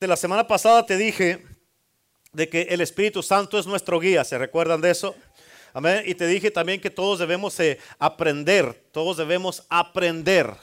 De 0.00 0.06
la 0.06 0.16
semana 0.16 0.48
pasada 0.48 0.86
te 0.86 0.96
dije 0.96 1.44
de 2.32 2.48
que 2.48 2.62
el 2.70 2.80
Espíritu 2.80 3.22
Santo 3.22 3.58
es 3.58 3.66
nuestro 3.66 4.00
guía, 4.00 4.24
¿se 4.24 4.38
recuerdan 4.38 4.80
de 4.80 4.90
eso? 4.90 5.14
Amén. 5.74 6.04
Y 6.06 6.14
te 6.14 6.26
dije 6.26 6.50
también 6.50 6.80
que 6.80 6.88
todos 6.88 7.18
debemos 7.18 7.60
eh, 7.60 7.78
aprender, 7.98 8.72
todos 8.92 9.18
debemos 9.18 9.62
aprender. 9.68 10.54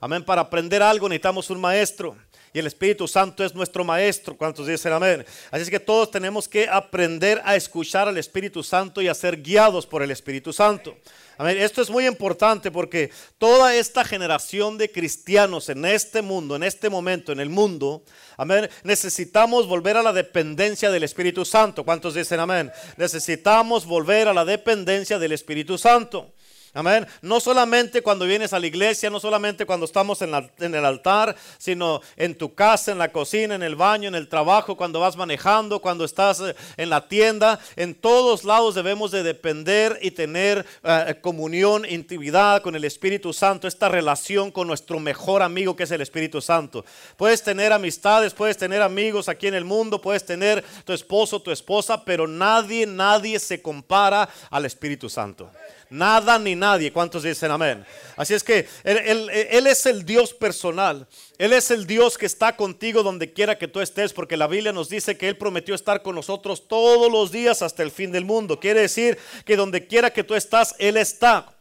Amén. 0.00 0.24
Para 0.24 0.42
aprender 0.42 0.84
algo 0.84 1.08
necesitamos 1.08 1.50
un 1.50 1.60
maestro. 1.60 2.16
Y 2.56 2.58
el 2.58 2.68
Espíritu 2.68 3.06
Santo 3.06 3.44
es 3.44 3.54
nuestro 3.54 3.84
maestro. 3.84 4.34
¿Cuántos 4.34 4.66
dicen 4.66 4.90
amén? 4.90 5.26
Así 5.50 5.64
es 5.64 5.68
que 5.68 5.78
todos 5.78 6.10
tenemos 6.10 6.48
que 6.48 6.66
aprender 6.66 7.42
a 7.44 7.54
escuchar 7.54 8.08
al 8.08 8.16
Espíritu 8.16 8.62
Santo 8.62 9.02
y 9.02 9.08
a 9.08 9.14
ser 9.14 9.42
guiados 9.42 9.86
por 9.86 10.02
el 10.02 10.10
Espíritu 10.10 10.54
Santo. 10.54 10.96
Esto 11.38 11.82
es 11.82 11.90
muy 11.90 12.06
importante 12.06 12.70
porque 12.70 13.10
toda 13.36 13.76
esta 13.76 14.06
generación 14.06 14.78
de 14.78 14.90
cristianos 14.90 15.68
en 15.68 15.84
este 15.84 16.22
mundo, 16.22 16.56
en 16.56 16.62
este 16.62 16.88
momento, 16.88 17.30
en 17.30 17.40
el 17.40 17.50
mundo, 17.50 18.02
amén, 18.38 18.70
necesitamos 18.84 19.66
volver 19.68 19.98
a 19.98 20.02
la 20.02 20.14
dependencia 20.14 20.90
del 20.90 21.02
Espíritu 21.02 21.44
Santo. 21.44 21.84
¿Cuántos 21.84 22.14
dicen 22.14 22.40
amén? 22.40 22.72
Necesitamos 22.96 23.84
volver 23.84 24.28
a 24.28 24.32
la 24.32 24.46
dependencia 24.46 25.18
del 25.18 25.32
Espíritu 25.32 25.76
Santo. 25.76 26.32
Amén. 26.76 27.06
No 27.22 27.40
solamente 27.40 28.02
cuando 28.02 28.26
vienes 28.26 28.52
a 28.52 28.60
la 28.60 28.66
iglesia, 28.66 29.08
no 29.08 29.18
solamente 29.18 29.64
cuando 29.64 29.86
estamos 29.86 30.20
en, 30.20 30.34
el 30.58 30.84
altar, 30.84 31.34
sino 31.56 32.02
en 32.18 32.36
tu 32.36 32.54
casa, 32.54 32.92
en 32.92 32.98
la 32.98 33.10
cocina, 33.10 33.54
en 33.54 33.62
el 33.62 33.76
baño, 33.76 34.08
en 34.08 34.14
el 34.14 34.28
trabajo, 34.28 34.76
cuando 34.76 35.00
vas 35.00 35.16
manejando, 35.16 35.80
cuando 35.80 36.04
estás 36.04 36.40
eh, 36.40 36.54
en 36.76 36.90
la 36.90 37.08
tienda. 37.08 37.58
En 37.76 37.94
todos 37.94 38.44
lados 38.44 38.74
debemos 38.74 39.10
de 39.10 39.22
depender 39.22 39.98
y 40.02 40.10
tener 40.10 40.66
eh, 40.84 41.14
comunión, 41.22 41.86
intimidad 41.88 42.60
con 42.60 42.76
el 42.76 42.84
Espíritu 42.84 43.32
Santo, 43.32 43.66
esta 43.66 43.88
relación 43.88 44.50
con 44.50 44.66
nuestro 44.66 45.00
mejor 45.00 45.42
amigo 45.42 45.76
que 45.76 45.84
es 45.84 45.90
el 45.92 46.02
Espíritu 46.02 46.42
Santo. 46.42 46.84
Puedes 47.16 47.42
tener 47.42 47.72
amistades, 47.72 48.34
puedes 48.34 48.58
tener 48.58 48.82
amigos 48.82 49.30
aquí 49.30 49.46
en 49.46 49.54
el 49.54 49.64
mundo, 49.64 50.02
puedes 50.02 50.26
tener 50.26 50.62
tu 50.84 50.92
esposo, 50.92 51.40
tu 51.40 51.50
esposa, 51.50 52.04
pero 52.04 52.28
nadie, 52.28 52.84
nadie 52.84 53.38
se 53.38 53.62
compara 53.62 54.28
al 54.50 54.66
Espíritu 54.66 55.08
Santo. 55.08 55.50
Nada 55.88 56.38
ni 56.38 56.54
nadie. 56.54 56.92
¿Cuántos 56.92 57.22
dicen 57.22 57.50
amén? 57.50 57.84
Así 58.16 58.34
es 58.34 58.42
que 58.42 58.66
él, 58.84 59.66
es 59.66 59.86
el 59.86 60.04
Dios 60.04 60.32
personal. 60.34 61.06
Él 61.38 61.52
es 61.52 61.70
el 61.70 61.86
Dios 61.86 62.18
que 62.18 62.26
está 62.26 62.56
contigo 62.56 63.02
donde 63.02 63.32
quiera 63.32 63.58
que 63.58 63.68
tú 63.68 63.80
estés, 63.80 64.12
porque 64.12 64.36
la 64.36 64.46
Biblia 64.46 64.72
nos 64.72 64.88
dice 64.88 65.16
que 65.16 65.28
Él 65.28 65.36
prometió 65.36 65.74
estar 65.74 66.02
con 66.02 66.14
nosotros 66.14 66.66
todos 66.66 67.10
los 67.12 67.30
días 67.30 67.62
hasta 67.62 67.82
el 67.82 67.90
fin 67.90 68.10
del 68.10 68.24
mundo. 68.24 68.58
Quiere 68.58 68.80
decir 68.80 69.18
que 69.44 69.56
donde 69.56 69.86
quiera 69.86 70.12
que 70.12 70.24
tú 70.24 70.34
estás, 70.34 70.74
Él 70.78 70.96
está. 70.96 71.55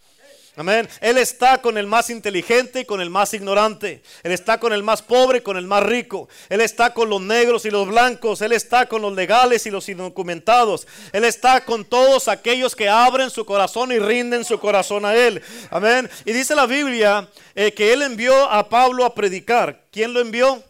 Amén. 0.58 0.88
Él 1.02 1.18
está 1.18 1.62
con 1.62 1.78
el 1.78 1.86
más 1.86 2.10
inteligente 2.10 2.82
y 2.82 2.86
con 2.86 3.02
el 3.02 3.10
más 3.10 3.34
ignorante. 3.34 4.02
Él 4.24 4.32
está 4.32 4.58
con 4.58 4.72
el 4.72 4.84
más 4.84 5.02
pobre 5.02 5.40
y 5.40 5.42
con 5.42 5.58
el 5.58 5.68
más 5.68 5.84
rico. 5.84 6.30
Él 6.48 6.62
está 6.62 6.94
con 6.94 7.10
los 7.10 7.22
negros 7.22 7.66
y 7.66 7.72
los 7.72 7.86
blancos. 7.88 8.42
Él 8.42 8.54
está 8.54 8.88
con 8.88 9.02
los 9.02 9.14
legales 9.14 9.66
y 9.66 9.72
los 9.72 9.90
indocumentados. 9.90 10.88
Él 11.12 11.26
está 11.26 11.66
con 11.66 11.84
todos 11.84 12.30
aquellos 12.30 12.74
que 12.74 12.88
abren 12.88 13.30
su 13.30 13.46
corazón 13.46 13.92
y 13.92 14.00
rinden 14.00 14.46
su 14.46 14.58
corazón 14.58 15.04
a 15.04 15.14
Él. 15.14 15.42
Amén. 15.70 16.10
Y 16.24 16.32
dice 16.32 16.56
la 16.56 16.66
Biblia 16.66 17.28
eh, 17.54 17.74
que 17.74 17.92
Él 17.92 18.02
envió 18.02 18.50
a 18.50 18.70
Pablo 18.70 19.04
a 19.04 19.14
predicar. 19.14 19.84
¿Quién 19.92 20.14
lo 20.14 20.22
envió? 20.22 20.64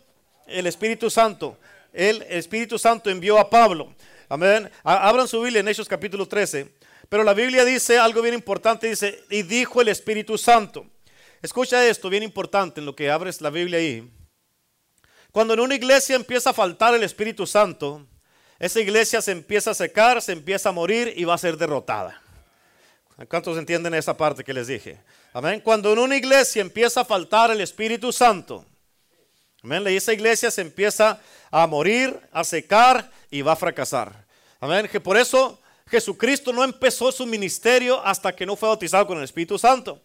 El 0.48 0.66
Espíritu 0.66 1.10
Santo. 1.12 1.58
el 1.94 2.24
Espíritu 2.24 2.80
Santo 2.80 3.12
envió 3.12 3.38
a 3.38 3.50
Pablo. 3.50 3.94
Amén. 4.28 4.72
Abran 4.84 5.28
su 5.28 5.40
Biblia 5.42 5.60
en 5.60 5.68
Hechos 5.68 5.88
capítulo 5.88 6.28
13. 6.28 6.68
Pero 7.10 7.24
la 7.24 7.34
Biblia 7.34 7.64
dice 7.66 7.98
algo 7.98 8.22
bien 8.22 8.34
importante, 8.34 8.88
dice, 8.88 9.24
y 9.30 9.44
dijo 9.44 9.82
el 9.82 9.90
Espíritu 9.90 10.38
Santo. 10.38 10.86
Escucha 11.42 11.86
esto, 11.86 12.10
bien 12.10 12.24
importante, 12.24 12.80
en 12.80 12.86
lo 12.86 12.96
que 12.96 13.12
abres 13.12 13.42
la 13.42 13.50
Biblia 13.50 13.80
ahí. 13.80 14.12
Cuando 15.32 15.54
en 15.54 15.60
una 15.60 15.76
iglesia 15.76 16.16
empieza 16.16 16.52
a 16.52 16.54
faltar 16.54 16.96
el 16.96 17.04
Espíritu 17.04 17.46
Santo, 17.46 18.08
esa 18.58 18.80
iglesia 18.80 19.22
se 19.22 19.32
empieza 19.32 19.72
a 19.72 19.74
secar, 19.74 20.22
se 20.22 20.32
empieza 20.32 20.70
a 20.70 20.72
morir 20.72 21.14
y 21.16 21.26
va 21.26 21.34
a 21.34 21.38
ser 21.38 21.58
derrotada. 21.58 22.22
¿Cuántos 23.30 23.58
entienden 23.58 23.94
esa 23.94 24.16
parte 24.16 24.44
que 24.44 24.54
les 24.54 24.68
dije? 24.68 25.00
Amén. 25.34 25.62
Cuando 25.62 25.92
en 25.94 26.00
una 26.00 26.16
iglesia 26.16 26.62
empieza 26.62 27.02
a 27.02 27.06
faltar 27.06 27.52
el 27.52 27.62
Espíritu 27.62 28.12
Santo, 28.12 28.66
amén, 29.62 29.86
esa 29.88 30.14
iglesia 30.14 30.50
se 30.50 30.62
empieza 30.62 31.22
a 31.52 31.68
morir, 31.68 32.20
a 32.32 32.44
secar 32.44 33.12
y 33.30 33.42
va 33.42 33.54
a 33.54 33.58
fracasar. 33.58 34.26
Amén. 34.60 34.88
Que 34.90 35.00
por 35.00 35.18
eso 35.18 35.60
Jesucristo 35.90 36.52
no 36.52 36.64
empezó 36.64 37.12
su 37.12 37.26
ministerio 37.28 38.04
hasta 38.04 38.36
que 38.36 38.46
no 38.46 38.56
fue 38.56 38.70
bautizado 38.70 39.06
con 39.06 39.20
el 39.20 39.24
Espíritu 39.24 39.60
Santo. 39.60 40.02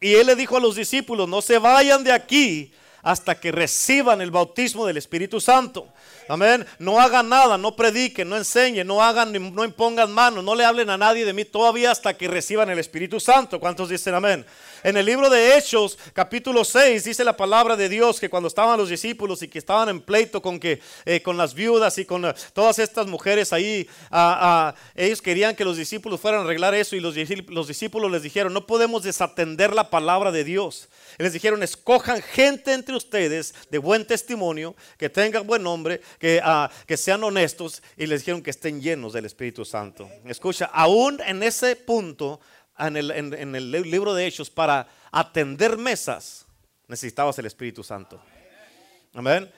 Y 0.00 0.14
él 0.14 0.26
le 0.26 0.36
dijo 0.36 0.56
a 0.56 0.60
los 0.60 0.76
discípulos, 0.76 1.28
no 1.28 1.42
se 1.42 1.58
vayan 1.58 2.04
de 2.04 2.12
aquí 2.12 2.72
hasta 3.02 3.38
que 3.38 3.52
reciban 3.52 4.20
el 4.20 4.30
bautismo 4.30 4.86
del 4.86 4.96
Espíritu 4.96 5.40
Santo. 5.40 5.88
Amén. 6.28 6.64
No 6.78 7.00
hagan 7.00 7.28
nada, 7.28 7.58
no 7.58 7.76
prediquen, 7.76 8.28
no 8.28 8.36
enseñen, 8.36 8.86
no 8.86 9.02
hagan, 9.02 9.32
no 9.54 9.64
impongan 9.64 10.10
manos, 10.12 10.42
no 10.42 10.54
le 10.54 10.64
hablen 10.64 10.88
a 10.88 10.96
nadie 10.96 11.24
de 11.24 11.32
mí 11.32 11.44
todavía 11.44 11.90
hasta 11.90 12.16
que 12.16 12.28
reciban 12.28 12.70
el 12.70 12.78
Espíritu 12.78 13.20
Santo. 13.20 13.60
¿Cuántos 13.60 13.90
dicen 13.90 14.14
amén? 14.14 14.46
En 14.84 14.98
el 14.98 15.06
libro 15.06 15.30
de 15.30 15.56
Hechos, 15.56 15.98
capítulo 16.12 16.62
6, 16.62 17.04
dice 17.04 17.24
la 17.24 17.34
palabra 17.34 17.74
de 17.74 17.88
Dios 17.88 18.20
que 18.20 18.28
cuando 18.28 18.48
estaban 18.48 18.76
los 18.76 18.90
discípulos 18.90 19.42
y 19.42 19.48
que 19.48 19.58
estaban 19.58 19.88
en 19.88 19.98
pleito 19.98 20.42
con, 20.42 20.60
que, 20.60 20.78
eh, 21.06 21.22
con 21.22 21.38
las 21.38 21.54
viudas 21.54 21.96
y 21.96 22.04
con 22.04 22.26
eh, 22.26 22.34
todas 22.52 22.78
estas 22.78 23.06
mujeres 23.06 23.54
ahí, 23.54 23.88
ellos 24.94 25.22
querían 25.22 25.56
que 25.56 25.64
los 25.64 25.78
discípulos 25.78 26.20
fueran 26.20 26.42
a 26.42 26.44
arreglar 26.44 26.74
eso 26.74 26.96
y 26.96 27.00
los, 27.00 27.14
los 27.48 27.66
discípulos 27.66 28.12
les 28.12 28.22
dijeron, 28.22 28.52
no 28.52 28.66
podemos 28.66 29.02
desatender 29.04 29.72
la 29.72 29.88
palabra 29.88 30.30
de 30.30 30.44
Dios. 30.44 30.90
les 31.16 31.32
dijeron, 31.32 31.62
escojan 31.62 32.20
gente 32.20 32.74
entre 32.74 32.94
ustedes 32.94 33.54
de 33.70 33.78
buen 33.78 34.06
testimonio, 34.06 34.76
que 34.98 35.08
tengan 35.08 35.46
buen 35.46 35.62
nombre, 35.62 36.02
que, 36.18 36.42
ah, 36.44 36.70
que 36.86 36.98
sean 36.98 37.24
honestos 37.24 37.82
y 37.96 38.04
les 38.04 38.20
dijeron 38.20 38.42
que 38.42 38.50
estén 38.50 38.82
llenos 38.82 39.14
del 39.14 39.24
Espíritu 39.24 39.64
Santo. 39.64 40.10
Escucha, 40.26 40.66
aún 40.66 41.22
en 41.26 41.42
ese 41.42 41.74
punto 41.74 42.38
en 42.78 42.96
el, 42.96 43.70
libro 43.70 44.14
de 44.14 44.26
Hechos 44.26 44.50
para 44.50 44.88
atender 45.10 45.76
mesas, 45.76 46.46
necesitabas 46.88 47.38
el 47.38 47.46
Espíritu 47.46 47.82
Santo. 47.82 48.20
Amén. 49.14 49.50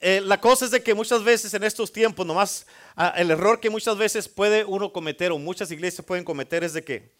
Eh, 0.00 0.20
la 0.20 0.40
cosa 0.40 0.64
es 0.64 0.72
de 0.72 0.82
que 0.82 0.94
muchas 0.94 1.22
veces 1.22 1.54
en 1.54 1.62
estos 1.62 1.92
tiempos, 1.92 2.26
nomás 2.26 2.66
ah, 2.96 3.14
el 3.16 3.30
error 3.30 3.60
que 3.60 3.70
muchas 3.70 3.96
veces 3.96 4.28
puede 4.28 4.64
uno 4.64 4.92
cometer 4.92 5.30
o 5.30 5.38
muchas 5.38 5.70
iglesias 5.70 6.04
pueden 6.04 6.24
cometer 6.24 6.64
es 6.64 6.72
de 6.72 6.82
que 6.82 7.12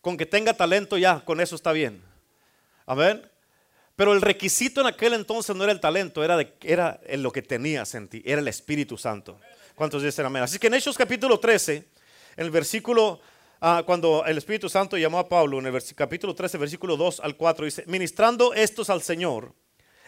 con 0.00 0.16
que 0.16 0.24
tenga 0.24 0.54
talento 0.54 0.96
ya, 0.96 1.24
con 1.24 1.40
eso 1.40 1.54
está 1.56 1.72
bien. 1.72 2.02
Amén. 2.86 3.28
Pero 3.96 4.12
el 4.12 4.20
requisito 4.20 4.80
en 4.80 4.86
aquel 4.86 5.14
entonces 5.14 5.56
no 5.56 5.64
era 5.64 5.72
el 5.72 5.80
talento, 5.80 6.22
era, 6.22 7.00
lo 7.16 7.32
que 7.32 7.42
tenías 7.42 7.94
en 7.94 8.08
ti, 8.08 8.22
era 8.24 8.40
el 8.40 8.48
Espíritu 8.48 8.96
Santo. 8.96 9.40
¿Cuántos 9.74 10.02
dicen 10.02 10.26
amén? 10.26 10.42
Así 10.42 10.58
que 10.58 10.68
en 10.68 10.74
Hechos 10.74 10.96
capítulo 10.96 11.40
13, 11.40 11.76
en 11.76 11.84
el 12.44 12.50
versículo 12.50 13.20
Ah, 13.60 13.82
cuando 13.86 14.24
el 14.26 14.36
Espíritu 14.36 14.68
Santo 14.68 14.98
llamó 14.98 15.18
a 15.18 15.28
Pablo 15.28 15.58
en 15.58 15.66
el 15.66 15.82
capítulo 15.94 16.34
13, 16.34 16.58
versículo 16.58 16.96
2 16.96 17.20
al 17.20 17.36
4, 17.36 17.64
dice, 17.64 17.84
ministrando 17.86 18.52
estos 18.52 18.90
al 18.90 19.00
Señor 19.00 19.54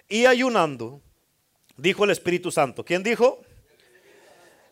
y 0.06 0.26
ayunando, 0.26 1.00
dijo 1.76 2.04
el 2.04 2.10
Espíritu 2.10 2.50
Santo. 2.50 2.84
¿Quién 2.84 3.02
dijo? 3.02 3.40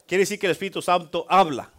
Quiere 0.06 0.22
decir 0.22 0.38
que 0.38 0.46
el 0.46 0.52
Espíritu 0.52 0.82
Santo 0.82 1.24
habla. 1.28 1.72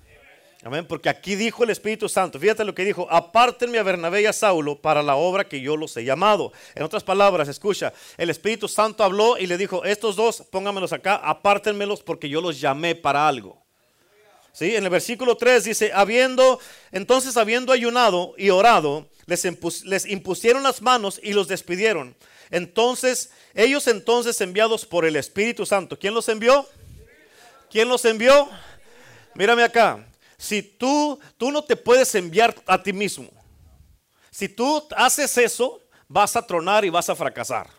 Amén, 0.64 0.88
porque 0.88 1.08
aquí 1.08 1.36
dijo 1.36 1.64
el 1.64 1.70
Espíritu 1.70 2.10
Santo, 2.10 2.40
fíjate 2.40 2.66
lo 2.66 2.74
que 2.74 2.84
dijo, 2.84 3.08
apártenme 3.12 3.78
a 3.78 3.84
Bernabé 3.84 4.24
y 4.24 4.26
a 4.26 4.34
Saulo 4.34 4.82
para 4.82 5.04
la 5.04 5.16
obra 5.16 5.48
que 5.48 5.62
yo 5.62 5.78
los 5.78 5.96
he 5.98 6.04
llamado. 6.04 6.52
En 6.74 6.82
otras 6.82 7.04
palabras, 7.04 7.48
escucha, 7.48 7.94
el 8.18 8.32
Espíritu 8.32 8.68
Santo 8.68 9.04
habló 9.04 9.38
y 9.38 9.46
le 9.46 9.56
dijo, 9.56 9.86
estos 9.86 10.16
dos, 10.16 10.42
póngamelos 10.52 10.94
acá, 10.94 11.18
apártenmelos 11.18 12.02
porque 12.02 12.28
yo 12.28 12.42
los 12.42 12.60
llamé 12.60 12.96
para 12.96 13.28
algo. 13.28 13.67
En 14.60 14.84
el 14.84 14.90
versículo 14.90 15.38
3 15.38 15.64
dice, 15.64 15.92
habiendo, 15.94 16.60
entonces 16.92 17.38
habiendo 17.38 17.72
ayunado 17.72 18.34
y 18.38 18.50
orado, 18.50 19.08
les, 19.26 19.46
les 19.84 20.06
impusieron 20.06 20.64
las 20.64 20.82
manos 20.82 21.20
y 21.22 21.34
los 21.34 21.48
despidieron. 21.48 22.16
Entonces, 22.50 23.32
ellos 23.54 23.88
entonces 23.88 24.40
enviados 24.42 24.86
por 24.86 25.06
el 25.06 25.16
Espíritu 25.16 25.66
Santo, 25.66 26.00
¿quién 26.00 26.14
los 26.14 26.28
envió? 26.30 26.68
¿Quién 27.70 27.88
los 27.88 28.04
envió? 28.06 28.50
Mírame 29.36 29.64
acá. 29.64 30.04
Si 30.38 30.64
tú, 30.64 31.20
tú 31.38 31.52
no 31.52 31.64
te 31.64 31.76
puedes 31.76 32.14
enviar 32.16 32.56
a 32.66 32.82
ti 32.82 32.94
mismo. 32.94 33.30
Si 34.32 34.50
tú 34.50 34.88
haces 34.96 35.38
eso, 35.38 35.82
vas 36.08 36.36
a 36.36 36.46
tronar 36.46 36.86
y 36.86 36.90
vas 36.90 37.10
a 37.10 37.16
fracasar. 37.16 37.70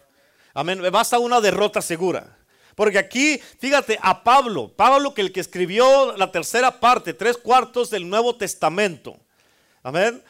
Amén. 0.55 0.81
Vas 0.93 1.13
a 1.13 1.19
una 1.19 1.41
derrota 1.41 1.81
segura. 1.81 2.38
Porque 2.79 2.99
aquí, 2.99 3.41
fíjate, 3.59 3.99
a 4.01 4.23
Pablo, 4.23 4.69
Pablo 4.69 5.13
que 5.13 5.21
el 5.21 5.33
que 5.33 5.41
escribió 5.41 6.17
la 6.17 6.31
tercera 6.31 6.79
parte, 6.79 7.13
tres 7.13 7.37
cuartos 7.37 7.91
del 7.91 8.09
Nuevo 8.09 8.37
Testamento. 8.37 9.17
Amén. 9.83 10.23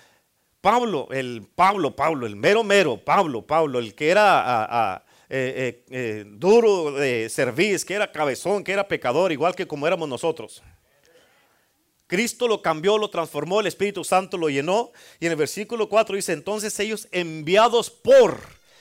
Pablo, 0.63 1.09
el 1.11 1.47
Pablo, 1.55 1.95
Pablo, 1.95 2.27
el 2.27 2.37
mero 2.37 2.65
mero, 2.65 2.97
Pablo, 2.97 3.47
Pablo, 3.47 3.79
el 3.79 3.95
que 3.95 4.09
era 4.09 5.05
eh, 5.29 5.85
eh, 5.85 5.85
eh, 5.91 6.25
duro 6.27 6.93
de 6.93 7.29
servir, 7.29 7.85
que 7.85 7.93
era 7.93 8.11
cabezón, 8.11 8.65
que 8.65 8.73
era 8.73 8.89
pecador, 8.89 9.31
igual 9.31 9.55
que 9.55 9.67
como 9.67 9.87
éramos 9.87 10.09
nosotros. 10.09 10.63
Cristo 12.07 12.49
lo 12.49 12.63
cambió, 12.63 12.97
lo 12.97 13.11
transformó, 13.11 13.61
el 13.61 13.67
Espíritu 13.67 14.05
Santo 14.05 14.39
lo 14.39 14.49
llenó. 14.49 14.91
Y 15.21 15.27
en 15.27 15.33
el 15.33 15.37
versículo 15.37 15.91
4 15.91 16.17
dice, 16.17 16.33
entonces 16.33 16.81
ellos 16.81 17.09
enviados 17.13 17.91
por 17.91 18.41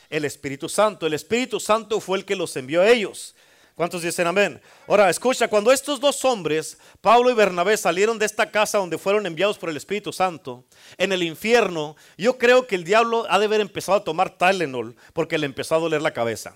el 0.09 0.23
Espíritu 0.23 0.69
Santo. 0.69 1.05
El 1.05 1.13
Espíritu 1.13 1.59
Santo 1.59 1.99
fue 1.99 2.19
el 2.19 2.23
que 2.23 2.37
los 2.37 2.55
envió 2.55 2.81
a 2.81 2.87
ellos. 2.87 3.35
¿Cuántos 3.77 4.01
dicen 4.01 4.25
amén? 4.25 4.59
Ahora, 4.87 5.07
escucha, 5.07 5.47
cuando 5.47 5.71
estos 5.71 5.99
dos 5.99 6.25
hombres, 6.25 6.79
Pablo 6.99 7.29
y 7.29 7.35
Bernabé, 7.35 7.77
salieron 7.77 8.17
de 8.17 8.25
esta 8.25 8.49
casa 8.49 8.79
donde 8.79 8.97
fueron 8.97 9.27
enviados 9.27 9.59
por 9.59 9.69
el 9.69 9.77
Espíritu 9.77 10.11
Santo, 10.11 10.65
en 10.97 11.11
el 11.11 11.21
infierno, 11.21 11.95
yo 12.17 12.39
creo 12.39 12.65
que 12.65 12.73
el 12.73 12.83
diablo 12.83 13.27
ha 13.29 13.37
de 13.37 13.45
haber 13.45 13.61
empezado 13.61 13.99
a 13.99 14.03
tomar 14.03 14.35
Tylenol 14.35 14.95
porque 15.13 15.37
le 15.37 15.45
empezó 15.45 15.75
a 15.75 15.77
doler 15.77 16.01
la 16.01 16.11
cabeza. 16.11 16.55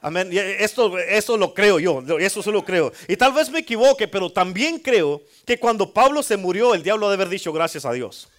Amén. 0.00 0.30
Esto, 0.32 1.36
lo 1.36 1.52
creo 1.52 1.78
yo, 1.78 2.02
eso 2.18 2.42
se 2.42 2.50
lo 2.50 2.64
creo. 2.64 2.94
Y 3.08 3.16
tal 3.18 3.34
vez 3.34 3.50
me 3.50 3.58
equivoque, 3.58 4.08
pero 4.08 4.32
también 4.32 4.78
creo 4.78 5.20
que 5.44 5.58
cuando 5.58 5.92
Pablo 5.92 6.22
se 6.22 6.38
murió, 6.38 6.72
el 6.72 6.82
diablo 6.82 7.08
ha 7.08 7.10
de 7.10 7.16
haber 7.16 7.28
dicho 7.28 7.52
gracias 7.52 7.84
a 7.84 7.92
Dios. 7.92 8.30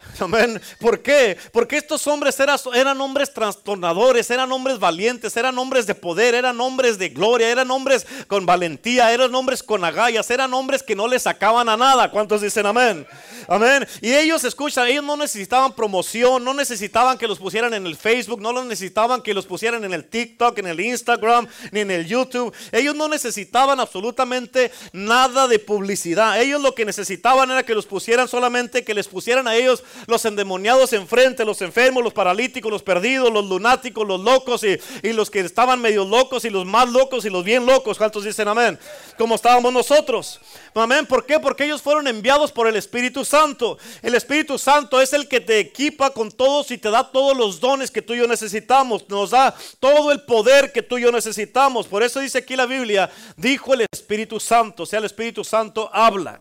Amén. 0.20 0.60
¿Por 0.80 1.00
qué? 1.00 1.36
Porque 1.52 1.76
estos 1.76 2.06
hombres 2.06 2.38
eran, 2.40 2.58
eran, 2.74 3.00
hombres 3.00 3.32
trastornadores, 3.32 4.30
eran 4.30 4.50
hombres 4.52 4.78
valientes, 4.78 5.36
eran 5.36 5.58
hombres 5.58 5.86
de 5.86 5.94
poder, 5.94 6.34
eran 6.34 6.60
hombres 6.60 6.98
de 6.98 7.08
gloria, 7.08 7.50
eran 7.50 7.70
hombres 7.70 8.06
con 8.26 8.46
valentía, 8.46 9.12
eran 9.12 9.34
hombres 9.34 9.62
con 9.62 9.84
agallas, 9.84 10.30
eran 10.30 10.54
hombres 10.54 10.82
que 10.82 10.96
no 10.96 11.08
le 11.08 11.18
sacaban 11.18 11.68
a 11.68 11.76
nada. 11.76 12.10
¿Cuántos 12.10 12.40
dicen 12.40 12.66
amén? 12.66 13.06
Amén. 13.46 13.86
Y 14.00 14.12
ellos, 14.12 14.44
escuchan, 14.44 14.86
ellos 14.88 15.04
no 15.04 15.16
necesitaban 15.16 15.74
promoción, 15.74 16.44
no 16.44 16.54
necesitaban 16.54 17.16
que 17.16 17.28
los 17.28 17.38
pusieran 17.38 17.74
en 17.74 17.86
el 17.86 17.96
Facebook, 17.96 18.40
no 18.40 18.52
necesitaban 18.64 19.22
que 19.22 19.34
los 19.34 19.46
pusieran 19.46 19.84
en 19.84 19.92
el 19.92 20.04
TikTok, 20.04 20.58
en 20.58 20.66
el 20.66 20.80
Instagram, 20.80 21.46
ni 21.70 21.80
en 21.80 21.90
el 21.90 22.06
YouTube. 22.06 22.54
Ellos 22.72 22.94
no 22.94 23.08
necesitaban 23.08 23.80
absolutamente 23.80 24.70
nada 24.92 25.48
de 25.48 25.58
publicidad. 25.58 26.40
Ellos 26.40 26.60
lo 26.60 26.74
que 26.74 26.84
necesitaban 26.84 27.50
era 27.50 27.62
que 27.62 27.74
los 27.74 27.86
pusieran 27.86 28.28
solamente, 28.28 28.84
que 28.84 28.94
les 28.94 29.08
pusieran 29.08 29.46
a 29.48 29.54
ellos 29.54 29.82
los 30.06 30.24
endemoniados 30.24 30.92
enfrente, 30.92 31.44
los 31.44 31.62
enfermos, 31.62 32.02
los 32.02 32.12
paralíticos, 32.12 32.70
los 32.70 32.82
perdidos, 32.82 33.32
los 33.32 33.46
lunáticos, 33.46 34.06
los 34.06 34.20
locos 34.20 34.64
y, 34.64 34.78
los 35.12 35.30
que 35.30 35.40
estaban 35.40 35.80
medio 35.80 36.04
locos 36.04 36.44
y 36.44 36.50
los 36.50 36.64
más 36.64 36.88
locos 36.88 37.24
y 37.24 37.30
los 37.30 37.44
bien 37.44 37.66
locos. 37.66 37.98
¿Cuántos 37.98 38.24
dicen 38.24 38.48
amén? 38.48 38.78
Como 39.16 39.34
estábamos 39.34 39.72
nosotros. 39.72 40.40
Amén. 40.74 41.06
¿Por 41.06 41.26
qué? 41.26 41.40
Porque 41.40 41.64
ellos 41.64 41.82
fueron 41.82 42.06
enviados 42.06 42.52
por 42.52 42.68
el 42.68 42.76
Espíritu 42.76 43.24
Santo. 43.24 43.78
El 44.02 44.14
Espíritu 44.14 44.58
Santo 44.58 45.00
es 45.00 45.12
el 45.12 45.28
que 45.28 45.40
te 45.40 45.58
equipa 45.58 46.10
con 46.10 46.30
todos 46.30 46.70
y 46.70 46.78
te 46.78 46.90
da 46.90 47.10
todos 47.10 47.36
los 47.36 47.60
dones 47.60 47.90
que 47.90 48.02
tú 48.02 48.14
y 48.14 48.18
yo 48.18 48.26
necesitamos. 48.26 49.08
Nos 49.08 49.30
da 49.30 49.54
todo 49.80 50.12
el 50.12 50.22
poder 50.22 50.72
que 50.72 50.82
tú 50.82 50.98
y 50.98 51.02
yo 51.02 51.12
necesitamos. 51.12 51.86
Por 51.86 52.02
eso 52.02 52.20
dice 52.20 52.38
aquí 52.38 52.56
la 52.56 52.66
Biblia, 52.66 53.10
dijo 53.36 53.74
el 53.74 53.86
Espíritu 53.92 54.38
Santo. 54.38 54.84
O 54.84 54.86
sea, 54.86 54.98
el 54.98 55.06
Espíritu 55.06 55.44
Santo 55.44 55.90
habla. 55.92 56.40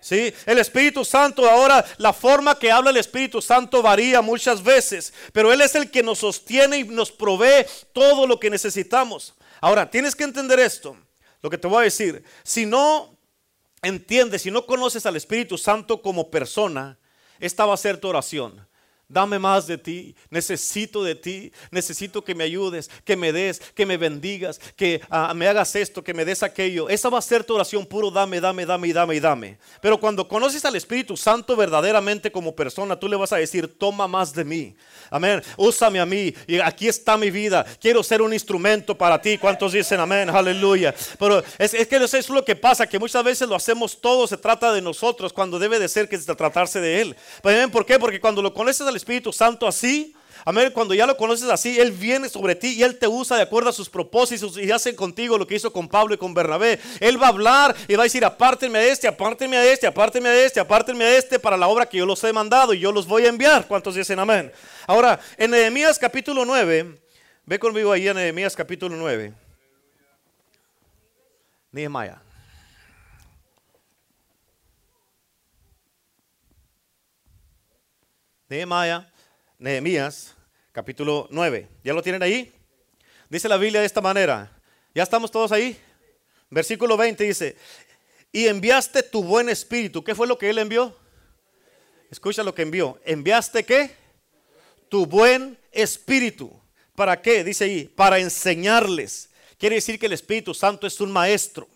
¿Sí? 0.00 0.32
El 0.44 0.58
Espíritu 0.58 1.04
Santo, 1.04 1.48
ahora 1.48 1.84
la 1.98 2.12
forma 2.12 2.58
que 2.58 2.70
habla 2.70 2.90
el 2.90 2.96
Espíritu 2.96 3.42
Santo 3.42 3.82
varía 3.82 4.22
muchas 4.22 4.62
veces, 4.62 5.12
pero 5.32 5.52
Él 5.52 5.60
es 5.60 5.74
el 5.74 5.90
que 5.90 6.02
nos 6.02 6.18
sostiene 6.18 6.78
y 6.78 6.84
nos 6.84 7.10
provee 7.10 7.66
todo 7.92 8.26
lo 8.26 8.38
que 8.38 8.50
necesitamos. 8.50 9.34
Ahora, 9.60 9.90
tienes 9.90 10.14
que 10.14 10.24
entender 10.24 10.60
esto, 10.60 10.96
lo 11.42 11.50
que 11.50 11.58
te 11.58 11.66
voy 11.66 11.80
a 11.80 11.84
decir. 11.84 12.22
Si 12.44 12.66
no 12.66 13.18
entiendes, 13.82 14.42
si 14.42 14.50
no 14.50 14.66
conoces 14.66 15.06
al 15.06 15.16
Espíritu 15.16 15.58
Santo 15.58 16.02
como 16.02 16.30
persona, 16.30 16.98
esta 17.40 17.66
va 17.66 17.74
a 17.74 17.78
ser 17.78 17.98
tu 17.98 18.08
oración. 18.08 18.66
Dame 19.08 19.38
más 19.38 19.68
de 19.68 19.78
ti, 19.78 20.16
necesito 20.30 21.04
de 21.04 21.14
ti, 21.14 21.52
necesito 21.70 22.24
que 22.24 22.34
me 22.34 22.42
ayudes, 22.42 22.90
que 23.04 23.14
me 23.14 23.32
des, 23.32 23.60
que 23.60 23.86
me 23.86 23.96
bendigas, 23.96 24.58
que 24.74 25.00
ah, 25.08 25.32
me 25.32 25.46
hagas 25.46 25.76
esto, 25.76 26.02
que 26.02 26.12
me 26.12 26.24
des 26.24 26.42
aquello. 26.42 26.88
Esa 26.88 27.08
va 27.08 27.20
a 27.20 27.22
ser 27.22 27.44
tu 27.44 27.54
oración 27.54 27.86
puro, 27.86 28.10
dame, 28.10 28.40
dame, 28.40 28.66
dame 28.66 28.88
y 28.88 28.92
dame 28.92 29.14
y 29.14 29.20
dame. 29.20 29.58
Pero 29.80 30.00
cuando 30.00 30.26
conoces 30.26 30.64
al 30.64 30.74
Espíritu 30.74 31.16
Santo 31.16 31.54
verdaderamente 31.54 32.32
como 32.32 32.56
persona, 32.56 32.98
tú 32.98 33.08
le 33.08 33.14
vas 33.14 33.32
a 33.32 33.36
decir, 33.36 33.78
toma 33.78 34.08
más 34.08 34.34
de 34.34 34.44
mí. 34.44 34.74
Amén, 35.08 35.40
úsame 35.56 36.00
a 36.00 36.06
mí 36.06 36.34
y 36.48 36.58
aquí 36.58 36.88
está 36.88 37.16
mi 37.16 37.30
vida. 37.30 37.64
Quiero 37.80 38.02
ser 38.02 38.20
un 38.22 38.32
instrumento 38.32 38.98
para 38.98 39.22
ti. 39.22 39.38
¿Cuántos 39.38 39.72
dicen 39.72 40.00
amén? 40.00 40.30
Aleluya. 40.30 40.92
Pero 41.16 41.44
es, 41.58 41.74
es 41.74 41.86
que 41.86 41.94
eso 41.94 42.16
es 42.16 42.28
lo 42.28 42.44
que 42.44 42.56
pasa, 42.56 42.88
que 42.88 42.98
muchas 42.98 43.22
veces 43.22 43.48
lo 43.48 43.54
hacemos 43.54 44.00
todo, 44.00 44.26
se 44.26 44.36
trata 44.36 44.72
de 44.72 44.82
nosotros, 44.82 45.32
cuando 45.32 45.60
debe 45.60 45.78
de 45.78 45.88
ser 45.88 46.08
que 46.08 46.18
se 46.18 46.34
tratarse 46.34 46.80
de 46.80 47.00
Él. 47.00 47.16
¿Por 47.70 47.86
qué? 47.86 48.00
Porque 48.00 48.20
cuando 48.20 48.42
lo 48.42 48.52
conoces 48.52 48.84
al 48.84 48.95
Espíritu 48.96 49.32
Santo 49.32 49.66
así, 49.66 50.14
amén, 50.44 50.70
cuando 50.72 50.94
ya 50.94 51.06
lo 51.06 51.16
conoces 51.16 51.48
así, 51.48 51.78
Él 51.78 51.92
viene 51.92 52.28
sobre 52.28 52.54
ti 52.54 52.74
y 52.74 52.82
Él 52.82 52.98
te 52.98 53.06
usa 53.06 53.36
de 53.36 53.42
acuerdo 53.42 53.70
a 53.70 53.72
sus 53.72 53.88
propósitos 53.88 54.56
y 54.58 54.70
hace 54.70 54.94
contigo 54.94 55.38
lo 55.38 55.46
que 55.46 55.56
hizo 55.56 55.72
con 55.72 55.88
Pablo 55.88 56.14
y 56.14 56.18
con 56.18 56.34
Bernabé. 56.34 56.78
Él 57.00 57.20
va 57.20 57.26
a 57.26 57.30
hablar 57.30 57.76
y 57.88 57.94
va 57.94 58.02
a 58.02 58.04
decir, 58.04 58.24
apártenme 58.24 58.78
a 58.78 58.84
este, 58.84 59.08
apártenme 59.08 59.56
a 59.56 59.64
este, 59.64 59.86
apártenme 59.86 60.28
a 60.28 60.44
este, 60.44 60.60
apártenme 60.60 61.04
a 61.04 61.16
este 61.16 61.38
para 61.38 61.56
la 61.56 61.68
obra 61.68 61.86
que 61.86 61.98
yo 61.98 62.06
los 62.06 62.22
he 62.24 62.32
mandado 62.32 62.74
y 62.74 62.80
yo 62.80 62.92
los 62.92 63.06
voy 63.06 63.26
a 63.26 63.28
enviar. 63.28 63.66
¿Cuántos 63.66 63.94
dicen 63.94 64.18
amén? 64.18 64.52
Ahora, 64.86 65.20
en 65.36 65.50
Nehemías 65.50 65.98
capítulo 65.98 66.44
9, 66.44 66.98
ve 67.44 67.58
conmigo 67.58 67.92
ahí 67.92 68.08
en 68.08 68.16
Nehemías 68.16 68.54
capítulo 68.54 68.96
9. 68.96 69.32
Nehemiah. 71.72 72.25
Nehemiah, 78.48 79.10
Nehemías, 79.58 80.34
capítulo 80.70 81.26
9. 81.30 81.68
¿Ya 81.82 81.92
lo 81.92 82.02
tienen 82.02 82.22
ahí? 82.22 82.52
Dice 83.28 83.48
la 83.48 83.56
Biblia 83.56 83.80
de 83.80 83.86
esta 83.86 84.00
manera. 84.00 84.52
¿Ya 84.94 85.02
estamos 85.02 85.32
todos 85.32 85.50
ahí? 85.50 85.76
Versículo 86.48 86.96
20 86.96 87.24
dice, 87.24 87.56
y 88.30 88.46
enviaste 88.46 89.02
tu 89.02 89.24
buen 89.24 89.48
espíritu. 89.48 90.04
¿Qué 90.04 90.14
fue 90.14 90.28
lo 90.28 90.38
que 90.38 90.48
él 90.48 90.58
envió? 90.58 90.96
Escucha 92.08 92.44
lo 92.44 92.54
que 92.54 92.62
envió. 92.62 93.00
¿Enviaste 93.04 93.64
qué? 93.64 93.90
Tu 94.88 95.06
buen 95.06 95.58
espíritu. 95.72 96.52
¿Para 96.94 97.20
qué? 97.20 97.42
Dice 97.42 97.64
ahí, 97.64 97.84
para 97.84 98.20
enseñarles. 98.20 99.30
Quiere 99.58 99.76
decir 99.76 99.98
que 99.98 100.06
el 100.06 100.12
Espíritu 100.12 100.54
Santo 100.54 100.86
es 100.86 101.00
un 101.00 101.10
maestro. 101.10 101.68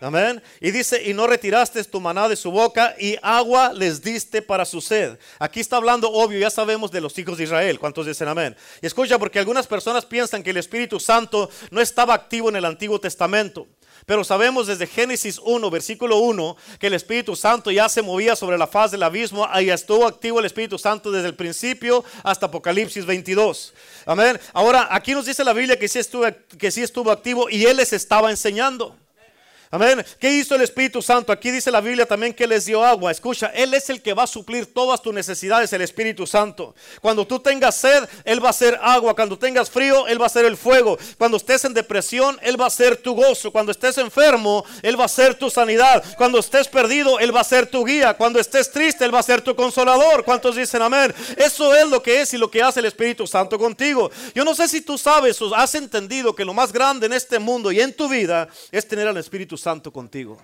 Amén. 0.00 0.42
Y 0.60 0.72
dice, 0.72 1.02
y 1.02 1.14
no 1.14 1.26
retiraste 1.26 1.82
tu 1.84 2.00
maná 2.00 2.28
de 2.28 2.36
su 2.36 2.50
boca 2.50 2.94
y 2.98 3.16
agua 3.22 3.72
les 3.72 4.02
diste 4.02 4.42
para 4.42 4.66
su 4.66 4.80
sed. 4.80 5.18
Aquí 5.38 5.60
está 5.60 5.76
hablando, 5.76 6.10
obvio, 6.10 6.38
ya 6.38 6.50
sabemos 6.50 6.90
de 6.90 7.00
los 7.00 7.18
hijos 7.18 7.38
de 7.38 7.44
Israel. 7.44 7.78
¿Cuántos 7.78 8.06
dicen 8.06 8.28
amén? 8.28 8.54
Y 8.82 8.86
escucha, 8.86 9.18
porque 9.18 9.38
algunas 9.38 9.66
personas 9.66 10.04
piensan 10.04 10.42
que 10.42 10.50
el 10.50 10.58
Espíritu 10.58 11.00
Santo 11.00 11.48
no 11.70 11.80
estaba 11.80 12.12
activo 12.12 12.50
en 12.50 12.56
el 12.56 12.66
Antiguo 12.66 13.00
Testamento. 13.00 13.66
Pero 14.04 14.22
sabemos 14.22 14.66
desde 14.66 14.86
Génesis 14.86 15.40
1, 15.42 15.70
versículo 15.70 16.18
1, 16.18 16.56
que 16.78 16.86
el 16.88 16.94
Espíritu 16.94 17.34
Santo 17.34 17.70
ya 17.70 17.88
se 17.88 18.02
movía 18.02 18.36
sobre 18.36 18.58
la 18.58 18.66
faz 18.66 18.90
del 18.90 19.02
abismo. 19.02 19.48
Ahí 19.50 19.70
estuvo 19.70 20.06
activo 20.06 20.38
el 20.38 20.46
Espíritu 20.46 20.78
Santo 20.78 21.10
desde 21.10 21.28
el 21.28 21.34
principio 21.34 22.04
hasta 22.22 22.46
Apocalipsis 22.46 23.04
22. 23.06 23.74
Amén. 24.04 24.38
Ahora, 24.52 24.88
aquí 24.90 25.12
nos 25.12 25.26
dice 25.26 25.42
la 25.42 25.54
Biblia 25.54 25.78
que 25.78 25.88
sí 25.88 25.98
estuvo, 25.98 26.26
que 26.58 26.70
sí 26.70 26.82
estuvo 26.82 27.10
activo 27.10 27.48
y 27.50 27.64
Él 27.64 27.78
les 27.78 27.92
estaba 27.92 28.30
enseñando. 28.30 28.94
Amén. 29.70 30.04
¿Qué 30.20 30.30
hizo 30.30 30.54
el 30.54 30.62
Espíritu 30.62 31.02
Santo? 31.02 31.32
Aquí 31.32 31.50
dice 31.50 31.72
la 31.72 31.80
Biblia 31.80 32.06
también 32.06 32.32
que 32.32 32.46
les 32.46 32.66
dio 32.66 32.84
agua. 32.84 33.10
Escucha, 33.10 33.48
Él 33.48 33.74
es 33.74 33.90
el 33.90 34.00
que 34.00 34.14
va 34.14 34.22
a 34.22 34.26
suplir 34.28 34.72
todas 34.72 35.02
tus 35.02 35.12
necesidades, 35.12 35.72
el 35.72 35.82
Espíritu 35.82 36.24
Santo. 36.24 36.74
Cuando 37.00 37.26
tú 37.26 37.40
tengas 37.40 37.74
sed, 37.74 38.08
Él 38.24 38.44
va 38.44 38.50
a 38.50 38.52
ser 38.52 38.78
agua. 38.80 39.14
Cuando 39.14 39.36
tengas 39.36 39.68
frío, 39.68 40.06
Él 40.06 40.22
va 40.22 40.26
a 40.26 40.30
ser 40.30 40.44
el 40.44 40.56
fuego. 40.56 40.96
Cuando 41.18 41.36
estés 41.36 41.64
en 41.64 41.74
depresión, 41.74 42.38
Él 42.42 42.60
va 42.60 42.66
a 42.66 42.70
ser 42.70 42.96
tu 42.96 43.14
gozo. 43.14 43.50
Cuando 43.50 43.72
estés 43.72 43.98
enfermo, 43.98 44.64
Él 44.82 44.98
va 44.98 45.06
a 45.06 45.08
ser 45.08 45.34
tu 45.34 45.50
sanidad. 45.50 46.04
Cuando 46.16 46.38
estés 46.38 46.68
perdido, 46.68 47.18
Él 47.18 47.34
va 47.34 47.40
a 47.40 47.44
ser 47.44 47.66
tu 47.66 47.84
guía. 47.84 48.14
Cuando 48.14 48.38
estés 48.38 48.70
triste, 48.70 49.04
Él 49.04 49.12
va 49.12 49.18
a 49.18 49.24
ser 49.24 49.42
tu 49.42 49.56
consolador. 49.56 50.24
¿Cuántos 50.24 50.54
dicen 50.54 50.80
amén? 50.80 51.12
Eso 51.36 51.74
es 51.74 51.88
lo 51.88 52.00
que 52.00 52.20
es 52.20 52.32
y 52.34 52.38
lo 52.38 52.48
que 52.48 52.62
hace 52.62 52.78
el 52.78 52.86
Espíritu 52.86 53.26
Santo 53.26 53.58
contigo. 53.58 54.12
Yo 54.32 54.44
no 54.44 54.54
sé 54.54 54.68
si 54.68 54.80
tú 54.80 54.96
sabes 54.96 55.42
o 55.42 55.52
has 55.54 55.74
entendido 55.74 56.34
que 56.36 56.44
lo 56.44 56.54
más 56.54 56.72
grande 56.72 57.06
en 57.06 57.12
este 57.12 57.40
mundo 57.40 57.72
y 57.72 57.80
en 57.80 57.92
tu 57.92 58.08
vida 58.08 58.48
es 58.70 58.86
tener 58.86 59.08
al 59.08 59.16
Espíritu 59.16 59.55
Santo 59.56 59.92
contigo. 59.92 60.38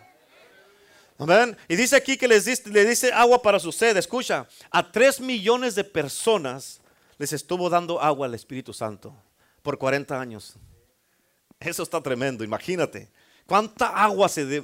Amén. 1.18 1.56
Y 1.68 1.76
dice 1.76 1.96
aquí 1.96 2.16
que 2.16 2.26
les 2.26 2.44
dice, 2.44 2.68
le 2.70 2.84
dice 2.84 3.12
agua 3.12 3.40
para 3.42 3.58
su 3.58 3.70
sed. 3.70 3.96
Escucha, 3.96 4.48
a 4.70 4.90
tres 4.90 5.20
millones 5.20 5.74
de 5.74 5.84
personas 5.84 6.80
les 7.18 7.32
estuvo 7.32 7.70
dando 7.70 8.00
agua 8.00 8.26
al 8.26 8.34
Espíritu 8.34 8.72
Santo 8.72 9.14
por 9.62 9.78
40 9.78 10.20
años. 10.20 10.56
Eso 11.60 11.82
está 11.82 12.00
tremendo, 12.00 12.42
imagínate. 12.42 13.08
¿Cuánta 13.46 13.88
agua 13.88 14.28
se, 14.28 14.60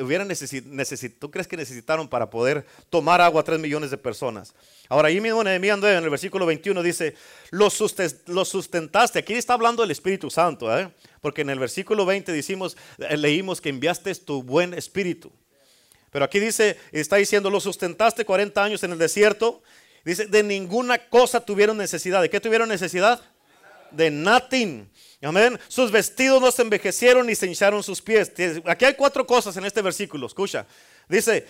hubieran 0.00 0.28
necesitado? 0.28 1.20
¿Tú 1.20 1.30
crees 1.30 1.46
que 1.46 1.56
necesitaron 1.56 2.08
para 2.08 2.28
poder 2.28 2.66
tomar 2.90 3.20
agua 3.20 3.40
a 3.40 3.44
tres 3.44 3.58
millones 3.58 3.90
de 3.90 3.98
personas? 3.98 4.54
Ahora, 4.92 5.08
ahí 5.08 5.22
mismo 5.22 5.42
Nehemías 5.42 5.78
en 5.78 6.04
el 6.04 6.10
versículo 6.10 6.44
21 6.44 6.82
dice, 6.82 7.14
lo, 7.48 7.70
sustentaste. 7.70 9.20
Aquí 9.20 9.32
está 9.32 9.54
hablando 9.54 9.80
del 9.80 9.90
Espíritu 9.90 10.30
Santo, 10.30 10.78
¿eh? 10.78 10.92
porque 11.22 11.40
en 11.40 11.48
el 11.48 11.58
versículo 11.58 12.04
20 12.04 12.30
decimos, 12.30 12.76
eh, 12.98 13.16
leímos 13.16 13.62
que 13.62 13.70
enviaste 13.70 14.14
tu 14.16 14.42
buen 14.42 14.74
espíritu. 14.74 15.32
Pero 16.10 16.26
aquí 16.26 16.38
dice, 16.40 16.78
está 16.92 17.16
diciendo, 17.16 17.48
lo 17.48 17.58
sustentaste 17.58 18.26
40 18.26 18.62
años 18.62 18.82
en 18.82 18.92
el 18.92 18.98
desierto. 18.98 19.62
Dice, 20.04 20.26
de 20.26 20.42
ninguna 20.42 20.98
cosa 21.08 21.40
tuvieron 21.40 21.78
necesidad. 21.78 22.20
¿De 22.20 22.28
qué 22.28 22.38
tuvieron 22.38 22.68
necesidad? 22.68 23.22
De 23.92 24.10
nothing. 24.10 24.90
Amén. 25.22 25.58
Sus 25.68 25.90
vestidos 25.90 26.38
no 26.38 26.52
se 26.52 26.60
envejecieron 26.60 27.26
ni 27.26 27.34
se 27.34 27.46
hincharon 27.46 27.82
sus 27.82 28.02
pies. 28.02 28.30
Aquí 28.66 28.84
hay 28.84 28.92
cuatro 28.92 29.26
cosas 29.26 29.56
en 29.56 29.64
este 29.64 29.80
versículo. 29.80 30.26
Escucha. 30.26 30.66
Dice, 31.08 31.46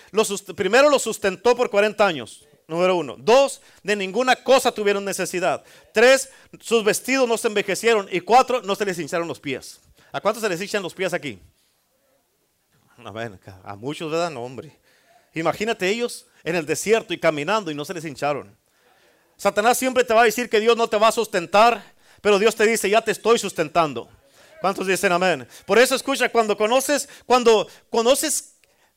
primero 0.54 0.88
lo 0.88 1.00
sustentó 1.00 1.56
por 1.56 1.70
40 1.70 2.06
años. 2.06 2.46
Número 2.66 2.96
uno. 2.96 3.16
Dos, 3.18 3.60
de 3.82 3.96
ninguna 3.96 4.36
cosa 4.36 4.72
tuvieron 4.72 5.04
necesidad. 5.04 5.64
Tres, 5.92 6.30
sus 6.60 6.84
vestidos 6.84 7.28
no 7.28 7.36
se 7.36 7.48
envejecieron. 7.48 8.08
Y 8.10 8.20
cuatro, 8.20 8.62
no 8.62 8.74
se 8.74 8.84
les 8.84 8.98
hincharon 8.98 9.28
los 9.28 9.40
pies. 9.40 9.80
¿A 10.12 10.20
cuántos 10.20 10.42
se 10.42 10.48
les 10.48 10.60
hinchan 10.60 10.82
los 10.82 10.94
pies 10.94 11.12
aquí? 11.12 11.38
Amén. 12.98 13.38
A 13.64 13.76
muchos, 13.76 14.10
¿verdad? 14.10 14.30
No, 14.30 14.42
hombre. 14.42 14.78
Imagínate 15.34 15.88
ellos 15.88 16.26
en 16.44 16.56
el 16.56 16.66
desierto 16.66 17.14
y 17.14 17.18
caminando 17.18 17.70
y 17.70 17.74
no 17.74 17.84
se 17.84 17.94
les 17.94 18.04
hincharon. 18.04 18.56
Satanás 19.36 19.78
siempre 19.78 20.04
te 20.04 20.14
va 20.14 20.22
a 20.22 20.24
decir 20.24 20.48
que 20.48 20.60
Dios 20.60 20.76
no 20.76 20.88
te 20.88 20.98
va 20.98 21.08
a 21.08 21.12
sustentar, 21.12 21.82
pero 22.20 22.38
Dios 22.38 22.54
te 22.54 22.66
dice, 22.66 22.88
ya 22.88 23.02
te 23.02 23.10
estoy 23.10 23.38
sustentando. 23.38 24.08
¿Cuántos 24.60 24.86
dicen 24.86 25.10
amén? 25.10 25.48
Por 25.66 25.78
eso 25.78 25.96
escucha, 25.96 26.28
cuando 26.28 26.56
conoces, 26.56 27.08
cuando 27.26 27.66
conoces, 27.90 28.54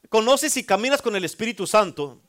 conoces 0.10 0.56
y 0.58 0.64
caminas 0.64 1.02
con 1.02 1.16
el 1.16 1.26
Espíritu 1.26 1.66
Santo, 1.66 2.22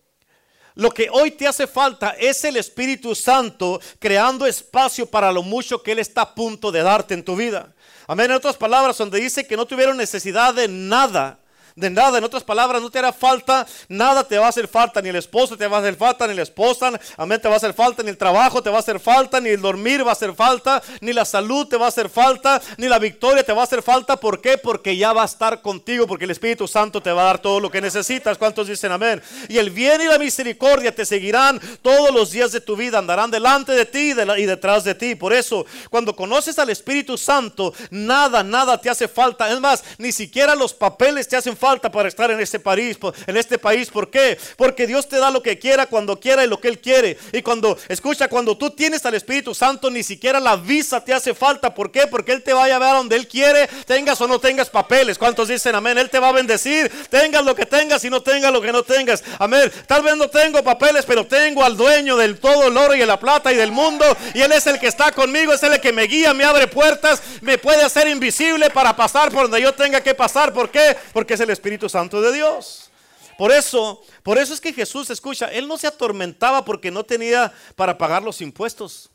lo 0.76 0.90
que 0.90 1.08
hoy 1.10 1.30
te 1.30 1.48
hace 1.48 1.66
falta 1.66 2.10
es 2.18 2.44
el 2.44 2.56
Espíritu 2.56 3.14
Santo 3.14 3.80
creando 3.98 4.46
espacio 4.46 5.06
para 5.06 5.32
lo 5.32 5.42
mucho 5.42 5.82
que 5.82 5.92
Él 5.92 5.98
está 5.98 6.20
a 6.20 6.34
punto 6.34 6.70
de 6.70 6.82
darte 6.82 7.14
en 7.14 7.24
tu 7.24 7.34
vida. 7.34 7.74
Amén. 8.06 8.30
En 8.30 8.36
otras 8.36 8.56
palabras, 8.56 8.98
donde 8.98 9.18
dice 9.18 9.46
que 9.46 9.56
no 9.56 9.66
tuvieron 9.66 9.96
necesidad 9.96 10.52
de 10.54 10.68
nada 10.68 11.40
de 11.76 11.90
nada. 11.90 12.18
En 12.18 12.24
otras 12.24 12.42
palabras, 12.42 12.80
no 12.82 12.90
te 12.90 12.98
hará 12.98 13.12
falta, 13.12 13.66
nada 13.88 14.24
te 14.24 14.38
va 14.38 14.46
a 14.46 14.48
hacer 14.48 14.66
falta, 14.66 15.02
ni 15.02 15.10
el 15.10 15.16
esposo 15.16 15.56
te 15.56 15.66
va 15.66 15.76
a 15.76 15.80
hacer 15.80 15.94
falta, 15.94 16.26
ni 16.26 16.34
la 16.34 16.42
esposa, 16.42 16.98
amén, 17.18 17.40
te 17.40 17.48
va 17.48 17.54
a 17.54 17.56
hacer 17.58 17.74
falta, 17.74 18.02
ni 18.02 18.08
el 18.08 18.16
trabajo 18.16 18.62
te 18.62 18.70
va 18.70 18.76
a 18.76 18.80
hacer 18.80 18.98
falta, 18.98 19.40
ni 19.40 19.50
el 19.50 19.60
dormir 19.60 20.04
va 20.04 20.10
a 20.10 20.12
hacer 20.12 20.34
falta, 20.34 20.82
ni 21.02 21.12
la 21.12 21.26
salud 21.26 21.68
te 21.68 21.76
va 21.76 21.84
a 21.84 21.88
hacer 21.88 22.08
falta, 22.08 22.60
ni 22.78 22.88
la 22.88 22.98
victoria 22.98 23.44
te 23.44 23.52
va 23.52 23.60
a 23.60 23.64
hacer 23.64 23.82
falta. 23.82 24.16
¿Por 24.16 24.40
qué? 24.40 24.56
Porque 24.56 24.96
ya 24.96 25.12
va 25.12 25.22
a 25.22 25.26
estar 25.26 25.60
contigo, 25.60 26.06
porque 26.06 26.24
el 26.24 26.30
Espíritu 26.30 26.66
Santo 26.66 27.02
te 27.02 27.12
va 27.12 27.22
a 27.22 27.26
dar 27.26 27.38
todo 27.40 27.60
lo 27.60 27.70
que 27.70 27.82
necesitas. 27.82 28.38
¿Cuántos 28.38 28.68
dicen 28.68 28.90
amén? 28.90 29.22
Y 29.50 29.58
el 29.58 29.70
bien 29.70 30.00
y 30.00 30.06
la 30.06 30.18
misericordia 30.18 30.94
te 30.94 31.04
seguirán 31.04 31.60
todos 31.82 32.10
los 32.10 32.30
días 32.30 32.52
de 32.52 32.62
tu 32.62 32.74
vida, 32.74 32.98
andarán 32.98 33.30
delante 33.30 33.72
de 33.72 33.84
ti 33.84 34.14
y 34.38 34.46
detrás 34.46 34.82
de 34.84 34.94
ti. 34.94 35.14
Por 35.14 35.34
eso, 35.34 35.66
cuando 35.90 36.16
conoces 36.16 36.58
al 36.58 36.70
Espíritu 36.70 37.18
Santo, 37.18 37.74
nada, 37.90 38.42
nada 38.42 38.80
te 38.80 38.88
hace 38.88 39.08
falta. 39.08 39.52
Es 39.52 39.60
más, 39.60 39.84
ni 39.98 40.10
siquiera 40.10 40.54
los 40.54 40.72
papeles 40.72 41.28
te 41.28 41.36
hacen 41.36 41.54
falta 41.54 41.65
falta 41.66 41.90
para 41.90 42.08
estar 42.08 42.30
en 42.30 42.38
este 42.38 42.60
país, 42.60 42.96
en 43.26 43.36
este 43.36 43.58
país. 43.58 43.90
¿Por 43.90 44.08
qué? 44.08 44.38
Porque 44.56 44.86
Dios 44.86 45.08
te 45.08 45.16
da 45.16 45.32
lo 45.32 45.42
que 45.42 45.58
quiera, 45.58 45.86
cuando 45.86 46.20
quiera 46.20 46.44
y 46.44 46.46
lo 46.46 46.60
que 46.60 46.68
Él 46.68 46.78
quiere. 46.78 47.18
Y 47.32 47.42
cuando, 47.42 47.76
escucha, 47.88 48.28
cuando 48.28 48.56
tú 48.56 48.70
tienes 48.70 49.04
al 49.04 49.14
Espíritu 49.14 49.52
Santo, 49.52 49.90
ni 49.90 50.04
siquiera 50.04 50.38
la 50.38 50.54
visa 50.54 51.02
te 51.02 51.12
hace 51.12 51.34
falta. 51.34 51.74
¿Por 51.74 51.90
qué? 51.90 52.06
Porque 52.06 52.30
Él 52.30 52.44
te 52.44 52.52
va 52.52 52.66
a 52.66 52.68
llevar 52.68 52.94
donde 52.94 53.16
Él 53.16 53.26
quiere, 53.26 53.66
tengas 53.84 54.20
o 54.20 54.28
no 54.28 54.38
tengas 54.38 54.70
papeles. 54.70 55.18
¿Cuántos 55.18 55.48
dicen 55.48 55.74
amén? 55.74 55.98
Él 55.98 56.08
te 56.08 56.20
va 56.20 56.28
a 56.28 56.32
bendecir, 56.32 56.88
tengas 57.10 57.44
lo 57.44 57.56
que 57.56 57.66
tengas 57.66 58.04
y 58.04 58.10
no 58.10 58.22
tengas 58.22 58.52
lo 58.52 58.60
que 58.60 58.70
no 58.70 58.84
tengas. 58.84 59.24
Amén. 59.40 59.72
Tal 59.88 60.02
vez 60.04 60.16
no 60.16 60.30
tengo 60.30 60.62
papeles, 60.62 61.04
pero 61.04 61.26
tengo 61.26 61.64
al 61.64 61.76
dueño 61.76 62.16
del 62.16 62.38
todo 62.38 62.68
el 62.68 62.76
oro 62.76 62.94
y 62.94 63.04
la 63.04 63.18
plata 63.18 63.52
y 63.52 63.56
del 63.56 63.72
mundo. 63.72 64.04
Y 64.34 64.40
Él 64.40 64.52
es 64.52 64.68
el 64.68 64.78
que 64.78 64.86
está 64.86 65.10
conmigo, 65.10 65.52
es 65.52 65.64
el 65.64 65.80
que 65.80 65.92
me 65.92 66.04
guía, 66.04 66.32
me 66.32 66.44
abre 66.44 66.68
puertas, 66.68 67.20
me 67.40 67.58
puede 67.58 67.82
hacer 67.82 68.06
invisible 68.06 68.70
para 68.70 68.94
pasar 68.94 69.32
por 69.32 69.42
donde 69.42 69.60
yo 69.60 69.74
tenga 69.74 70.00
que 70.00 70.14
pasar. 70.14 70.52
¿Por 70.52 70.70
qué? 70.70 70.96
Porque 71.12 71.34
es 71.34 71.40
el 71.40 71.55
Espíritu 71.56 71.88
Santo 71.88 72.20
de 72.20 72.32
Dios. 72.32 72.90
Por 73.36 73.52
eso, 73.52 74.02
por 74.22 74.38
eso 74.38 74.54
es 74.54 74.60
que 74.60 74.72
Jesús, 74.72 75.10
escucha, 75.10 75.46
él 75.46 75.68
no 75.68 75.76
se 75.76 75.86
atormentaba 75.86 76.64
porque 76.64 76.90
no 76.90 77.04
tenía 77.04 77.52
para 77.74 77.96
pagar 77.96 78.22
los 78.22 78.40
impuestos. 78.40 79.10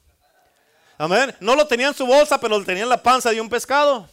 Amén. 0.98 1.36
No 1.40 1.56
lo 1.56 1.66
tenía 1.66 1.88
en 1.88 1.96
su 1.96 2.06
bolsa, 2.06 2.40
pero 2.40 2.60
lo 2.60 2.66
tenía 2.66 2.84
en 2.84 2.90
la 2.90 3.02
panza 3.02 3.32
de 3.32 3.42
un 3.42 3.50
pescado. 3.50 4.08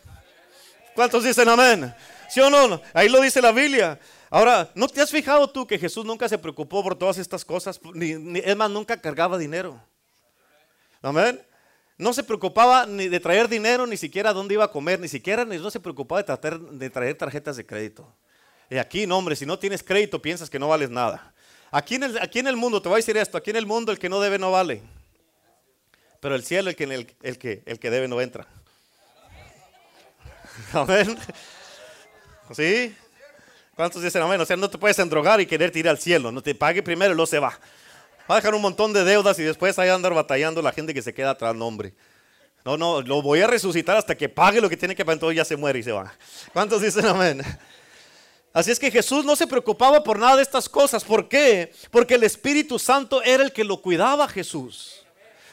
¿Cuántos 0.95 1.23
dicen 1.25 1.49
amén? 1.49 1.95
¿Sí 2.31 2.41
o 2.41 2.49
no? 2.49 2.81
Ahí 2.95 3.09
lo 3.09 3.21
dice 3.21 3.43
la 3.43 3.53
Biblia. 3.53 4.01
Ahora, 4.31 4.71
¿no 4.75 4.89
te 4.89 5.01
has 5.01 5.11
fijado 5.11 5.49
tú 5.51 5.67
que 5.67 5.79
Jesús 5.79 6.05
nunca 6.05 6.29
se 6.29 6.39
preocupó 6.39 6.83
por 6.83 6.97
todas 6.97 7.19
estas 7.19 7.45
cosas? 7.45 7.81
Ni, 7.95 8.41
es 8.41 8.57
más, 8.57 8.71
nunca 8.71 9.01
cargaba 9.01 9.39
dinero. 9.39 9.81
Amén. 11.03 11.41
No 11.99 12.13
se 12.13 12.23
preocupaba 12.23 12.87
ni 12.87 13.09
de 13.09 13.19
traer 13.19 13.49
dinero, 13.49 13.85
ni 13.87 13.97
siquiera 13.97 14.33
dónde 14.33 14.55
iba 14.55 14.65
a 14.65 14.71
comer, 14.71 15.01
ni 15.01 15.09
siquiera 15.09 15.45
no 15.45 15.71
se 15.71 15.81
preocupaba 15.81 16.23
de, 16.23 16.59
de 16.73 16.91
traer 16.91 17.19
tarjetas 17.19 17.57
de 17.57 17.67
crédito. 17.67 18.11
Y 18.71 18.79
aquí, 18.79 19.07
no, 19.07 19.19
hombre, 19.19 19.35
si 19.35 19.45
no 19.45 19.59
tienes 19.59 19.83
crédito 19.83 20.23
piensas 20.23 20.49
que 20.49 20.59
no 20.59 20.69
vales 20.69 20.91
nada. 20.91 21.35
Aquí 21.71 21.97
en, 21.97 22.05
el, 22.05 22.19
aquí 22.19 22.39
en 22.39 22.47
el 22.47 22.57
mundo, 22.57 22.81
te 22.81 22.89
voy 22.89 22.97
a 22.97 22.99
decir 22.99 23.17
esto, 23.17 23.37
aquí 23.37 23.51
en 23.51 23.57
el 23.57 23.67
mundo 23.67 23.91
el 23.91 23.99
que 23.99 24.09
no 24.09 24.21
debe 24.21 24.39
no 24.39 24.53
vale. 24.53 24.83
Pero 26.21 26.35
el 26.35 26.45
cielo 26.45 26.71
el 26.71 26.77
que, 26.77 26.85
el, 26.85 27.39
que, 27.39 27.63
el 27.67 27.79
que 27.79 27.91
debe 27.91 28.09
no 28.09 28.21
entra. 28.21 28.47
Amén. 30.73 31.19
¿Sí? 32.53 32.95
¿Cuántos 33.75 34.03
dicen 34.03 34.23
amén? 34.23 34.41
O 34.41 34.45
sea, 34.45 34.57
no 34.57 34.69
te 34.69 34.77
puedes 34.77 34.99
endrogar 34.99 35.41
y 35.41 35.47
querer 35.47 35.77
ir 35.77 35.89
al 35.89 35.99
cielo. 35.99 36.33
No 36.33 36.43
te 36.43 36.55
pague 36.55 36.83
primero 36.83 37.13
y 37.13 37.15
luego 37.15 37.27
se 37.27 37.39
va. 37.39 37.59
Va 38.29 38.35
a 38.35 38.39
dejar 38.39 38.55
un 38.55 38.61
montón 38.61 38.93
de 38.93 39.05
deudas 39.05 39.39
y 39.39 39.43
después 39.43 39.79
ahí 39.79 39.89
andar 39.89 40.13
batallando 40.13 40.61
la 40.61 40.73
gente 40.73 40.93
que 40.93 41.01
se 41.01 41.15
queda 41.15 41.31
atrás, 41.31 41.55
no, 41.55 41.67
hombre. 41.67 41.95
No, 42.65 42.77
no, 42.77 43.01
lo 43.01 43.23
voy 43.23 43.41
a 43.41 43.47
resucitar 43.47 43.97
hasta 43.97 44.15
que 44.15 44.29
pague 44.29 44.61
lo 44.61 44.69
que 44.69 44.77
tiene 44.77 44.95
que 44.95 45.05
pagar, 45.05 45.17
entonces 45.17 45.37
ya 45.37 45.45
se 45.45 45.57
muere 45.57 45.79
y 45.79 45.83
se 45.83 45.93
va. 45.93 46.13
¿Cuántos 46.53 46.83
dicen 46.83 47.07
amén? 47.07 47.41
Así 48.53 48.71
es 48.71 48.79
que 48.79 48.91
Jesús 48.91 49.25
no 49.25 49.37
se 49.37 49.47
preocupaba 49.47 50.03
por 50.03 50.19
nada 50.19 50.37
de 50.37 50.43
estas 50.43 50.69
cosas. 50.69 51.05
¿Por 51.05 51.29
qué? 51.29 51.73
Porque 51.91 52.15
el 52.15 52.25
Espíritu 52.25 52.79
Santo 52.79 53.23
era 53.23 53.43
el 53.43 53.53
que 53.53 53.65
lo 53.65 53.81
cuidaba 53.81 54.25
a 54.25 54.29
Jesús. 54.29 55.05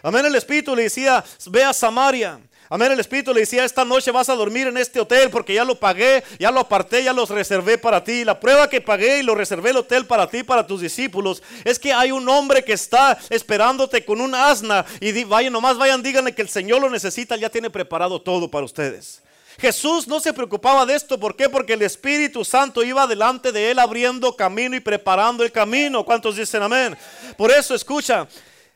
Amén, 0.02 0.26
el 0.26 0.36
Espíritu 0.36 0.76
le 0.76 0.84
decía, 0.84 1.24
ve 1.48 1.64
a 1.64 1.74
Samaria. 1.74 2.40
Amén, 2.76 2.92
el 2.92 3.00
Espíritu 3.00 3.34
le 3.34 3.40
decía, 3.40 3.64
esta 3.64 3.86
noche 3.86 4.12
vas 4.12 4.28
a 4.28 4.36
dormir 4.36 4.68
en 4.68 4.76
este 4.76 5.00
hotel 5.00 5.30
porque 5.30 5.54
ya 5.54 5.64
lo 5.64 5.80
pagué, 5.80 6.26
ya 6.38 6.52
lo 6.52 6.60
aparté, 6.60 7.06
ya 7.06 7.14
los 7.14 7.30
reservé 7.30 7.78
para 7.78 8.04
ti. 8.04 8.26
La 8.26 8.38
prueba 8.38 8.70
que 8.70 8.82
pagué 8.82 9.20
y 9.20 9.24
lo 9.24 9.34
reservé 9.34 9.70
el 9.70 9.78
hotel 9.78 10.06
para 10.06 10.28
ti, 10.28 10.44
para 10.44 10.68
tus 10.68 10.82
discípulos, 10.82 11.42
es 11.64 11.80
que 11.80 11.94
hay 11.94 12.12
un 12.12 12.28
hombre 12.28 12.66
que 12.66 12.74
está 12.74 13.18
esperándote 13.30 14.04
con 14.04 14.20
un 14.20 14.36
asna. 14.36 14.86
Y 15.00 15.24
vayan, 15.24 15.54
nomás 15.54 15.78
vayan, 15.78 16.04
díganle 16.04 16.36
que 16.36 16.42
el 16.42 16.50
Señor 16.50 16.82
lo 16.82 16.90
necesita, 16.90 17.38
ya 17.38 17.50
tiene 17.50 17.70
preparado 17.70 18.22
todo 18.22 18.52
para 18.52 18.66
ustedes. 18.66 19.22
Jesús 19.58 20.06
no 20.06 20.20
se 20.20 20.34
preocupaba 20.34 20.86
de 20.86 20.96
esto. 20.96 21.18
¿Por 21.18 21.38
qué? 21.38 21.48
Porque 21.48 21.76
el 21.76 21.82
Espíritu 21.82 22.44
Santo 22.44 22.84
iba 22.84 23.08
delante 23.08 23.54
de 23.54 23.72
él 23.72 23.80
abriendo 23.80 24.36
camino 24.36 24.76
y 24.76 24.82
preparando 24.82 25.46
el 25.46 25.52
camino. 25.54 26.04
¿Cuántos 26.04 26.36
dicen 26.36 26.62
amén? 26.62 26.98
Por 27.38 27.52
eso, 27.52 27.74
escucha, 27.74 28.28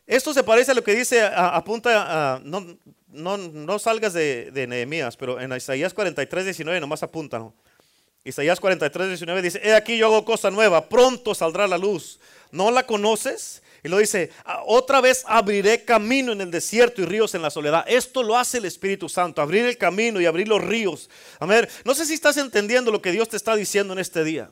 esto 0.07 0.33
se 0.33 0.41
parece 0.41 0.71
a 0.71 0.75
lo 0.75 0.85
que 0.85 0.95
dice, 0.95 1.21
apunta, 1.21 2.39
no, 2.45 2.65
no, 3.11 3.37
no, 3.37 3.79
salgas 3.79 4.13
de, 4.13 4.65
Nehemías, 4.67 5.17
pero 5.17 5.39
en 5.39 5.51
Isaías 5.53 5.93
43, 5.93 6.45
19 6.45 6.79
nomás 6.79 7.03
apúntalo. 7.03 7.53
Isaías 8.23 8.59
43, 8.59 9.07
19 9.07 9.41
dice, 9.41 9.61
he 9.63 9.73
aquí 9.73 9.97
yo 9.97 10.07
hago 10.07 10.25
cosa 10.25 10.51
nueva, 10.51 10.89
pronto 10.89 11.33
saldrá 11.33 11.67
la 11.67 11.77
luz. 11.77 12.19
¿No 12.51 12.71
la 12.71 12.85
conoces? 12.85 13.63
Y 13.83 13.87
lo 13.87 13.97
dice, 13.97 14.31
ah, 14.43 14.61
otra 14.65 14.99
vez 14.99 15.23
abriré 15.25 15.85
camino 15.85 16.33
en 16.33 16.41
el 16.41 16.51
desierto 16.51 17.01
y 17.01 17.05
ríos 17.05 17.33
en 17.33 17.41
la 17.41 17.49
soledad. 17.49 17.85
Esto 17.87 18.23
lo 18.23 18.37
hace 18.37 18.57
el 18.57 18.65
Espíritu 18.65 19.07
Santo, 19.07 19.41
abrir 19.41 19.65
el 19.65 19.77
camino 19.77 20.19
y 20.19 20.25
abrir 20.25 20.47
los 20.47 20.61
ríos. 20.61 21.09
Amén. 21.39 21.67
No 21.85 21.95
sé 21.95 22.05
si 22.05 22.13
estás 22.13 22.37
entendiendo 22.37 22.91
lo 22.91 23.01
que 23.01 23.11
Dios 23.11 23.29
te 23.29 23.37
está 23.37 23.55
diciendo 23.55 23.93
en 23.93 23.99
este 23.99 24.23
día. 24.23 24.51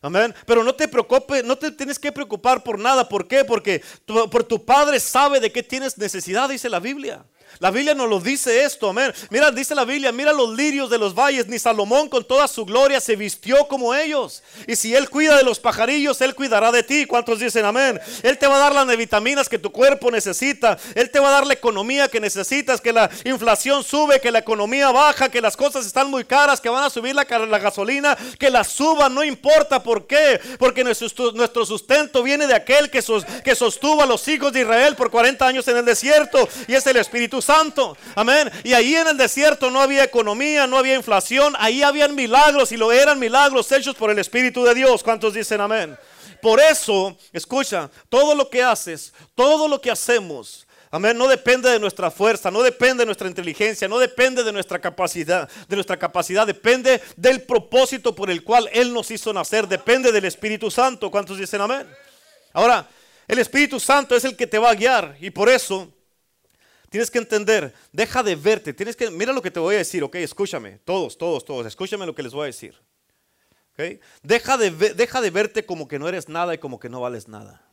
Amén. 0.00 0.34
Pero 0.46 0.64
no 0.64 0.74
te 0.74 0.88
preocupes, 0.88 1.44
no 1.44 1.56
te 1.56 1.70
tienes 1.70 1.98
que 1.98 2.10
preocupar 2.10 2.64
por 2.64 2.78
nada. 2.78 3.08
¿Por 3.08 3.28
qué? 3.28 3.44
Porque 3.44 3.80
por 4.04 4.42
tu 4.42 4.64
Padre 4.64 4.98
sabe 4.98 5.38
de 5.38 5.52
qué 5.52 5.62
tienes 5.62 5.96
necesidad, 5.96 6.48
dice 6.48 6.68
la 6.68 6.80
Biblia. 6.80 7.24
La 7.58 7.70
Biblia 7.70 7.94
nos 7.94 8.08
lo 8.08 8.20
dice 8.20 8.64
esto, 8.64 8.90
amén. 8.90 9.12
Mira, 9.30 9.50
dice 9.50 9.74
la 9.74 9.84
Biblia, 9.84 10.12
mira 10.12 10.32
los 10.32 10.54
lirios 10.56 10.90
de 10.90 10.98
los 10.98 11.14
valles, 11.14 11.46
ni 11.46 11.58
Salomón 11.58 12.08
con 12.08 12.24
toda 12.24 12.48
su 12.48 12.64
gloria 12.64 13.00
se 13.00 13.16
vistió 13.16 13.68
como 13.68 13.94
ellos. 13.94 14.42
Y 14.66 14.76
si 14.76 14.94
Él 14.94 15.08
cuida 15.08 15.36
de 15.36 15.44
los 15.44 15.60
pajarillos, 15.60 16.20
Él 16.20 16.34
cuidará 16.34 16.72
de 16.72 16.82
ti. 16.82 17.06
¿Cuántos 17.06 17.38
dicen 17.38 17.64
amén? 17.64 18.00
Él 18.22 18.38
te 18.38 18.46
va 18.46 18.56
a 18.56 18.58
dar 18.58 18.74
las 18.74 18.96
vitaminas 18.96 19.48
que 19.48 19.58
tu 19.58 19.70
cuerpo 19.70 20.10
necesita. 20.10 20.78
Él 20.94 21.10
te 21.10 21.20
va 21.20 21.28
a 21.28 21.32
dar 21.32 21.46
la 21.46 21.54
economía 21.54 22.08
que 22.08 22.20
necesitas, 22.20 22.80
que 22.80 22.92
la 22.92 23.10
inflación 23.24 23.84
sube, 23.84 24.20
que 24.20 24.30
la 24.30 24.40
economía 24.40 24.90
baja, 24.90 25.28
que 25.28 25.40
las 25.40 25.56
cosas 25.56 25.86
están 25.86 26.10
muy 26.10 26.24
caras, 26.24 26.60
que 26.60 26.68
van 26.68 26.84
a 26.84 26.90
subir 26.90 27.14
la, 27.14 27.24
gasolina, 27.24 28.16
que 28.38 28.50
la 28.50 28.64
suban, 28.64 29.14
no 29.14 29.22
importa 29.22 29.82
por 29.82 30.06
qué. 30.06 30.40
Porque 30.58 30.84
nuestro, 30.84 31.66
sustento 31.66 32.22
viene 32.22 32.46
de 32.46 32.54
aquel 32.54 32.90
que, 32.90 33.02
que 33.44 33.54
sostuvo 33.54 34.02
a 34.02 34.06
los 34.06 34.26
hijos 34.28 34.52
de 34.52 34.60
Israel 34.60 34.96
por 34.96 35.10
40 35.10 35.46
años 35.46 35.68
en 35.68 35.76
el 35.76 35.84
desierto. 35.84 36.48
Y 36.66 36.74
es 36.74 36.86
el 36.86 36.96
Espíritu 36.96 37.41
Santo. 37.42 37.96
Amén. 38.14 38.50
Y 38.64 38.72
ahí 38.72 38.94
en 38.94 39.08
el 39.08 39.16
desierto 39.16 39.70
no 39.70 39.80
había 39.80 40.04
economía, 40.04 40.66
no 40.66 40.78
había 40.78 40.94
inflación. 40.94 41.54
Ahí 41.58 41.82
habían 41.82 42.14
milagros 42.14 42.72
y 42.72 42.76
lo 42.76 42.92
eran 42.92 43.18
milagros 43.18 43.70
hechos 43.72 43.94
por 43.94 44.10
el 44.10 44.18
Espíritu 44.18 44.64
de 44.64 44.74
Dios. 44.74 45.02
¿Cuántos 45.02 45.34
dicen 45.34 45.60
amén? 45.60 45.98
Por 46.40 46.60
eso, 46.60 47.16
escucha, 47.32 47.90
todo 48.08 48.34
lo 48.34 48.48
que 48.48 48.62
haces, 48.62 49.12
todo 49.34 49.68
lo 49.68 49.80
que 49.80 49.90
hacemos, 49.90 50.66
Amén. 50.94 51.16
No 51.16 51.26
depende 51.26 51.70
de 51.70 51.80
nuestra 51.80 52.10
fuerza, 52.10 52.50
no 52.50 52.62
depende 52.62 53.00
de 53.00 53.06
nuestra 53.06 53.26
inteligencia, 53.26 53.88
no 53.88 53.98
depende 53.98 54.44
de 54.44 54.52
nuestra 54.52 54.78
capacidad, 54.78 55.48
de 55.66 55.74
nuestra 55.74 55.98
capacidad, 55.98 56.46
depende 56.46 57.00
del 57.16 57.44
propósito 57.44 58.14
por 58.14 58.30
el 58.30 58.44
cual 58.44 58.68
Él 58.74 58.92
nos 58.92 59.10
hizo 59.10 59.32
nacer, 59.32 59.66
depende 59.66 60.12
del 60.12 60.26
Espíritu 60.26 60.70
Santo. 60.70 61.10
¿Cuántos 61.10 61.38
dicen 61.38 61.62
amén? 61.62 61.86
Ahora, 62.52 62.86
el 63.26 63.38
Espíritu 63.38 63.80
Santo 63.80 64.14
es 64.14 64.26
el 64.26 64.36
que 64.36 64.46
te 64.46 64.58
va 64.58 64.68
a 64.68 64.74
guiar 64.74 65.16
y 65.18 65.30
por 65.30 65.48
eso 65.48 65.88
Tienes 66.92 67.10
que 67.10 67.16
entender, 67.16 67.72
deja 67.90 68.22
de 68.22 68.36
verte, 68.36 68.74
tienes 68.74 68.96
que, 68.96 69.10
mira 69.10 69.32
lo 69.32 69.40
que 69.40 69.50
te 69.50 69.58
voy 69.58 69.76
a 69.76 69.78
decir, 69.78 70.04
ok, 70.04 70.14
escúchame, 70.16 70.78
todos, 70.84 71.16
todos, 71.16 71.42
todos, 71.42 71.66
escúchame 71.66 72.04
lo 72.04 72.14
que 72.14 72.22
les 72.22 72.34
voy 72.34 72.42
a 72.42 72.46
decir. 72.46 72.78
Okay? 73.72 73.98
Deja, 74.22 74.58
de, 74.58 74.70
deja 74.70 75.22
de 75.22 75.30
verte 75.30 75.64
como 75.64 75.88
que 75.88 75.98
no 75.98 76.06
eres 76.06 76.28
nada 76.28 76.52
y 76.52 76.58
como 76.58 76.78
que 76.78 76.90
no 76.90 77.00
vales 77.00 77.28
nada. 77.28 77.66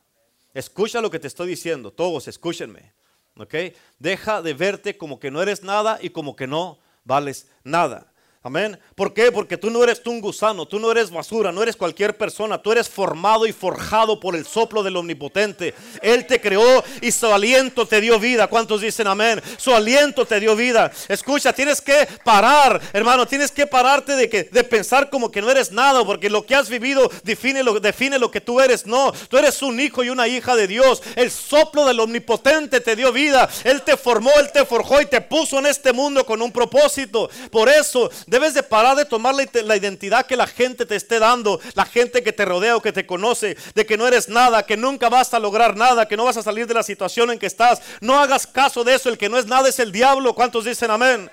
Escucha 0.54 1.02
lo 1.02 1.12
que 1.12 1.20
te 1.20 1.28
estoy 1.28 1.50
diciendo, 1.50 1.92
todos, 1.92 2.30
escúchenme. 2.30 2.94
¿ok? 3.36 3.56
Deja 4.00 4.42
de 4.42 4.54
verte 4.54 4.98
como 4.98 5.20
que 5.20 5.32
no 5.32 5.42
eres 5.42 5.64
nada 5.64 6.00
y 6.02 6.12
como 6.12 6.38
que 6.38 6.48
no 6.48 6.80
vales 7.04 7.50
nada. 7.66 8.14
Amén. 8.42 8.80
¿Por 8.96 9.14
qué? 9.14 9.34
Porque 9.34 9.58
tú 9.58 9.70
no 9.70 9.84
eres 9.84 10.02
tú 10.02 10.12
un 10.12 10.22
gusano, 10.22 10.66
tú 10.66 10.80
no 10.80 10.90
eres 10.90 11.12
basura, 11.12 11.52
no 11.52 11.62
eres 11.62 11.76
cualquier 11.76 12.16
persona, 12.16 12.58
tú 12.58 12.72
eres 12.72 12.88
formado 12.88 13.46
y 13.46 13.52
forjado 13.52 14.18
por 14.18 14.34
el 14.34 14.46
soplo 14.46 14.82
del 14.82 14.96
omnipotente. 14.96 15.76
Él 16.02 16.26
te 16.26 16.40
creó 16.40 16.82
y 17.02 17.12
su 17.12 17.28
aliento 17.28 17.86
te 17.86 18.00
dio 18.00 18.18
vida. 18.18 18.48
¿Cuántos 18.48 18.80
dicen 18.80 19.08
amén? 19.08 19.42
Su 19.58 19.76
aliento 19.76 20.26
te 20.26 20.40
dio 20.40 20.56
vida. 20.56 20.90
Escucha, 21.10 21.52
tienes 21.52 21.82
que 21.82 22.08
parar, 22.24 22.80
hermano, 22.94 23.28
tienes 23.28 23.52
que 23.52 23.68
pararte 23.68 24.16
de, 24.16 24.30
que, 24.30 24.46
de 24.46 24.64
pensar 24.64 25.10
como 25.10 25.32
que 25.32 25.42
no 25.42 25.52
eres 25.52 25.74
nada, 25.74 26.06
porque 26.06 26.30
lo 26.30 26.46
que 26.46 26.56
has 26.56 26.70
vivido 26.70 27.12
define 27.26 27.62
lo, 27.62 27.78
define 27.82 28.18
lo 28.20 28.32
que 28.32 28.40
tú 28.40 28.62
eres. 28.62 28.88
No, 28.88 29.12
tú 29.28 29.38
eres 29.38 29.62
un 29.62 29.82
hijo 29.82 30.02
y 30.02 30.12
una 30.12 30.30
hija 30.30 30.56
de 30.56 30.66
Dios. 30.66 31.04
El 31.18 31.30
soplo 31.30 31.86
del 31.86 32.00
omnipotente 32.00 32.80
te 32.80 32.96
dio 32.96 33.12
vida. 33.12 33.50
Él 33.66 33.82
te 33.82 33.98
formó, 33.98 34.32
Él 34.40 34.50
te 34.54 34.64
forjó 34.64 35.02
y 35.02 35.08
te 35.08 35.20
puso 35.20 35.60
en 35.60 35.66
este 35.66 35.92
mundo 35.92 36.26
con 36.26 36.42
un 36.42 36.54
propósito. 36.54 37.30
Por 37.52 37.68
eso 37.68 38.10
Debes 38.30 38.54
de 38.54 38.62
parar 38.62 38.96
de 38.96 39.06
tomar 39.06 39.34
la, 39.34 39.76
identidad 39.76 40.24
que 40.24 40.36
la 40.36 40.46
gente 40.46 40.86
te 40.86 40.96
esté 40.96 41.18
dando, 41.18 41.60
la 41.74 41.84
gente 41.84 42.22
que 42.22 42.32
te 42.32 42.46
rodea 42.46 42.76
o 42.78 42.82
que 42.82 42.94
te 42.94 43.08
conoce, 43.08 43.58
de 43.74 43.86
que 43.88 43.98
no 43.98 44.08
eres 44.08 44.30
nada, 44.30 44.68
que 44.68 44.78
nunca 44.78 45.10
vas 45.10 45.34
a 45.34 45.40
lograr 45.40 45.76
nada, 45.76 46.08
que 46.08 46.16
no 46.16 46.26
vas 46.26 46.38
a 46.38 46.44
salir 46.44 46.68
de 46.68 46.76
la 46.76 46.84
situación 46.84 47.32
en 47.32 47.40
que 47.40 47.48
estás. 47.48 47.82
No 48.02 48.20
hagas 48.20 48.46
caso 48.46 48.84
de 48.84 48.94
eso, 48.94 49.10
el 49.10 49.18
que 49.18 49.30
no 49.30 49.40
es 49.40 49.48
nada 49.48 49.68
es 49.68 49.80
el 49.80 49.92
diablo. 49.92 50.36
¿Cuántos 50.36 50.66
dicen 50.66 50.92
amén? 50.92 51.28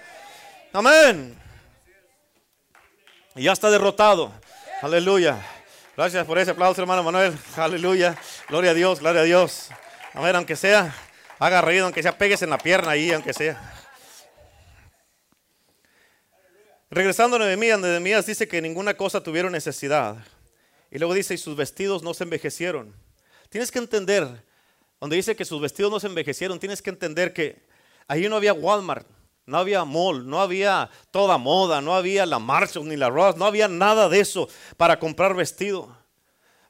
Amén. 0.72 1.38
Y 3.34 3.42
ya 3.42 3.52
está 3.52 3.68
derrotado. 3.68 4.32
Aleluya. 4.80 5.36
Gracias 5.98 6.24
por 6.24 6.38
ese 6.38 6.52
aplauso, 6.52 6.80
hermano 6.80 7.02
Manuel. 7.02 7.36
Aleluya. 7.58 8.16
Gloria 8.48 8.70
a 8.70 8.74
Dios, 8.74 9.00
gloria 9.00 9.20
a 9.20 9.24
Dios. 9.24 9.68
A 10.14 10.22
ver, 10.22 10.34
aunque 10.34 10.56
sea, 10.56 10.94
haga 11.38 11.60
reír, 11.60 11.82
aunque 11.82 12.02
sea, 12.02 12.16
pegues 12.16 12.40
en 12.40 12.48
la 12.48 12.56
pierna 12.56 12.92
ahí, 12.92 13.12
aunque 13.12 13.34
sea. 13.34 13.85
Regresando 16.96 17.36
a 17.36 17.40
Nehemías, 17.40 17.78
Nehemías 17.78 18.24
dice 18.24 18.48
que 18.48 18.62
ninguna 18.62 18.96
cosa 18.96 19.22
tuvieron 19.22 19.52
necesidad. 19.52 20.16
Y 20.90 20.98
luego 20.98 21.12
dice, 21.12 21.34
y 21.34 21.36
sus 21.36 21.54
vestidos 21.54 22.02
no 22.02 22.14
se 22.14 22.24
envejecieron. 22.24 22.94
Tienes 23.50 23.70
que 23.70 23.78
entender, 23.78 24.42
donde 24.98 25.16
dice 25.16 25.36
que 25.36 25.44
sus 25.44 25.60
vestidos 25.60 25.92
no 25.92 26.00
se 26.00 26.06
envejecieron, 26.06 26.58
tienes 26.58 26.80
que 26.80 26.88
entender 26.88 27.34
que 27.34 27.60
ahí 28.08 28.26
no 28.30 28.36
había 28.36 28.54
Walmart, 28.54 29.06
no 29.44 29.58
había 29.58 29.84
mall, 29.84 30.26
no 30.26 30.40
había 30.40 30.88
toda 31.10 31.36
moda, 31.36 31.82
no 31.82 31.94
había 31.94 32.24
la 32.24 32.38
Marshall 32.38 32.88
ni 32.88 32.96
la 32.96 33.10
Ross, 33.10 33.36
no 33.36 33.44
había 33.44 33.68
nada 33.68 34.08
de 34.08 34.20
eso 34.20 34.48
para 34.78 34.98
comprar 34.98 35.34
vestido. 35.34 35.94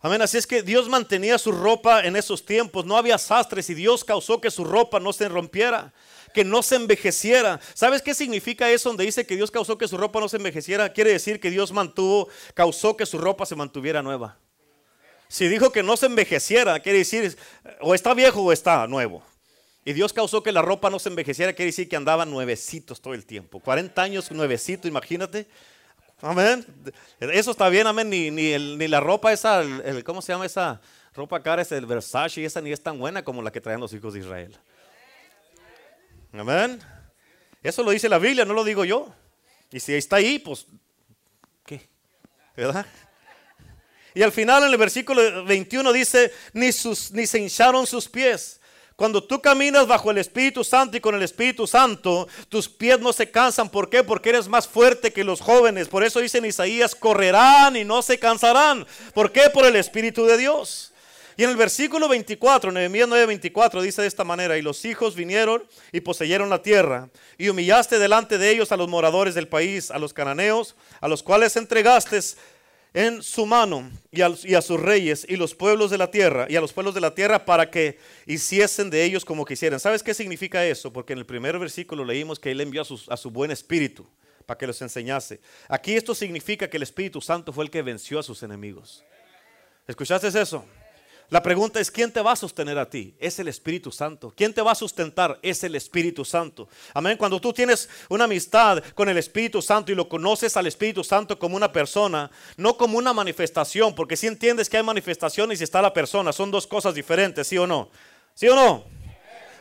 Amén, 0.00 0.22
así 0.22 0.38
es 0.38 0.46
que 0.48 0.64
Dios 0.64 0.88
mantenía 0.88 1.38
su 1.38 1.52
ropa 1.52 2.00
en 2.00 2.16
esos 2.16 2.44
tiempos, 2.44 2.84
no 2.84 2.96
había 2.96 3.16
sastres 3.16 3.70
y 3.70 3.74
Dios 3.74 4.02
causó 4.02 4.40
que 4.40 4.50
su 4.50 4.64
ropa 4.64 4.98
no 4.98 5.12
se 5.12 5.28
rompiera 5.28 5.94
que 6.36 6.44
no 6.44 6.62
se 6.62 6.76
envejeciera. 6.76 7.58
¿Sabes 7.72 8.02
qué 8.02 8.12
significa 8.12 8.70
eso 8.70 8.90
donde 8.90 9.06
dice 9.06 9.24
que 9.24 9.36
Dios 9.36 9.50
causó 9.50 9.78
que 9.78 9.88
su 9.88 9.96
ropa 9.96 10.20
no 10.20 10.28
se 10.28 10.36
envejeciera? 10.36 10.92
Quiere 10.92 11.10
decir 11.10 11.40
que 11.40 11.48
Dios 11.48 11.72
mantuvo, 11.72 12.28
causó 12.52 12.94
que 12.94 13.06
su 13.06 13.16
ropa 13.16 13.46
se 13.46 13.56
mantuviera 13.56 14.02
nueva. 14.02 14.36
Si 15.28 15.48
dijo 15.48 15.72
que 15.72 15.82
no 15.82 15.96
se 15.96 16.04
envejeciera, 16.04 16.78
quiere 16.80 16.98
decir 16.98 17.38
o 17.80 17.94
está 17.94 18.12
viejo 18.12 18.42
o 18.42 18.52
está 18.52 18.86
nuevo. 18.86 19.22
Y 19.82 19.94
Dios 19.94 20.12
causó 20.12 20.42
que 20.42 20.52
la 20.52 20.60
ropa 20.60 20.90
no 20.90 20.98
se 20.98 21.08
envejeciera, 21.08 21.54
quiere 21.54 21.70
decir 21.70 21.88
que 21.88 21.96
andaban 21.96 22.30
nuevecitos 22.30 23.00
todo 23.00 23.14
el 23.14 23.24
tiempo. 23.24 23.58
40 23.58 24.02
años 24.02 24.30
nuevecito, 24.30 24.86
imagínate. 24.86 25.48
Amén. 26.20 26.66
Eso 27.18 27.50
está 27.50 27.70
bien, 27.70 27.86
amén. 27.86 28.10
Ni, 28.10 28.30
ni, 28.30 28.88
la 28.88 29.00
ropa 29.00 29.32
esa, 29.32 29.62
el, 29.62 30.04
¿cómo 30.04 30.20
se 30.20 30.34
llama 30.34 30.44
esa 30.44 30.82
ropa 31.14 31.42
cara? 31.42 31.62
Es 31.62 31.72
el 31.72 31.86
Versace 31.86 32.42
y 32.42 32.44
esa 32.44 32.60
ni 32.60 32.72
es 32.72 32.82
tan 32.82 32.98
buena 32.98 33.24
como 33.24 33.40
la 33.40 33.50
que 33.50 33.62
traen 33.62 33.80
los 33.80 33.94
hijos 33.94 34.12
de 34.12 34.20
Israel. 34.20 34.54
Amén. 36.38 36.82
Eso 37.62 37.82
lo 37.82 37.90
dice 37.90 38.08
la 38.08 38.18
Biblia, 38.18 38.44
no 38.44 38.54
lo 38.54 38.64
digo 38.64 38.84
yo. 38.84 39.12
Y 39.72 39.80
si 39.80 39.94
está 39.94 40.16
ahí, 40.16 40.38
pues, 40.38 40.66
¿qué? 41.64 41.88
¿Verdad? 42.56 42.86
Y 44.14 44.22
al 44.22 44.32
final 44.32 44.64
en 44.64 44.70
el 44.70 44.78
versículo 44.78 45.44
21 45.44 45.92
dice, 45.92 46.32
ni, 46.52 46.72
sus, 46.72 47.10
ni 47.12 47.26
se 47.26 47.38
hincharon 47.38 47.86
sus 47.86 48.08
pies. 48.08 48.60
Cuando 48.96 49.22
tú 49.22 49.42
caminas 49.42 49.86
bajo 49.86 50.10
el 50.10 50.16
Espíritu 50.16 50.64
Santo 50.64 50.96
y 50.96 51.00
con 51.00 51.14
el 51.14 51.22
Espíritu 51.22 51.66
Santo, 51.66 52.26
tus 52.48 52.66
pies 52.66 52.98
no 52.98 53.12
se 53.12 53.30
cansan. 53.30 53.68
¿Por 53.68 53.90
qué? 53.90 54.02
Porque 54.02 54.30
eres 54.30 54.48
más 54.48 54.66
fuerte 54.66 55.12
que 55.12 55.22
los 55.22 55.42
jóvenes. 55.42 55.88
Por 55.88 56.02
eso 56.02 56.20
dice 56.20 56.38
en 56.38 56.46
Isaías, 56.46 56.94
correrán 56.94 57.76
y 57.76 57.84
no 57.84 58.00
se 58.00 58.18
cansarán. 58.18 58.86
¿Por 59.12 59.32
qué? 59.32 59.50
Por 59.52 59.66
el 59.66 59.76
Espíritu 59.76 60.24
de 60.24 60.38
Dios. 60.38 60.94
Y 61.36 61.44
en 61.44 61.50
el 61.50 61.56
versículo 61.56 62.08
24, 62.08 62.72
Nehemías 62.72 63.08
9:24 63.08 63.82
dice 63.82 64.00
de 64.00 64.08
esta 64.08 64.24
manera, 64.24 64.56
y 64.56 64.62
los 64.62 64.84
hijos 64.86 65.14
vinieron 65.14 65.62
y 65.92 66.00
poseyeron 66.00 66.48
la 66.48 66.62
tierra, 66.62 67.10
y 67.36 67.50
humillaste 67.50 67.98
delante 67.98 68.38
de 68.38 68.50
ellos 68.50 68.72
a 68.72 68.76
los 68.76 68.88
moradores 68.88 69.34
del 69.34 69.46
país, 69.46 69.90
a 69.90 69.98
los 69.98 70.14
cananeos, 70.14 70.76
a 71.00 71.08
los 71.08 71.22
cuales 71.22 71.56
entregaste 71.56 72.18
en 72.94 73.22
su 73.22 73.44
mano 73.44 73.90
y 74.10 74.22
a, 74.22 74.62
sus 74.62 74.80
reyes 74.80 75.26
y 75.28 75.36
los 75.36 75.54
pueblos 75.54 75.90
de 75.90 75.98
la 75.98 76.10
tierra 76.10 76.46
y 76.48 76.56
a 76.56 76.62
los 76.62 76.72
pueblos 76.72 76.94
de 76.94 77.02
la 77.02 77.14
tierra 77.14 77.44
para 77.44 77.70
que 77.70 77.98
hiciesen 78.24 78.88
de 78.88 79.04
ellos 79.04 79.22
como 79.22 79.44
quisieran. 79.44 79.78
¿Sabes 79.78 80.02
qué 80.02 80.14
significa 80.14 80.64
eso? 80.64 80.90
Porque 80.90 81.12
en 81.12 81.18
el 81.18 81.26
primer 81.26 81.58
versículo 81.58 82.06
leímos 82.06 82.40
que 82.40 82.52
él 82.52 82.62
envió 82.62 82.80
a, 82.80 83.12
a 83.12 83.16
su 83.18 83.30
buen 83.30 83.50
espíritu 83.50 84.08
para 84.46 84.56
que 84.56 84.66
los 84.66 84.80
enseñase. 84.80 85.40
Aquí 85.68 85.94
esto 85.94 86.14
significa 86.14 86.70
que 86.70 86.78
el 86.78 86.84
Espíritu 86.84 87.20
Santo 87.20 87.52
fue 87.52 87.64
el 87.64 87.70
que 87.70 87.82
venció 87.82 88.18
a 88.18 88.22
sus 88.22 88.42
enemigos. 88.42 89.04
¿Escuchaste 89.86 90.28
eso? 90.28 90.64
La 91.28 91.42
pregunta 91.42 91.80
es, 91.80 91.90
¿quién 91.90 92.12
te 92.12 92.20
va 92.20 92.32
a 92.32 92.36
sostener 92.36 92.78
a 92.78 92.88
ti? 92.88 93.14
Es 93.18 93.40
el 93.40 93.48
Espíritu 93.48 93.90
Santo. 93.90 94.32
¿Quién 94.36 94.54
te 94.54 94.62
va 94.62 94.70
a 94.70 94.76
sustentar? 94.76 95.38
Es 95.42 95.64
el 95.64 95.74
Espíritu 95.74 96.24
Santo. 96.24 96.68
Amén. 96.94 97.16
Cuando 97.16 97.40
tú 97.40 97.52
tienes 97.52 97.88
una 98.08 98.24
amistad 98.24 98.82
con 98.94 99.08
el 99.08 99.18
Espíritu 99.18 99.60
Santo 99.60 99.90
y 99.90 99.96
lo 99.96 100.08
conoces 100.08 100.56
al 100.56 100.68
Espíritu 100.68 101.02
Santo 101.02 101.36
como 101.36 101.56
una 101.56 101.72
persona, 101.72 102.30
no 102.56 102.76
como 102.76 102.96
una 102.96 103.12
manifestación, 103.12 103.92
porque 103.94 104.16
si 104.16 104.28
entiendes 104.28 104.68
que 104.68 104.76
hay 104.76 104.84
manifestaciones 104.84 105.60
y 105.60 105.64
está 105.64 105.82
la 105.82 105.92
persona, 105.92 106.32
son 106.32 106.52
dos 106.52 106.64
cosas 106.64 106.94
diferentes, 106.94 107.48
¿sí 107.48 107.58
o 107.58 107.66
no? 107.66 107.90
¿Sí 108.34 108.46
o 108.48 108.54
no? 108.54 108.84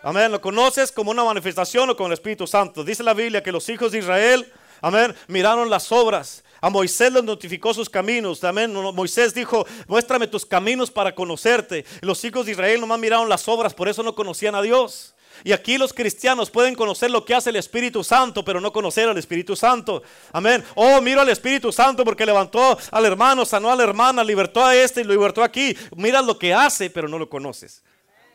Amén. 0.04 0.32
Lo 0.32 0.40
conoces 0.40 0.92
como 0.92 1.10
una 1.10 1.24
manifestación 1.24 1.90
o 1.90 1.96
con 1.96 2.08
el 2.08 2.14
Espíritu 2.14 2.46
Santo. 2.46 2.84
Dice 2.84 3.02
la 3.02 3.16
Biblia 3.16 3.42
que 3.42 3.52
los 3.52 3.68
hijos 3.70 3.92
de 3.92 4.00
Israel, 4.00 4.54
amén, 4.82 5.16
miraron 5.28 5.72
las 5.72 5.92
obras 5.92 6.44
a 6.66 6.70
Moisés 6.72 7.14
le 7.14 7.22
notificó 7.22 7.76
sus 7.76 7.88
caminos. 7.88 8.44
Amén. 8.44 8.74
Moisés 8.74 9.36
dijo, 9.36 9.68
muéstrame 9.88 10.26
tus 10.26 10.44
caminos 10.44 10.90
para 10.90 11.14
conocerte. 11.14 11.86
Los 12.02 12.26
hijos 12.26 12.48
de 12.48 12.54
Israel 12.54 12.82
nomás 12.82 12.98
miraron 12.98 13.30
las 13.30 13.48
obras, 13.48 13.72
por 13.72 13.88
eso 13.88 14.02
no 14.02 14.16
conocían 14.16 14.56
a 14.56 14.64
Dios. 14.64 15.14
Y 15.44 15.52
aquí 15.52 15.78
los 15.78 15.94
cristianos 15.94 16.50
pueden 16.50 16.74
conocer 16.74 17.12
lo 17.12 17.24
que 17.24 17.36
hace 17.36 17.52
el 17.52 17.58
Espíritu 17.58 18.04
Santo, 18.04 18.44
pero 18.44 18.60
no 18.60 18.74
conocer 18.74 19.08
al 19.08 19.18
Espíritu 19.20 19.56
Santo. 19.56 20.02
Amén. 20.32 20.64
Oh, 20.74 21.00
miro 21.02 21.22
al 21.22 21.30
Espíritu 21.30 21.72
Santo 21.72 22.04
porque 22.04 22.26
levantó 22.26 22.76
al 22.90 23.06
hermano, 23.06 23.46
sanó 23.46 23.72
a 23.72 23.76
la 23.76 23.84
hermana, 23.84 24.24
libertó 24.24 24.66
a 24.66 24.76
este 24.76 25.02
y 25.02 25.04
lo 25.04 25.14
libertó 25.14 25.44
aquí. 25.44 25.78
Mira 25.96 26.20
lo 26.24 26.40
que 26.40 26.52
hace, 26.52 26.90
pero 26.90 27.08
no 27.08 27.20
lo 27.20 27.30
conoces. 27.30 27.84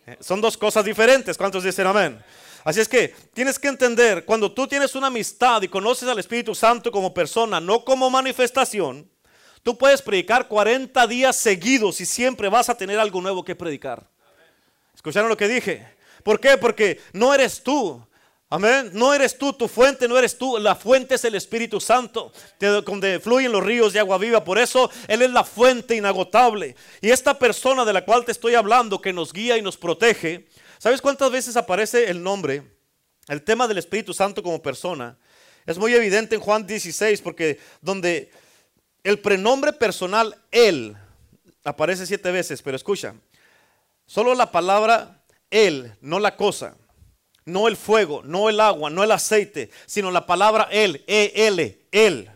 Eh, 0.07 0.17
son 0.21 0.41
dos 0.41 0.57
cosas 0.57 0.85
diferentes. 0.85 1.37
¿Cuántos 1.37 1.65
dicen 1.65 1.89
amén? 1.89 2.23
Así 2.65 2.81
es 2.81 2.89
que 2.89 3.15
tienes 3.33 3.59
que 3.59 3.69
entender, 3.69 4.25
cuando 4.25 4.53
tú 4.53 4.67
tienes 4.67 4.95
una 4.95 5.07
amistad 5.07 5.63
y 5.63 5.69
conoces 5.69 6.09
al 6.09 6.19
Espíritu 6.19 6.55
Santo 6.55 6.93
como 6.93 7.15
persona, 7.15 7.61
no 7.61 7.85
como 7.85 8.11
manifestación, 8.11 9.11
tú 9.63 9.79
puedes 9.79 10.03
predicar 10.03 10.49
40 10.49 11.07
días 11.07 11.37
seguidos 11.37 12.01
y 12.01 12.07
siempre 12.07 12.49
vas 12.49 12.69
a 12.69 12.77
tener 12.77 12.99
algo 12.99 13.21
nuevo 13.21 13.45
que 13.45 13.55
predicar. 13.55 14.07
¿Escucharon 14.95 15.31
lo 15.31 15.37
que 15.37 15.49
dije? 15.49 15.87
¿Por 16.23 16.39
qué? 16.39 16.59
Porque 16.59 17.01
no 17.13 17.33
eres 17.33 17.63
tú. 17.63 18.05
Amén. 18.53 18.91
No 18.93 19.15
eres 19.15 19.39
tú, 19.39 19.53
tu 19.53 19.69
fuente 19.69 20.09
no 20.09 20.19
eres 20.19 20.37
tú. 20.37 20.59
La 20.59 20.75
fuente 20.75 21.15
es 21.15 21.25
el 21.25 21.37
Espíritu 21.37 21.81
Santo, 21.81 22.33
donde 22.59 23.21
fluyen 23.21 23.53
los 23.53 23.63
ríos 23.63 23.93
de 23.93 24.01
agua 24.01 24.19
viva. 24.19 24.43
Por 24.43 24.59
eso 24.59 24.91
Él 25.07 25.23
es 25.23 25.31
la 25.31 25.45
fuente 25.45 25.95
inagotable. 25.95 26.75
Y 27.01 27.11
esta 27.11 27.39
persona 27.39 27.85
de 27.85 27.93
la 27.93 28.05
cual 28.05 28.25
te 28.25 28.33
estoy 28.33 28.57
hablando, 28.57 29.01
que 29.01 29.13
nos 29.13 29.33
guía 29.33 29.57
y 29.57 29.63
nos 29.63 29.77
protege, 29.77 30.49
¿Sabes 30.81 31.03
cuántas 31.03 31.31
veces 31.31 31.59
aparece 31.59 32.09
el 32.09 32.23
nombre, 32.23 32.63
el 33.29 33.43
tema 33.43 33.69
del 33.69 33.77
Espíritu 33.77 34.15
Santo 34.15 34.43
como 34.43 34.63
persona? 34.63 35.19
Es 35.67 35.77
muy 35.77 35.93
evidente 35.93 36.37
en 36.37 36.41
Juan 36.41 36.67
16 36.67 37.21
porque 37.21 37.59
donde 37.83 38.31
el 39.05 39.19
prenombre 39.19 39.75
personal 39.75 40.35
Él 40.51 40.97
aparece 41.65 42.07
siete 42.07 42.31
veces, 42.31 42.63
pero 42.63 42.77
escucha, 42.77 43.15
solo 44.07 44.35
la 44.35 44.51
palabra 44.51 45.23
Él, 45.51 45.93
no 46.01 46.19
la 46.19 46.35
cosa, 46.35 46.75
no 47.45 47.69
el 47.69 47.77
fuego, 47.77 48.23
no 48.25 48.49
el 48.49 48.59
agua, 48.59 48.89
no 48.89 49.05
el 49.05 49.13
aceite, 49.13 49.71
sino 49.85 50.11
la 50.11 50.25
palabra 50.25 50.67
Él, 50.73 51.05
E-L, 51.07 51.79
Él. 51.93 52.31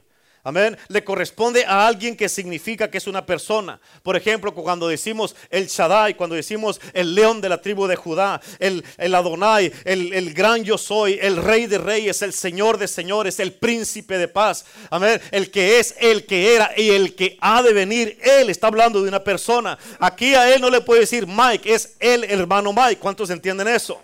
Amén. 0.47 0.77
Le 0.89 1.03
corresponde 1.03 1.65
a 1.65 1.87
alguien 1.87 2.15
que 2.15 2.29
significa 2.29 2.91
que 2.91 2.99
es 2.99 3.07
una 3.07 3.25
persona. 3.25 3.81
Por 4.03 4.15
ejemplo, 4.15 4.53
cuando 4.53 4.89
decimos 4.89 5.35
el 5.49 5.69
Shaddai, 5.69 6.19
cuando 6.19 6.37
decimos 6.37 6.83
el 6.93 7.15
león 7.15 7.41
de 7.41 7.49
la 7.49 7.63
tribu 7.63 7.87
de 7.87 7.97
Judá, 7.97 8.43
el, 8.59 8.85
el 8.99 9.15
Adonai, 9.15 9.73
el, 9.87 10.13
el, 10.13 10.35
gran 10.35 10.63
yo 10.63 10.77
soy, 10.77 11.19
el 11.23 11.39
rey 11.39 11.67
de 11.67 11.79
reyes, 11.79 12.21
el 12.21 12.35
señor 12.35 12.77
de 12.77 12.89
señores, 12.89 13.41
el 13.41 13.55
príncipe 13.55 14.19
de 14.19 14.29
paz. 14.29 14.67
Amén. 14.91 15.19
El 15.31 15.51
que 15.51 15.79
es, 15.79 15.95
el 15.99 16.27
que 16.27 16.55
era 16.55 16.73
y 16.77 16.91
el 16.91 17.15
que 17.15 17.39
ha 17.41 17.63
de 17.63 17.73
venir. 17.73 18.19
Él 18.23 18.51
está 18.51 18.67
hablando 18.67 19.03
de 19.03 19.09
una 19.09 19.25
persona. 19.25 19.79
Aquí 19.99 20.35
a 20.35 20.55
él 20.55 20.61
no 20.61 20.69
le 20.69 20.83
puede 20.83 21.01
decir 21.01 21.27
Mike, 21.27 21.73
es 21.73 21.97
el 21.99 22.23
hermano 22.25 22.71
Mike. 22.75 22.99
¿Cuántos 23.01 23.31
entienden 23.31 23.69
eso? 23.69 23.99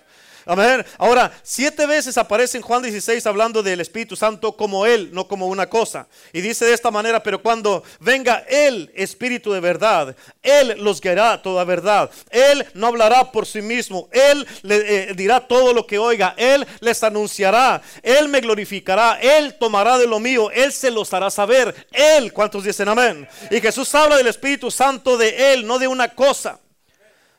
Amén. 0.50 0.84
Ahora, 0.98 1.30
siete 1.44 1.86
veces 1.86 2.18
aparece 2.18 2.56
en 2.56 2.64
Juan 2.64 2.82
16 2.82 3.24
hablando 3.26 3.62
del 3.62 3.80
Espíritu 3.80 4.16
Santo 4.16 4.56
como 4.56 4.84
Él, 4.84 5.10
no 5.12 5.28
como 5.28 5.46
una 5.46 5.68
cosa. 5.68 6.08
Y 6.32 6.40
dice 6.40 6.64
de 6.64 6.72
esta 6.72 6.90
manera, 6.90 7.22
pero 7.22 7.40
cuando 7.40 7.84
venga 8.00 8.44
el 8.48 8.90
Espíritu 8.96 9.52
de 9.52 9.60
verdad, 9.60 10.16
Él 10.42 10.74
los 10.78 11.00
guiará 11.00 11.40
toda 11.40 11.62
verdad. 11.62 12.10
Él 12.30 12.66
no 12.74 12.88
hablará 12.88 13.30
por 13.30 13.46
sí 13.46 13.62
mismo. 13.62 14.08
Él 14.10 14.44
le 14.62 15.10
eh, 15.10 15.14
dirá 15.14 15.46
todo 15.46 15.72
lo 15.72 15.86
que 15.86 16.00
oiga. 16.00 16.34
Él 16.36 16.66
les 16.80 17.00
anunciará. 17.04 17.80
Él 18.02 18.28
me 18.28 18.40
glorificará. 18.40 19.20
Él 19.22 19.54
tomará 19.54 19.98
de 19.98 20.08
lo 20.08 20.18
mío. 20.18 20.50
Él 20.50 20.72
se 20.72 20.90
los 20.90 21.14
hará 21.14 21.30
saber. 21.30 21.86
Él, 21.92 22.32
¿cuántos 22.32 22.64
dicen 22.64 22.88
amén? 22.88 23.28
Y 23.52 23.60
Jesús 23.60 23.94
habla 23.94 24.16
del 24.16 24.26
Espíritu 24.26 24.68
Santo 24.68 25.16
de 25.16 25.52
Él, 25.52 25.64
no 25.64 25.78
de 25.78 25.86
una 25.86 26.08
cosa. 26.08 26.58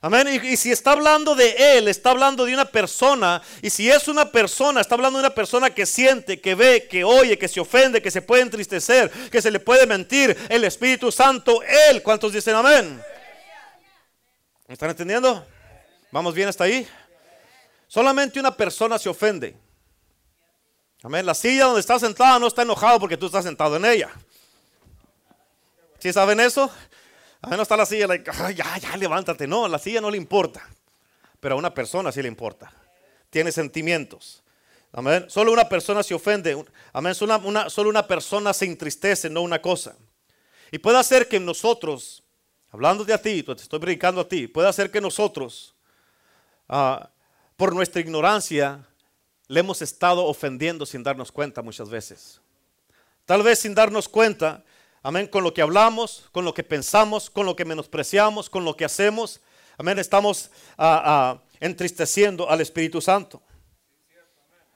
Amén. 0.03 0.41
Y, 0.43 0.57
si 0.57 0.71
está 0.71 0.93
hablando 0.93 1.35
de 1.35 1.77
Él, 1.77 1.87
está 1.87 2.09
hablando 2.09 2.43
de 2.43 2.53
una 2.55 2.65
persona. 2.65 3.39
Y 3.61 3.69
si 3.69 3.89
es 3.89 4.07
una 4.07 4.31
persona, 4.31 4.81
está 4.81 4.95
hablando 4.95 5.19
de 5.19 5.25
una 5.25 5.35
persona 5.35 5.69
que 5.69 5.85
siente, 5.85 6.41
que 6.41 6.55
ve, 6.55 6.87
que 6.89 7.03
oye, 7.03 7.37
que 7.37 7.47
se 7.47 7.59
ofende, 7.59 8.01
que 8.01 8.09
se 8.09 8.23
puede 8.23 8.41
entristecer, 8.41 9.11
que 9.29 9.41
se 9.43 9.51
le 9.51 9.59
puede 9.59 9.85
mentir. 9.85 10.35
El 10.49 10.63
Espíritu 10.63 11.11
Santo, 11.11 11.61
Él. 11.61 12.01
¿Cuántos 12.01 12.33
dicen 12.33 12.55
amén? 12.55 12.99
¿Me 14.67 14.73
están 14.73 14.89
entendiendo? 14.89 15.45
¿Vamos 16.11 16.33
bien 16.33 16.49
hasta 16.49 16.63
ahí? 16.63 16.87
Solamente 17.87 18.39
una 18.39 18.55
persona 18.57 18.97
se 18.97 19.07
ofende. 19.07 19.55
Amén. 21.03 21.25
La 21.27 21.35
silla 21.35 21.65
donde 21.65 21.81
está 21.81 21.99
sentada 21.99 22.39
no 22.39 22.47
está 22.47 22.63
enojado 22.63 22.99
porque 22.99 23.17
tú 23.17 23.27
estás 23.27 23.43
sentado 23.43 23.75
en 23.75 23.85
ella. 23.85 24.09
¿Sí 25.99 26.11
saben 26.11 26.39
eso? 26.39 26.71
A 27.41 27.55
no 27.55 27.63
está 27.63 27.75
la 27.75 27.85
silla, 27.85 28.07
ya, 28.53 28.77
ya, 28.77 28.97
levántate. 28.97 29.47
No, 29.47 29.67
la 29.67 29.79
silla 29.79 29.99
no 29.99 30.11
le 30.11 30.17
importa. 30.17 30.67
Pero 31.39 31.55
a 31.55 31.57
una 31.57 31.73
persona 31.73 32.11
sí 32.11 32.21
le 32.21 32.27
importa. 32.27 32.71
Tiene 33.29 33.51
sentimientos. 33.51 34.43
Amén. 34.91 35.25
Solo 35.27 35.51
una 35.51 35.67
persona 35.67 36.03
se 36.03 36.13
ofende. 36.13 36.63
Amén. 36.93 37.15
Solo 37.15 37.39
una, 37.43 37.67
una 37.77 38.07
persona 38.07 38.53
se 38.53 38.65
entristece, 38.65 39.29
no 39.29 39.41
una 39.41 39.59
cosa. 39.59 39.95
Y 40.71 40.77
puede 40.77 40.99
hacer 40.99 41.27
que 41.27 41.39
nosotros, 41.39 42.23
hablando 42.69 43.03
de 43.03 43.13
a 43.13 43.21
ti, 43.21 43.41
te 43.41 43.53
estoy 43.53 43.79
predicando 43.79 44.21
a 44.21 44.27
ti, 44.27 44.47
puede 44.47 44.69
hacer 44.69 44.91
que 44.91 45.01
nosotros, 45.01 45.75
ah, 46.69 47.09
por 47.57 47.73
nuestra 47.73 48.01
ignorancia, 48.01 48.87
le 49.47 49.59
hemos 49.59 49.81
estado 49.81 50.25
ofendiendo 50.25 50.85
sin 50.85 51.03
darnos 51.03 51.31
cuenta 51.31 51.61
muchas 51.61 51.89
veces. 51.89 52.39
Tal 53.25 53.43
vez 53.43 53.59
sin 53.59 53.75
darnos 53.75 54.07
cuenta, 54.07 54.63
Amén, 55.03 55.25
con 55.25 55.43
lo 55.43 55.51
que 55.51 55.63
hablamos, 55.63 56.25
con 56.31 56.45
lo 56.45 56.53
que 56.53 56.63
pensamos, 56.63 57.31
con 57.31 57.47
lo 57.47 57.55
que 57.55 57.65
menospreciamos, 57.65 58.51
con 58.51 58.63
lo 58.63 58.77
que 58.77 58.85
hacemos. 58.85 59.41
Amén, 59.77 59.97
estamos 59.97 60.51
ah, 60.77 61.01
ah, 61.03 61.41
entristeciendo 61.59 62.47
al 62.47 62.61
Espíritu 62.61 63.01
Santo. 63.01 63.41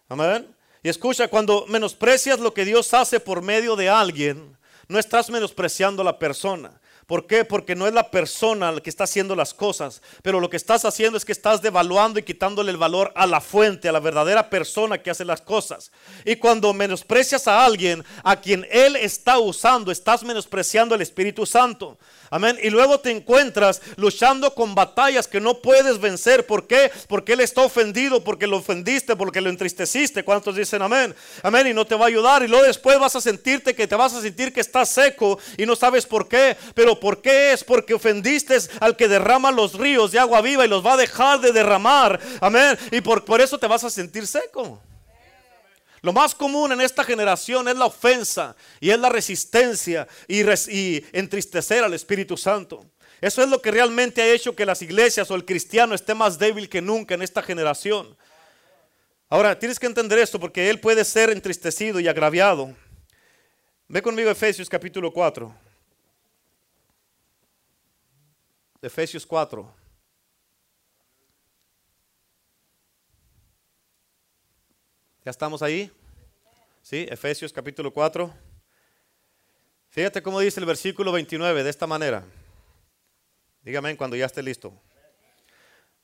Amén. 0.09 0.55
Y 0.81 0.89
escucha, 0.89 1.27
cuando 1.27 1.65
menosprecias 1.67 2.39
lo 2.39 2.55
que 2.55 2.65
Dios 2.65 2.91
hace 2.95 3.19
por 3.19 3.43
medio 3.43 3.75
de 3.75 3.87
alguien, 3.87 4.57
no 4.87 4.97
estás 4.97 5.29
menospreciando 5.29 6.01
a 6.01 6.05
la 6.05 6.17
persona. 6.17 6.81
¿Por 7.05 7.27
qué? 7.27 7.45
Porque 7.45 7.75
no 7.75 7.87
es 7.87 7.93
la 7.93 8.09
persona 8.09 8.71
la 8.71 8.81
que 8.81 8.89
está 8.89 9.03
haciendo 9.03 9.35
las 9.35 9.53
cosas, 9.53 10.01
pero 10.23 10.39
lo 10.39 10.49
que 10.49 10.57
estás 10.57 10.85
haciendo 10.85 11.17
es 11.17 11.25
que 11.25 11.31
estás 11.31 11.61
devaluando 11.61 12.19
y 12.19 12.23
quitándole 12.23 12.71
el 12.71 12.77
valor 12.77 13.11
a 13.15 13.27
la 13.27 13.41
fuente, 13.41 13.87
a 13.87 13.91
la 13.91 13.99
verdadera 13.99 14.49
persona 14.49 14.97
que 14.97 15.11
hace 15.11 15.23
las 15.23 15.41
cosas. 15.41 15.91
Y 16.25 16.37
cuando 16.37 16.73
menosprecias 16.73 17.47
a 17.47 17.63
alguien 17.63 18.03
a 18.23 18.41
quien 18.41 18.65
Él 18.71 18.95
está 18.95 19.37
usando, 19.37 19.91
estás 19.91 20.23
menospreciando 20.23 20.95
al 20.95 21.01
Espíritu 21.01 21.45
Santo. 21.45 21.99
Amén. 22.31 22.57
Y 22.61 22.69
luego 22.71 22.99
te 22.99 23.11
encuentras 23.11 23.81
luchando 23.97 24.55
con 24.55 24.73
batallas 24.73 25.27
que 25.27 25.39
no 25.39 25.61
puedes 25.61 25.99
vencer. 25.99 26.45
¿Por 26.45 26.65
qué? 26.65 26.91
Porque 27.07 27.33
Él 27.33 27.41
está 27.41 27.61
ofendido, 27.61 28.23
porque 28.23 28.47
lo 28.47 28.57
ofendiste, 28.57 29.15
porque 29.15 29.41
lo 29.41 29.49
entristeciste. 29.49 30.23
¿Cuántos 30.23 30.55
dicen 30.55 30.81
amén? 30.81 31.15
Amén. 31.43 31.67
Y 31.67 31.73
no 31.73 31.85
te 31.85 31.95
va 31.95 32.05
a 32.05 32.07
ayudar. 32.07 32.43
Y 32.43 32.47
luego 32.47 32.65
después 32.65 32.99
vas 32.99 33.15
a 33.15 33.21
sentirte 33.21 33.75
que 33.75 33.87
te 33.87 33.95
vas 33.95 34.13
a 34.13 34.21
sentir 34.21 34.51
que 34.51 34.61
estás 34.61 34.89
seco 34.89 35.37
y 35.55 35.65
no 35.65 35.75
sabes 35.75 36.05
por 36.05 36.27
qué. 36.27 36.57
Pero 36.73 36.94
¿por 36.99 37.21
qué 37.21 37.53
es? 37.53 37.63
Porque 37.63 37.93
ofendiste 37.93 38.57
al 38.79 38.95
que 38.95 39.07
derrama 39.07 39.51
los 39.51 39.73
ríos 39.73 40.11
de 40.11 40.19
agua 40.19 40.41
viva 40.41 40.65
y 40.65 40.67
los 40.69 40.85
va 40.85 40.93
a 40.93 40.97
dejar 40.97 41.39
de 41.41 41.51
derramar. 41.51 42.19
Amén. 42.41 42.77
Y 42.91 43.01
por, 43.01 43.25
por 43.25 43.41
eso 43.41 43.57
te 43.57 43.67
vas 43.67 43.83
a 43.83 43.89
sentir 43.89 44.27
seco. 44.27 44.81
Lo 46.05 46.13
más 46.13 46.35
común 46.35 46.71
en 46.71 46.81
esta 46.81 47.03
generación 47.03 47.67
es 47.67 47.75
la 47.75 47.87
ofensa 47.87 48.55
y 48.79 48.91
es 48.91 48.99
la 48.99 49.09
resistencia 49.09 50.07
y, 50.27 51.03
entristecer 51.11 51.83
al 51.83 51.95
Espíritu 51.95 52.37
Santo. 52.37 52.85
Eso 53.19 53.41
es 53.41 53.49
lo 53.49 53.59
que 53.59 53.71
realmente 53.71 54.21
ha 54.21 54.31
hecho 54.31 54.55
que 54.55 54.67
las 54.67 54.83
iglesias 54.83 55.31
o 55.31 55.35
el 55.35 55.45
cristiano 55.45 55.95
esté 55.95 56.13
más 56.13 56.37
débil 56.37 56.69
que 56.69 56.79
nunca 56.79 57.15
en 57.15 57.23
esta 57.23 57.41
generación. 57.41 58.15
Ahora, 59.29 59.57
tienes 59.57 59.79
que 59.79 59.87
entender 59.87 60.19
esto 60.19 60.39
porque 60.39 60.69
él 60.69 60.79
puede 60.79 61.03
ser 61.03 61.31
entristecido 61.31 61.99
y 61.99 62.07
agraviado. 62.07 62.75
Ve 63.87 64.03
conmigo 64.03 64.29
Efesios 64.29 64.69
capítulo 64.69 65.11
4. 65.11 65.64
Efesios 68.85 69.25
4. 69.25 69.67
¿Ya 75.23 75.31
estamos 75.31 75.63
ahí? 75.63 75.91
¿Sí? 76.83 77.07
Efesios 77.09 77.51
capítulo 77.51 77.91
4. 77.91 78.31
Fíjate 79.89 80.21
cómo 80.21 80.39
dice 80.39 80.59
el 80.59 80.67
versículo 80.67 81.11
29 81.11 81.63
de 81.63 81.69
esta 81.71 81.87
manera. 81.87 82.23
Dígame 83.63 83.97
cuando 83.97 84.15
ya 84.15 84.27
esté 84.27 84.43
listo. 84.43 84.71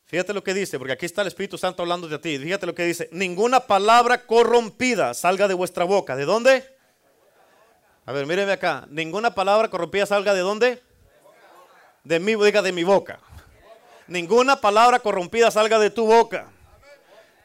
Fíjate 0.05 0.33
lo 0.33 0.43
que 0.43 0.55
dice, 0.55 0.79
porque 0.79 0.93
aquí 0.93 1.05
está 1.05 1.21
el 1.21 1.27
Espíritu 1.27 1.59
Santo 1.59 1.83
hablando 1.83 2.07
de 2.07 2.17
ti. 2.17 2.39
Fíjate 2.39 2.65
lo 2.65 2.73
que 2.73 2.85
dice. 2.85 3.09
Ninguna 3.11 3.59
palabra 3.59 4.25
corrompida 4.25 5.13
salga 5.13 5.47
de 5.47 5.53
vuestra 5.53 5.83
boca. 5.83 6.15
¿De 6.15 6.25
dónde? 6.25 6.65
A 8.07 8.11
ver, 8.11 8.25
míreme 8.25 8.53
acá. 8.53 8.87
Ninguna 8.89 9.35
palabra 9.35 9.69
corrompida 9.69 10.07
salga 10.07 10.33
de 10.33 10.39
dónde? 10.39 10.90
De 12.03 12.19
mi, 12.19 12.35
diga 12.35 12.61
de 12.61 12.71
mi 12.71 12.83
boca. 12.83 13.19
Ninguna 14.07 14.59
palabra 14.59 14.99
corrompida 14.99 15.51
salga 15.51 15.79
de 15.79 15.89
tu 15.89 16.05
boca. 16.05 16.49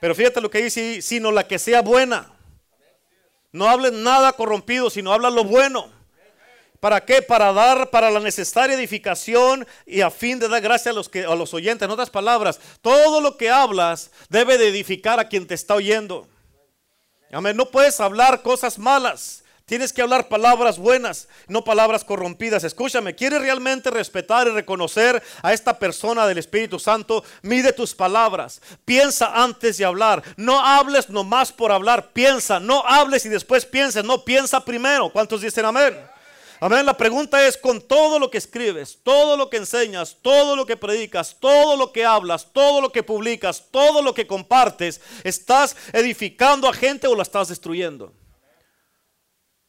Pero 0.01 0.15
fíjate 0.15 0.41
lo 0.41 0.51
que 0.51 0.63
dice, 0.63 1.03
sino 1.03 1.31
la 1.31 1.47
que 1.47 1.59
sea 1.59 1.83
buena. 1.83 2.31
No 3.53 3.69
hables 3.69 3.93
nada 3.93 4.33
corrompido, 4.33 4.91
sino 4.91 5.13
habla 5.13 5.31
lo 5.31 5.45
bueno. 5.45 5.91
¿Para 6.81 7.05
qué? 7.05 7.23
Para 7.23 7.53
dar 7.53 7.91
para 7.91 8.11
la 8.11 8.21
necesaria 8.21 8.77
edificación 8.77 9.67
y 9.87 10.03
a 10.03 10.11
fin 10.11 10.39
de 10.39 10.49
dar 10.49 10.61
gracia 10.61 10.91
a 10.91 10.95
los, 10.95 11.09
que, 11.09 11.25
a 11.25 11.35
los 11.35 11.55
oyentes. 11.55 11.87
En 11.87 11.91
otras 11.91 12.11
palabras, 12.11 12.61
todo 12.83 13.21
lo 13.21 13.37
que 13.37 13.51
hablas 13.51 14.11
debe 14.29 14.59
de 14.59 14.69
edificar 14.69 15.19
a 15.19 15.29
quien 15.29 15.47
te 15.47 15.55
está 15.55 15.75
oyendo. 15.75 16.29
Amén. 17.33 17.57
No 17.57 17.71
puedes 17.71 17.99
hablar 18.01 18.43
cosas 18.43 18.79
malas. 18.79 19.43
Tienes 19.69 19.93
que 19.93 20.01
hablar 20.01 20.29
palabras 20.29 20.79
buenas, 20.79 21.27
no 21.49 21.65
palabras 21.65 22.05
corrompidas. 22.05 22.63
Escúchame, 22.63 23.17
¿quieres 23.17 23.41
realmente 23.41 23.91
respetar 23.91 24.47
y 24.47 24.51
reconocer 24.51 25.21
a 25.43 25.53
esta 25.53 25.77
persona 25.77 26.25
del 26.29 26.39
Espíritu 26.39 26.79
Santo? 26.79 27.25
Mide 27.43 27.73
tus 27.73 27.93
palabras. 27.93 28.63
Piensa 28.85 29.43
antes 29.43 29.77
de 29.77 29.85
hablar. 29.85 30.23
No 30.37 30.65
hables 30.65 31.11
nomás 31.11 31.51
por 31.51 31.73
hablar. 31.73 32.13
Piensa. 32.13 32.61
No 32.61 32.85
hables 32.87 33.27
y 33.27 33.29
después 33.29 33.67
pienses. 33.67 34.05
No, 34.05 34.25
piensa 34.25 34.65
primero. 34.65 35.11
¿Cuántos 35.11 35.41
dicen 35.41 35.65
amén? 35.65 35.99
Amén. 36.61 36.87
La 36.87 36.97
pregunta 36.97 37.45
es, 37.45 37.57
con 37.57 37.83
todo 37.83 38.21
lo 38.21 38.31
que 38.31 38.39
escribes, 38.39 39.01
todo 39.03 39.37
lo 39.37 39.51
que 39.51 39.57
enseñas, 39.57 40.17
todo 40.23 40.55
lo 40.55 40.65
que 40.65 40.77
predicas, 40.77 41.39
todo 41.41 41.77
lo 41.77 41.93
que 41.93 42.05
hablas, 42.05 42.53
todo 42.53 42.81
lo 42.81 42.93
que 42.93 43.03
publicas, 43.03 43.65
todo 43.73 44.01
lo 44.01 44.15
que 44.15 44.29
compartes, 44.29 45.01
¿estás 45.25 45.75
edificando 45.93 46.69
a 46.69 46.73
gente 46.73 47.09
o 47.09 47.17
la 47.17 47.25
estás 47.25 47.49
destruyendo? 47.49 48.13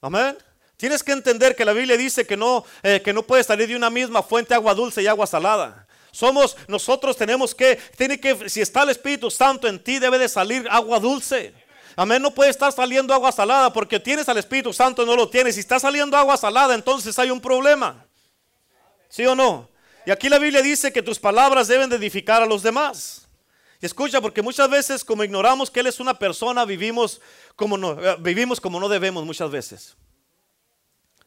Amén. 0.01 0.37
Tienes 0.77 1.01
que 1.01 1.11
entender 1.11 1.55
que 1.55 1.65
la 1.65 1.73
Biblia 1.73 1.97
dice 1.97 2.25
que 2.27 2.37
no, 2.37 2.63
eh, 2.83 3.01
que 3.03 3.11
no 3.11 3.23
puede 3.23 3.43
salir 3.43 3.67
de 3.67 3.75
una 3.75 3.89
misma 3.89 4.21
fuente 4.21 4.53
agua 4.53 4.75
dulce 4.75 5.01
y 5.01 5.07
agua 5.07 5.25
salada. 5.25 5.87
Somos, 6.11 6.55
nosotros 6.67 7.17
tenemos 7.17 7.53
que, 7.53 7.77
tiene 7.95 8.19
que, 8.19 8.49
si 8.49 8.61
está 8.61 8.83
el 8.83 8.89
Espíritu 8.89 9.29
Santo 9.29 9.67
en 9.67 9.83
ti, 9.83 9.99
debe 9.99 10.17
de 10.17 10.29
salir 10.29 10.67
agua 10.69 10.99
dulce. 10.99 11.53
Amén, 11.95 12.21
no 12.21 12.31
puede 12.31 12.51
estar 12.51 12.71
saliendo 12.71 13.11
agua 13.11 13.31
salada 13.31 13.73
porque 13.73 13.99
tienes 13.99 14.29
al 14.29 14.37
Espíritu 14.37 14.71
Santo 14.71 15.03
no 15.03 15.15
lo 15.15 15.29
tienes. 15.29 15.55
Si 15.55 15.61
está 15.61 15.79
saliendo 15.79 16.15
agua 16.15 16.37
salada, 16.37 16.75
entonces 16.75 17.17
hay 17.17 17.31
un 17.31 17.41
problema. 17.41 18.05
¿Sí 19.09 19.25
o 19.25 19.35
no? 19.35 19.67
Y 20.05 20.11
aquí 20.11 20.29
la 20.29 20.37
Biblia 20.37 20.61
dice 20.61 20.93
que 20.93 21.01
tus 21.01 21.19
palabras 21.19 21.67
deben 21.67 21.89
de 21.89 21.95
edificar 21.95 22.41
a 22.43 22.45
los 22.45 22.61
demás. 22.61 23.26
Escucha, 23.81 24.21
porque 24.21 24.41
muchas 24.41 24.69
veces 24.69 25.03
como 25.03 25.23
ignoramos 25.23 25.69
que 25.69 25.79
Él 25.79 25.87
es 25.87 25.99
una 25.99 26.17
persona, 26.17 26.65
vivimos 26.65 27.21
como 27.55 27.77
no, 27.77 27.91
eh, 28.03 28.17
vivimos 28.19 28.59
como 28.59 28.79
no 28.79 28.89
debemos 28.89 29.25
muchas 29.25 29.51
veces. 29.51 29.95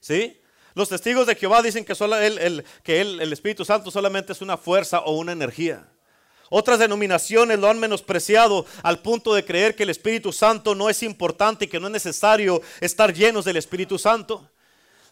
¿Sí? 0.00 0.40
Los 0.74 0.88
testigos 0.88 1.26
de 1.26 1.34
Jehová 1.34 1.62
dicen 1.62 1.84
que, 1.84 1.92
el, 1.92 2.64
que 2.82 3.00
el 3.00 3.32
Espíritu 3.32 3.64
Santo 3.64 3.90
solamente 3.90 4.32
es 4.32 4.40
una 4.40 4.56
fuerza 4.56 5.00
o 5.00 5.12
una 5.12 5.32
energía. 5.32 5.88
Otras 6.52 6.80
denominaciones 6.80 7.60
lo 7.60 7.68
han 7.68 7.78
menospreciado 7.78 8.66
al 8.82 8.98
punto 8.98 9.32
de 9.34 9.44
creer 9.44 9.76
que 9.76 9.84
el 9.84 9.90
Espíritu 9.90 10.32
Santo 10.32 10.74
no 10.74 10.90
es 10.90 11.04
importante 11.04 11.64
y 11.64 11.68
que 11.68 11.78
no 11.78 11.86
es 11.86 11.92
necesario 11.92 12.60
estar 12.80 13.14
llenos 13.14 13.44
del 13.44 13.56
Espíritu 13.56 13.98
Santo. 13.98 14.49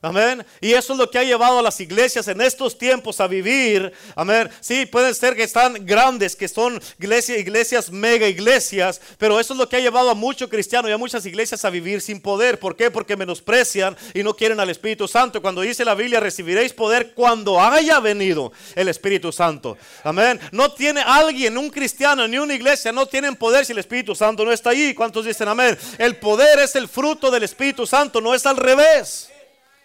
Amén. 0.01 0.47
Y 0.61 0.75
eso 0.75 0.93
es 0.93 0.99
lo 0.99 1.11
que 1.11 1.19
ha 1.19 1.25
llevado 1.25 1.59
a 1.59 1.63
las 1.63 1.81
iglesias 1.81 2.29
en 2.29 2.41
estos 2.41 2.79
tiempos 2.79 3.21
a 3.21 3.27
vivir. 3.27 3.93
Amén. 4.15 4.49
Sí, 4.61 4.87
pueden 4.87 5.13
ser 5.13 5.35
que 5.35 5.43
están 5.43 5.85
grandes, 5.85 6.37
que 6.37 6.47
son 6.47 6.81
iglesias, 7.01 7.39
iglesias 7.39 7.91
mega 7.91 8.29
iglesias, 8.29 9.01
pero 9.19 9.41
eso 9.41 9.55
es 9.55 9.59
lo 9.59 9.69
que 9.69 9.77
ha 9.77 9.81
llevado 9.81 10.11
a 10.11 10.15
muchos 10.15 10.49
cristianos 10.49 10.89
y 10.89 10.93
a 10.93 10.99
muchas 10.99 11.27
iglesias 11.27 11.65
a 11.65 11.71
vivir 11.71 12.01
sin 12.01 12.21
poder. 12.21 12.61
¿Por 12.61 12.77
qué? 12.77 12.93
Porque 12.93 13.17
menosprecian 13.17 13.97
y 14.15 14.23
no 14.23 14.35
quieren 14.35 14.61
al 14.61 14.71
Espíritu 14.71 15.09
Santo. 15.09 15.43
Cuando 15.43 15.63
dice 15.63 15.85
la 15.85 15.97
Biblia, 15.97 16.21
recibiréis 16.21 16.73
poder 16.73 17.13
cuando 17.15 17.61
haya 17.61 17.99
venido 17.99 18.53
el 18.77 18.87
Espíritu 18.87 19.33
Santo. 19.33 19.77
Amén. 20.05 20.39
No 20.53 20.73
tiene 20.73 21.01
alguien, 21.01 21.59
un 21.59 21.71
cristiano 21.71 22.29
ni 22.29 22.39
una 22.39 22.55
iglesia, 22.55 22.93
no 22.93 23.07
tienen 23.07 23.35
poder 23.35 23.67
si 23.67 23.73
el 23.73 23.79
Espíritu 23.79 24.15
Santo 24.15 24.45
no 24.45 24.53
está 24.53 24.71
ahí. 24.71 24.95
¿Cuántos 24.95 25.25
dicen 25.25 25.49
amén? 25.49 25.77
El 25.99 26.17
poder 26.17 26.61
es 26.61 26.77
el 26.77 26.87
fruto 26.87 27.33
del 27.33 27.43
Espíritu 27.43 27.85
Santo, 27.85 28.21
no 28.21 28.33
es 28.33 28.47
al 28.47 28.57
revés. 28.57 29.31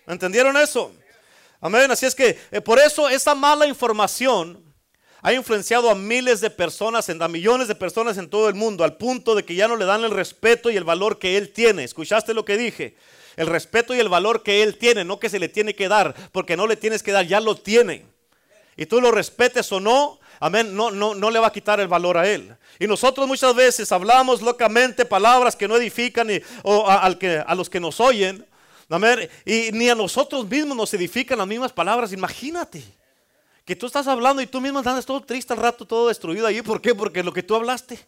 ¿Entendieron 0.08 0.58
eso? 0.58 0.94
Amén. 1.62 1.90
Así 1.92 2.06
es 2.06 2.16
que 2.16 2.38
eh, 2.52 2.62
por 2.62 2.80
eso 2.80 3.08
esa 3.08 3.36
mala 3.36 3.66
información 3.68 4.62
ha 5.22 5.32
influenciado 5.32 5.90
a 5.90 5.96
miles 5.96 6.42
de 6.42 6.50
personas, 6.50 7.10
a 7.10 7.28
millones 7.30 7.70
de 7.70 7.76
personas 7.76 8.18
en 8.18 8.30
todo 8.30 8.50
el 8.50 8.56
mundo, 8.56 8.84
al 8.84 8.98
punto 8.98 9.36
de 9.36 9.46
que 9.46 9.56
ya 9.56 9.70
no 9.70 9.78
le 9.78 9.86
dan 9.86 10.04
el 10.04 10.12
respeto 10.12 10.70
y 10.70 10.76
el 10.76 10.84
valor 10.84 11.18
que 11.18 11.38
él 11.38 11.54
tiene. 11.54 11.86
¿Escuchaste 11.86 12.34
lo 12.34 12.44
que 12.44 12.58
dije? 12.58 12.98
El 13.38 13.48
respeto 13.48 13.96
y 13.96 14.00
el 14.02 14.10
valor 14.10 14.44
que 14.44 14.62
él 14.62 14.78
tiene, 14.78 15.06
no 15.06 15.20
que 15.20 15.30
se 15.30 15.40
le 15.40 15.48
tiene 15.48 15.74
que 15.74 15.88
dar, 15.88 16.14
porque 16.34 16.58
no 16.58 16.68
le 16.68 16.76
tienes 16.76 17.02
que 17.02 17.14
dar, 17.14 17.26
ya 17.26 17.40
lo 17.40 17.56
tiene. 17.56 18.06
Y 18.76 18.86
tú 18.86 19.00
lo 19.00 19.12
respetes 19.12 19.72
o 19.72 19.80
no, 19.80 20.20
amén, 20.42 20.76
no, 20.76 20.92
no, 20.92 21.16
no 21.16 21.32
le 21.32 21.40
va 21.40 21.48
a 21.48 21.54
quitar 21.54 21.80
el 21.80 21.88
valor 21.88 22.18
a 22.18 22.30
él. 22.30 22.54
Y 22.78 22.88
nosotros 22.88 23.26
muchas 23.26 23.56
veces 23.56 23.90
hablamos 23.94 24.42
locamente 24.42 25.06
palabras 25.06 25.56
que 25.56 25.70
no 25.70 25.78
edifican 25.78 26.28
o 26.64 26.86
a 26.90 27.56
los 27.56 27.70
que 27.70 27.80
nos 27.80 28.02
oyen. 28.02 28.46
Y 29.46 29.72
ni 29.72 29.90
a 29.90 29.96
nosotros 29.96 30.48
mismos 30.48 30.78
nos 30.78 30.94
edifican 30.94 31.38
las 31.38 31.48
mismas 31.48 31.72
palabras. 31.72 32.14
Imagínate 32.14 32.84
que 33.66 33.76
tú 33.76 33.86
estás 33.86 34.08
hablando 34.08 34.42
y 34.42 34.48
tú 34.48 34.60
mismo 34.60 34.80
andas 34.80 35.06
todo 35.06 35.22
triste 35.22 35.54
al 35.54 35.60
rato, 35.60 35.86
todo 35.86 36.10
destruido 36.10 36.46
ahí. 36.46 36.62
¿Por 36.62 36.82
qué? 36.82 36.94
Porque 36.94 37.24
lo 37.24 37.34
que 37.34 37.44
tú 37.44 37.56
hablaste. 37.56 38.00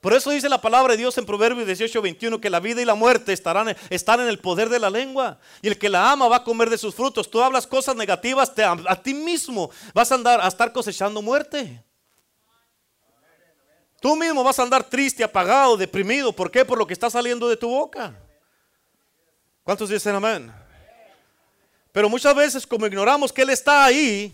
Por 0.00 0.12
eso 0.12 0.30
dice 0.30 0.48
la 0.48 0.60
palabra 0.60 0.92
de 0.92 0.98
Dios 0.98 1.16
en 1.18 1.26
Proverbios 1.26 1.66
18, 1.66 2.02
21 2.02 2.40
que 2.40 2.50
la 2.50 2.60
vida 2.60 2.82
y 2.82 2.84
la 2.84 2.94
muerte 2.94 3.32
estarán, 3.32 3.74
están 3.90 4.20
en 4.20 4.28
el 4.28 4.38
poder 4.38 4.68
de 4.68 4.78
la 4.78 4.90
lengua. 4.90 5.38
Y 5.62 5.68
el 5.68 5.78
que 5.78 5.88
la 5.88 6.12
ama 6.12 6.28
va 6.28 6.36
a 6.36 6.44
comer 6.44 6.70
de 6.70 6.78
sus 6.78 6.94
frutos. 6.94 7.30
Tú 7.30 7.40
hablas 7.40 7.66
cosas 7.66 7.96
negativas 7.96 8.52
a, 8.58 9.02
ti 9.02 9.14
mismo. 9.14 9.70
Vas 9.94 10.12
a 10.12 10.16
andar 10.16 10.40
a 10.40 10.48
estar 10.48 10.72
cosechando 10.72 11.22
muerte. 11.22 11.82
Tú 14.00 14.14
mismo 14.14 14.44
vas 14.44 14.58
a 14.58 14.62
andar 14.62 14.84
triste, 14.84 15.24
apagado, 15.24 15.76
deprimido. 15.76 16.32
¿Por 16.32 16.50
qué? 16.50 16.64
Por 16.64 16.78
lo 16.78 16.86
que 16.86 16.92
está 16.92 17.08
saliendo 17.08 17.48
de 17.48 17.56
tu 17.56 17.68
boca. 17.68 18.14
¿Cuántos 19.66 19.90
dicen 19.90 20.14
amén? 20.14 20.52
Pero 21.90 22.08
muchas 22.08 22.32
veces 22.36 22.64
como 22.64 22.86
ignoramos 22.86 23.32
que 23.32 23.42
Él 23.42 23.50
está 23.50 23.84
ahí 23.84 24.32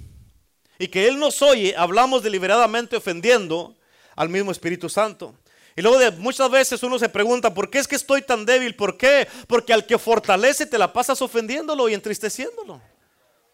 y 0.78 0.86
que 0.86 1.08
Él 1.08 1.18
nos 1.18 1.40
oye, 1.40 1.74
hablamos 1.74 2.22
deliberadamente 2.22 2.96
ofendiendo 2.98 3.74
al 4.14 4.28
mismo 4.28 4.52
Espíritu 4.52 4.90
Santo. 4.90 5.34
Y 5.74 5.80
luego 5.80 5.98
de 5.98 6.10
muchas 6.10 6.50
veces 6.50 6.82
uno 6.82 6.98
se 6.98 7.08
pregunta, 7.08 7.54
¿por 7.54 7.70
qué 7.70 7.78
es 7.78 7.88
que 7.88 7.96
estoy 7.96 8.20
tan 8.20 8.44
débil? 8.44 8.76
¿Por 8.76 8.98
qué? 8.98 9.26
Porque 9.46 9.72
al 9.72 9.86
que 9.86 9.96
fortalece 9.96 10.66
te 10.66 10.76
la 10.76 10.92
pasas 10.92 11.22
ofendiéndolo 11.22 11.88
y 11.88 11.94
entristeciéndolo, 11.94 12.82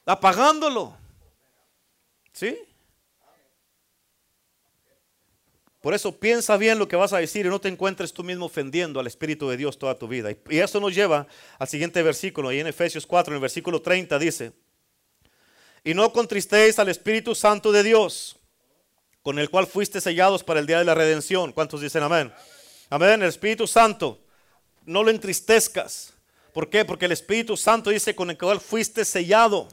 apagándolo. 0.05 0.97
¿Sí? 2.33 2.59
Por 5.89 5.95
eso 5.95 6.21
piensa 6.21 6.59
bien 6.59 6.79
lo 6.79 6.87
que 6.87 6.97
vas 6.97 7.15
a 7.15 7.17
decir 7.17 7.47
y 7.47 7.49
no 7.49 7.63
te 7.63 7.69
encuentres 7.71 8.13
tú 8.13 8.23
mismo 8.23 8.45
ofendiendo 8.45 9.01
al 9.01 9.07
Espíritu 9.07 9.49
de 9.49 9.57
Dios 9.57 9.79
toda 9.79 9.95
tu 9.95 10.07
vida. 10.07 10.31
Y 10.51 10.59
eso 10.59 10.81
nos 10.81 10.95
lleva 10.95 11.27
al 11.59 11.67
siguiente 11.67 12.03
versículo. 12.03 12.53
Y 12.53 12.61
en 12.61 12.67
Efesios 12.67 13.07
4, 13.07 13.33
en 13.33 13.37
el 13.37 13.41
versículo 13.41 13.81
30 13.81 14.19
dice, 14.19 14.53
y 15.83 15.95
no 15.95 16.13
contristéis 16.13 16.79
al 16.79 16.91
Espíritu 16.91 17.35
Santo 17.35 17.73
de 17.73 17.83
Dios, 17.83 18.37
con 19.23 19.39
el 19.39 19.49
cual 19.49 19.67
fuiste 19.67 20.03
sellados 20.03 20.45
para 20.45 20.61
el 20.61 20.67
día 20.67 20.79
de 20.79 20.85
la 20.85 20.95
redención. 20.95 21.53
¿Cuántos 21.53 21.81
dicen 21.81 22.03
amén? 22.03 22.35
Amén, 22.91 23.23
el 23.23 23.29
Espíritu 23.31 23.67
Santo, 23.67 24.21
no 24.85 25.03
lo 25.03 25.09
entristezcas. 25.09 26.13
¿Por 26.53 26.69
qué? 26.69 26.85
Porque 26.85 27.07
el 27.07 27.13
Espíritu 27.13 27.57
Santo 27.57 27.89
dice 27.89 28.15
con 28.15 28.29
el 28.29 28.37
cual 28.37 28.61
fuiste 28.61 29.07
sellado. 29.07 29.69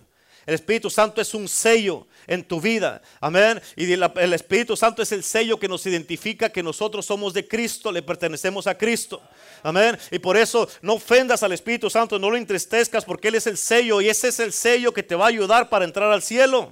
El 0.46 0.54
Espíritu 0.54 0.90
Santo 0.90 1.22
es 1.22 1.34
un 1.34 1.48
sello 1.48 2.06
en 2.28 2.44
tu 2.44 2.62
vida. 2.62 3.02
Amén. 3.20 3.62
Y 3.76 3.92
el 3.92 4.34
Espíritu 4.34 4.78
Santo 4.78 5.02
es 5.02 5.12
el 5.12 5.24
sello 5.24 5.60
que 5.60 5.68
nos 5.68 5.86
identifica 5.86 6.50
que 6.50 6.62
nosotros 6.62 7.06
somos 7.06 7.34
de 7.34 7.48
Cristo, 7.48 7.92
le 7.92 8.04
pertenecemos 8.04 8.68
a 8.68 8.78
Cristo. 8.78 9.22
Amén. 9.64 9.98
Y 10.12 10.20
por 10.20 10.38
eso 10.38 10.68
no 10.82 10.94
ofendas 10.94 11.42
al 11.42 11.52
Espíritu 11.52 11.90
Santo, 11.90 12.20
no 12.20 12.30
lo 12.30 12.38
entristezcas 12.38 13.06
porque 13.06 13.30
Él 13.30 13.36
es 13.36 13.48
el 13.48 13.58
sello 13.58 14.02
y 14.02 14.10
ese 14.10 14.28
es 14.28 14.40
el 14.40 14.54
sello 14.54 14.94
que 14.94 15.04
te 15.04 15.16
va 15.16 15.26
a 15.26 15.30
ayudar 15.30 15.70
para 15.70 15.86
entrar 15.86 16.12
al 16.12 16.22
cielo 16.22 16.72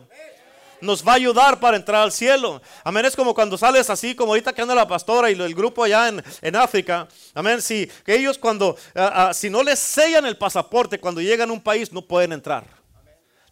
nos 0.81 1.07
va 1.07 1.13
a 1.13 1.15
ayudar 1.15 1.61
para 1.61 1.77
entrar 1.77 2.01
al 2.01 2.11
cielo. 2.11 2.61
Amén. 2.83 3.05
Es 3.05 3.15
como 3.15 3.33
cuando 3.33 3.57
sales 3.57 3.89
así, 3.89 4.13
como 4.15 4.33
ahorita 4.33 4.51
que 4.51 4.61
anda 4.61 4.75
la 4.75 4.85
pastora 4.85 5.31
y 5.31 5.33
el 5.33 5.55
grupo 5.55 5.81
allá 5.81 6.11
en, 6.41 6.55
África. 6.57 7.07
Amén. 7.33 7.61
Si 7.61 7.89
ellos 8.05 8.37
cuando, 8.37 8.75
ah, 8.93 9.31
si 9.33 9.49
no 9.49 9.63
les 9.63 9.79
sellan 9.79 10.25
el 10.25 10.35
pasaporte 10.35 10.99
cuando 10.99 11.21
llegan 11.21 11.49
a 11.49 11.53
un 11.53 11.61
país, 11.61 11.93
no 11.93 12.01
pueden 12.01 12.33
entrar 12.33 12.82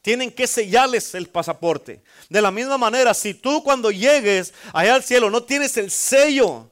tienen 0.01 0.31
que 0.31 0.47
sellarles 0.47 1.13
el 1.15 1.27
pasaporte. 1.27 2.01
De 2.29 2.41
la 2.41 2.51
misma 2.51 2.77
manera, 2.77 3.13
si 3.13 3.33
tú 3.33 3.63
cuando 3.63 3.91
llegues 3.91 4.53
allá 4.73 4.95
al 4.95 5.03
cielo 5.03 5.29
no 5.29 5.43
tienes 5.43 5.77
el 5.77 5.91
sello, 5.91 6.69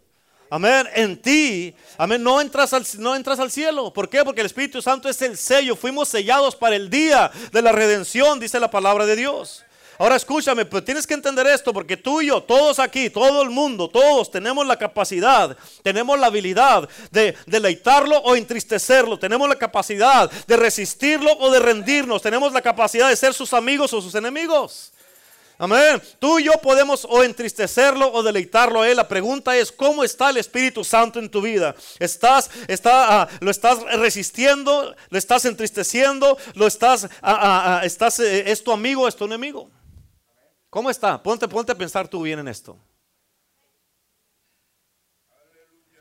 amén, 0.49 0.87
en 0.95 1.21
ti, 1.21 1.75
amén, 1.97 2.23
no 2.23 2.41
entras 2.41 2.73
al, 2.73 2.85
no 2.97 3.15
entras 3.15 3.39
al 3.39 3.51
cielo. 3.51 3.93
¿Por 3.93 4.09
qué? 4.09 4.23
Porque 4.23 4.41
el 4.41 4.47
Espíritu 4.47 4.81
Santo 4.81 5.09
es 5.09 5.21
el 5.21 5.37
sello. 5.37 5.75
Fuimos 5.75 6.09
sellados 6.09 6.55
para 6.55 6.75
el 6.75 6.89
día 6.89 7.31
de 7.51 7.61
la 7.61 7.71
redención, 7.71 8.39
dice 8.39 8.59
la 8.59 8.71
palabra 8.71 9.05
de 9.05 9.15
Dios. 9.15 9.63
Ahora 9.99 10.15
escúchame, 10.15 10.63
pero 10.63 10.81
tienes 10.81 11.05
que 11.05 11.13
entender 11.13 11.45
esto 11.47 11.73
porque 11.73 11.97
tú 11.97 12.21
y 12.21 12.27
yo, 12.27 12.41
todos 12.41 12.79
aquí, 12.79 13.09
todo 13.09 13.41
el 13.41 13.49
mundo, 13.49 13.89
todos 13.89 14.31
tenemos 14.31 14.65
la 14.65 14.77
capacidad, 14.77 15.57
tenemos 15.83 16.17
la 16.17 16.27
habilidad 16.27 16.87
de 17.11 17.35
deleitarlo 17.45 18.17
o 18.19 18.33
entristecerlo, 18.37 19.19
tenemos 19.19 19.49
la 19.49 19.57
capacidad 19.57 20.31
de 20.31 20.55
resistirlo 20.55 21.33
o 21.39 21.51
de 21.51 21.59
rendirnos, 21.59 22.21
tenemos 22.21 22.53
la 22.53 22.61
capacidad 22.61 23.09
de 23.09 23.15
ser 23.17 23.33
sus 23.33 23.51
amigos 23.51 23.91
o 23.91 24.01
sus 24.01 24.15
enemigos. 24.15 24.93
Amén. 25.57 26.01
Tú 26.17 26.39
y 26.39 26.45
yo 26.45 26.53
podemos 26.53 27.05
o 27.09 27.21
entristecerlo 27.21 28.09
o 28.13 28.23
deleitarlo 28.23 28.81
a 28.81 28.89
él. 28.89 28.95
La 28.95 29.09
pregunta 29.09 29.57
es, 29.57 29.69
¿cómo 29.69 30.05
está 30.05 30.29
el 30.29 30.37
Espíritu 30.37 30.85
Santo 30.85 31.19
en 31.19 31.29
tu 31.29 31.41
vida? 31.41 31.75
¿Estás, 31.99 32.49
está, 32.69 33.23
ah, 33.23 33.27
lo 33.41 33.51
estás 33.51 33.83
resistiendo? 33.97 34.95
¿Lo 35.09 35.17
estás 35.17 35.43
entristeciendo? 35.43 36.37
¿Lo 36.53 36.67
estás, 36.67 37.09
ah, 37.21 37.79
ah, 37.81 37.81
estás 37.83 38.21
eh, 38.21 38.49
es 38.49 38.63
tu 38.63 38.71
amigo 38.71 39.01
o 39.01 39.07
es 39.09 39.17
tu 39.17 39.25
enemigo? 39.25 39.69
¿Cómo 40.69 40.89
está? 40.89 41.21
Ponte, 41.21 41.47
ponte 41.47 41.71
a 41.71 41.75
pensar 41.75 42.07
tú 42.07 42.21
bien 42.21 42.39
en 42.39 42.47
esto. 42.47 42.77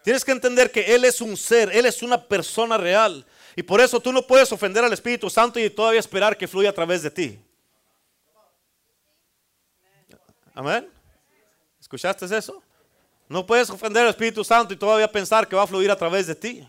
Tienes 0.05 0.25
que 0.25 0.33
entender 0.33 0.71
que 0.71 0.95
Él 0.95 1.05
es 1.05 1.21
un 1.21 1.37
ser, 1.37 1.75
Él 1.75 1.87
es 1.87 2.03
una 2.03 2.23
persona 2.23 2.77
real. 2.77 3.27
Y 3.57 3.63
por 3.63 3.81
eso 3.81 4.01
tú 4.01 4.13
no 4.13 4.27
puedes 4.27 4.51
ofender 4.53 4.85
al 4.85 4.93
Espíritu 4.93 5.29
Santo 5.29 5.59
y 5.59 5.69
todavía 5.69 6.01
esperar 6.01 6.37
que 6.37 6.47
fluya 6.47 6.71
a 6.71 6.73
través 6.73 7.03
de 7.03 7.11
ti. 7.11 7.39
Amén. 10.55 10.89
¿Escuchaste 11.81 12.25
eso? 12.37 12.63
No 13.29 13.47
puedes 13.47 13.69
ofender 13.71 14.03
al 14.03 14.11
Espíritu 14.11 14.43
Santo 14.45 14.73
y 14.75 14.77
todavía 14.77 15.11
pensar 15.11 15.47
que 15.47 15.57
va 15.57 15.63
a 15.63 15.67
fluir 15.67 15.91
a 15.91 15.97
través 15.97 16.27
de 16.27 16.35
ti. 16.35 16.69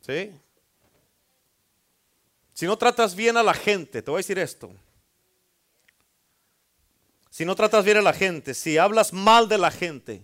¿Sí? 0.00 0.32
Si 2.56 2.64
no 2.64 2.78
tratas 2.78 3.14
bien 3.14 3.36
a 3.36 3.42
la 3.42 3.52
gente, 3.52 4.00
te 4.00 4.10
voy 4.10 4.16
a 4.16 4.20
decir 4.20 4.38
esto. 4.38 4.72
Si 7.28 7.44
no 7.44 7.54
tratas 7.54 7.84
bien 7.84 7.98
a 7.98 8.00
la 8.00 8.14
gente, 8.14 8.54
si 8.54 8.78
hablas 8.78 9.12
mal 9.12 9.46
de 9.46 9.58
la 9.58 9.70
gente, 9.70 10.22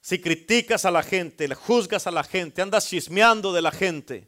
si 0.00 0.22
criticas 0.22 0.86
a 0.86 0.90
la 0.90 1.02
gente, 1.02 1.46
le 1.46 1.54
juzgas 1.54 2.06
a 2.06 2.10
la 2.10 2.24
gente, 2.24 2.62
andas 2.62 2.88
chismeando 2.88 3.52
de 3.52 3.60
la 3.60 3.70
gente, 3.70 4.26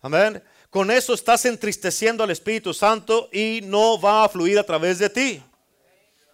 amén. 0.00 0.42
Con 0.70 0.90
eso 0.90 1.12
estás 1.12 1.44
entristeciendo 1.44 2.24
al 2.24 2.30
Espíritu 2.30 2.72
Santo 2.72 3.28
y 3.30 3.60
no 3.64 4.00
va 4.00 4.24
a 4.24 4.28
fluir 4.30 4.58
a 4.58 4.64
través 4.64 4.98
de 4.98 5.10
ti. 5.10 5.42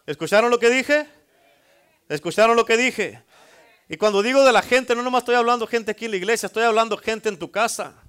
¿Escucharon 0.07 0.48
lo 0.48 0.61
que 0.61 0.70
dije? 0.70 1.09
¿Escucharon 2.09 2.55
lo 2.55 2.64
que 2.64 2.77
dije? 2.77 3.20
Y 3.88 3.96
cuando 3.96 4.22
digo 4.22 4.44
de 4.44 4.53
la 4.53 4.62
gente, 4.62 4.94
no 4.94 5.03
nomás 5.03 5.22
estoy 5.22 5.35
hablando 5.35 5.66
gente 5.66 5.90
aquí 5.90 6.05
en 6.05 6.12
la 6.12 6.18
iglesia, 6.18 6.46
estoy 6.46 6.62
hablando 6.62 6.96
gente 6.98 7.29
en 7.29 7.37
tu 7.37 7.50
casa. 7.50 8.04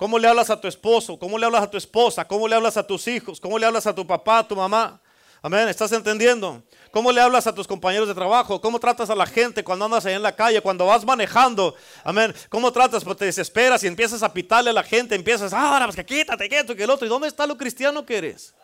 ¿Cómo 0.00 0.18
le 0.18 0.26
hablas 0.26 0.48
a 0.48 0.58
tu 0.58 0.66
esposo? 0.66 1.18
¿Cómo 1.18 1.36
le 1.36 1.44
hablas 1.44 1.62
a 1.62 1.70
tu 1.70 1.76
esposa? 1.76 2.26
¿Cómo 2.26 2.48
le 2.48 2.56
hablas 2.56 2.78
a 2.78 2.86
tus 2.86 3.06
hijos? 3.06 3.38
¿Cómo 3.38 3.58
le 3.58 3.66
hablas 3.66 3.86
a 3.86 3.94
tu 3.94 4.06
papá, 4.06 4.38
a 4.38 4.48
tu 4.48 4.56
mamá? 4.56 4.98
Amén, 5.42 5.68
¿estás 5.68 5.92
entendiendo? 5.92 6.62
¿Cómo 6.90 7.12
le 7.12 7.20
hablas 7.20 7.46
a 7.46 7.54
tus 7.54 7.66
compañeros 7.66 8.08
de 8.08 8.14
trabajo? 8.14 8.62
¿Cómo 8.62 8.80
tratas 8.80 9.10
a 9.10 9.14
la 9.14 9.26
gente 9.26 9.62
cuando 9.62 9.84
andas 9.84 10.06
ahí 10.06 10.14
en 10.14 10.22
la 10.22 10.34
calle, 10.34 10.62
cuando 10.62 10.86
vas 10.86 11.04
manejando? 11.04 11.74
Amén. 12.02 12.34
¿Cómo 12.48 12.72
tratas? 12.72 13.04
Pues 13.04 13.18
te 13.18 13.26
desesperas 13.26 13.84
y 13.84 13.88
empiezas 13.88 14.22
a 14.22 14.32
pitarle 14.32 14.70
a 14.70 14.72
la 14.72 14.82
gente, 14.82 15.14
empiezas, 15.14 15.52
ah, 15.52 15.74
ahora 15.74 15.84
pues 15.84 15.96
que 15.96 16.06
quítate, 16.06 16.48
quieto, 16.48 16.74
que 16.74 16.84
el 16.84 16.88
otro. 16.88 17.06
¿Y 17.06 17.10
dónde 17.10 17.28
está 17.28 17.46
lo 17.46 17.58
cristiano 17.58 18.06
que 18.06 18.16
eres? 18.16 18.54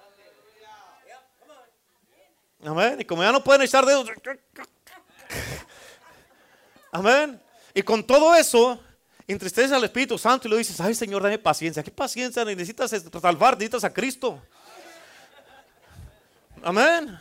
Amén. 2.65 2.97
Y 2.99 3.05
como 3.05 3.23
ya 3.23 3.31
no 3.31 3.45
pueden 3.45 3.61
echar 3.61 3.85
dedos. 3.85 4.09
Amén. 6.93 7.39
Y 7.75 7.83
con 7.83 8.03
todo 8.03 8.35
eso, 8.35 8.81
entristeces 9.33 9.73
al 9.73 9.85
Espíritu 9.85 10.17
Santo 10.19 10.47
y 10.47 10.51
le 10.51 10.59
dices, 10.59 10.81
ay 10.81 10.95
Señor, 10.95 11.23
dame 11.23 11.39
paciencia. 11.39 11.83
¿Qué 11.83 11.91
paciencia? 11.91 12.45
Necesitas 12.45 12.91
salvar, 13.21 13.55
necesitas 13.55 13.85
a 13.85 13.93
Cristo. 13.93 14.41
Amén. 16.63 17.19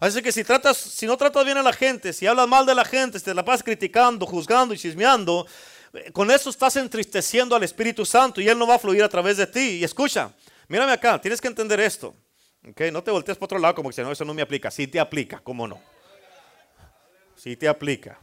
Así 0.00 0.20
que 0.20 0.32
si 0.32 0.44
tratas, 0.44 0.76
si 0.76 1.06
no 1.06 1.16
tratas 1.16 1.44
bien 1.44 1.56
a 1.56 1.62
la 1.62 1.72
gente, 1.72 2.12
si 2.12 2.26
hablas 2.26 2.46
mal 2.46 2.66
de 2.66 2.74
la 2.74 2.84
gente, 2.84 3.18
si 3.18 3.24
te 3.24 3.34
la 3.34 3.44
pasas 3.44 3.62
criticando, 3.62 4.26
juzgando 4.26 4.74
y 4.74 4.78
chismeando, 4.78 5.46
eh, 5.94 6.12
con 6.12 6.30
eso 6.30 6.50
estás 6.50 6.76
entristeciendo 6.76 7.56
al 7.56 7.62
Espíritu 7.62 8.04
Santo 8.04 8.40
y 8.40 8.48
Él 8.48 8.58
no 8.58 8.66
va 8.66 8.74
a 8.74 8.78
fluir 8.78 9.02
a 9.02 9.08
través 9.08 9.36
de 9.36 9.46
ti. 9.46 9.78
Y 9.78 9.84
escucha, 9.84 10.30
mírame 10.68 10.92
acá, 10.92 11.20
tienes 11.20 11.40
que 11.40 11.48
entender 11.48 11.80
esto. 11.80 12.14
Okay, 12.70 12.90
no 12.90 13.02
te 13.02 13.10
voltees 13.10 13.36
para 13.36 13.44
otro 13.44 13.58
lado 13.58 13.74
como 13.74 13.90
que 13.90 14.02
no, 14.02 14.10
eso 14.10 14.24
no 14.24 14.34
me 14.34 14.42
aplica. 14.42 14.70
Sí 14.70 14.86
te 14.86 14.98
aplica, 14.98 15.40
¿cómo 15.40 15.68
no? 15.68 15.80
Sí 17.36 17.56
te 17.56 17.68
aplica. 17.68 18.18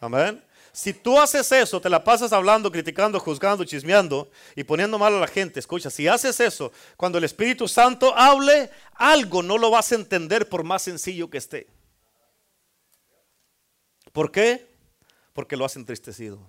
Amén. 0.00 0.42
Si 0.72 0.92
tú 0.92 1.20
haces 1.20 1.50
eso, 1.52 1.80
te 1.80 1.90
la 1.90 2.04
pasas 2.04 2.32
hablando, 2.32 2.70
criticando, 2.70 3.18
juzgando, 3.18 3.64
chismeando 3.64 4.30
y 4.54 4.64
poniendo 4.64 4.98
mal 4.98 5.14
a 5.14 5.20
la 5.20 5.26
gente, 5.26 5.58
escucha, 5.58 5.90
si 5.90 6.06
haces 6.06 6.38
eso, 6.40 6.72
cuando 6.96 7.18
el 7.18 7.24
Espíritu 7.24 7.66
Santo 7.66 8.16
hable 8.16 8.70
algo, 8.94 9.42
no 9.42 9.58
lo 9.58 9.70
vas 9.70 9.90
a 9.92 9.96
entender 9.96 10.48
por 10.48 10.62
más 10.62 10.82
sencillo 10.82 11.28
que 11.28 11.38
esté. 11.38 11.66
¿Por 14.12 14.30
qué? 14.30 14.68
Porque 15.32 15.56
lo 15.56 15.64
has 15.64 15.76
entristecido. 15.76 16.40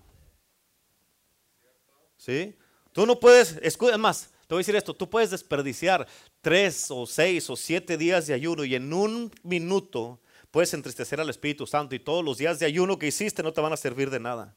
¿Sí? 2.17 2.55
Tú 2.91 3.05
no 3.05 3.19
puedes, 3.19 3.57
escucha 3.63 3.97
más, 3.97 4.29
te 4.47 4.53
voy 4.53 4.59
a 4.59 4.63
decir 4.63 4.75
esto, 4.75 4.93
tú 4.93 5.09
puedes 5.09 5.31
desperdiciar 5.31 6.05
tres 6.41 6.87
o 6.89 7.07
seis 7.07 7.49
o 7.49 7.55
siete 7.55 7.97
días 7.97 8.27
de 8.27 8.33
ayuno 8.33 8.65
y 8.65 8.75
en 8.75 8.93
un 8.93 9.31
minuto 9.43 10.19
puedes 10.51 10.73
entristecer 10.73 11.19
al 11.19 11.29
Espíritu 11.29 11.65
Santo 11.65 11.95
y 11.95 11.99
todos 11.99 12.23
los 12.23 12.37
días 12.37 12.59
de 12.59 12.65
ayuno 12.65 12.99
que 12.99 13.07
hiciste 13.07 13.41
no 13.41 13.53
te 13.53 13.61
van 13.61 13.73
a 13.73 13.77
servir 13.77 14.09
de 14.09 14.19
nada. 14.19 14.55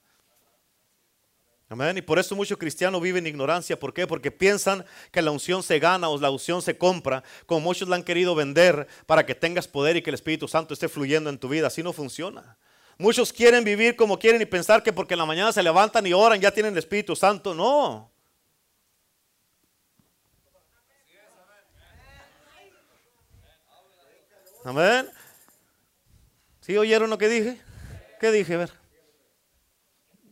Amén. 1.69 1.97
Y 1.97 2.03
por 2.03 2.19
eso 2.19 2.37
muchos 2.37 2.59
cristianos 2.59 3.01
viven 3.01 3.27
en 3.27 3.31
ignorancia. 3.31 3.79
¿Por 3.79 3.95
qué? 3.95 4.07
Porque 4.07 4.31
piensan 4.31 4.85
que 5.11 5.23
la 5.23 5.31
unción 5.31 5.63
se 5.63 5.79
gana 5.79 6.09
o 6.09 6.19
la 6.19 6.31
unción 6.31 6.61
se 6.61 6.77
compra, 6.77 7.25
como 7.47 7.61
muchos 7.61 7.89
la 7.89 7.97
han 7.97 8.03
querido 8.03 8.35
vender 8.35 8.87
para 9.07 9.25
que 9.25 9.35
tengas 9.35 9.67
poder 9.67 9.97
y 9.97 10.03
que 10.03 10.11
el 10.11 10.15
Espíritu 10.15 10.47
Santo 10.47 10.75
esté 10.75 10.89
fluyendo 10.89 11.31
en 11.31 11.39
tu 11.39 11.49
vida. 11.49 11.69
Así 11.69 11.83
no 11.83 11.93
funciona. 11.93 12.59
Muchos 12.99 13.33
quieren 13.33 13.65
vivir 13.65 13.97
como 13.97 14.19
quieren 14.19 14.43
y 14.43 14.47
pensar 14.47 14.83
que 14.83 14.93
porque 14.93 15.15
en 15.15 15.19
la 15.19 15.27
mañana 15.27 15.53
se 15.53 15.63
levantan 15.63 16.07
y 16.07 16.13
oran 16.13 16.41
ya 16.41 16.53
tienen 16.53 16.73
el 16.73 16.79
Espíritu 16.79 17.17
Santo. 17.17 17.55
No. 17.55 18.13
Amén. 24.65 25.11
¿Sí 26.65 26.79
oyeron 26.79 27.11
lo 27.11 27.19
que 27.19 27.29
dije? 27.29 27.61
¿Qué 28.19 28.33
dije? 28.33 28.55
A 28.55 28.57
ver. 28.57 28.73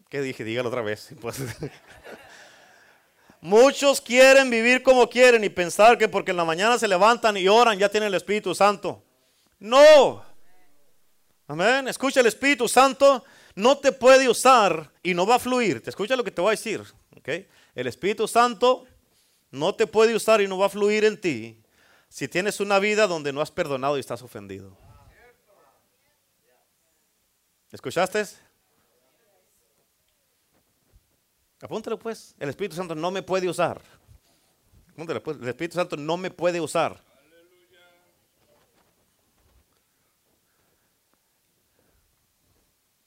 ¿Qué 0.08 0.22
dije? 0.22 0.44
Dígalo 0.44 0.70
otra 0.70 0.80
vez. 0.80 1.10
Muchos 3.42 4.00
quieren 4.00 4.48
vivir 4.48 4.82
como 4.82 5.10
quieren 5.10 5.44
y 5.44 5.50
pensar 5.50 5.98
que 5.98 6.08
porque 6.08 6.30
en 6.30 6.38
la 6.38 6.46
mañana 6.46 6.78
se 6.78 6.88
levantan 6.88 7.36
y 7.36 7.48
oran 7.48 7.78
ya 7.78 7.90
tienen 7.90 8.06
el 8.06 8.14
Espíritu 8.14 8.54
Santo. 8.54 9.04
No. 9.58 10.24
Amén. 11.48 11.86
Escucha 11.86 12.20
el 12.20 12.26
Espíritu 12.26 12.66
Santo. 12.66 13.22
No 13.54 13.76
te 13.76 13.92
puede 13.92 14.26
usar 14.26 14.90
y 15.02 15.12
no 15.12 15.26
va 15.26 15.34
a 15.34 15.38
fluir. 15.38 15.82
Te 15.82 15.90
escucha 15.90 16.16
lo 16.16 16.24
que 16.24 16.30
te 16.30 16.40
voy 16.40 16.48
a 16.48 16.50
decir. 16.52 16.82
¿okay? 17.14 17.46
El 17.74 17.88
Espíritu 17.88 18.26
Santo 18.26 18.86
no 19.50 19.74
te 19.74 19.86
puede 19.86 20.14
usar 20.14 20.40
y 20.40 20.48
no 20.48 20.56
va 20.56 20.64
a 20.64 20.70
fluir 20.70 21.04
en 21.04 21.20
ti 21.20 21.62
si 22.08 22.26
tienes 22.26 22.58
una 22.58 22.78
vida 22.78 23.06
donde 23.06 23.34
no 23.34 23.42
has 23.42 23.50
perdonado 23.50 23.98
y 23.98 24.00
estás 24.00 24.22
ofendido. 24.22 24.78
¿Escuchaste? 27.72 28.22
Apúntale 31.62 31.96
pues. 31.96 32.35
El 32.38 32.50
Espíritu 32.50 32.76
Santo 32.76 32.94
no 32.94 33.11
me 33.11 33.22
puede 33.22 33.48
usar. 33.48 33.80
Apúntale 34.90 35.20
pues. 35.20 35.38
El 35.38 35.48
Espíritu 35.48 35.76
Santo 35.76 35.96
no 35.96 36.18
me 36.18 36.30
puede 36.30 36.61
usar. 36.61 37.02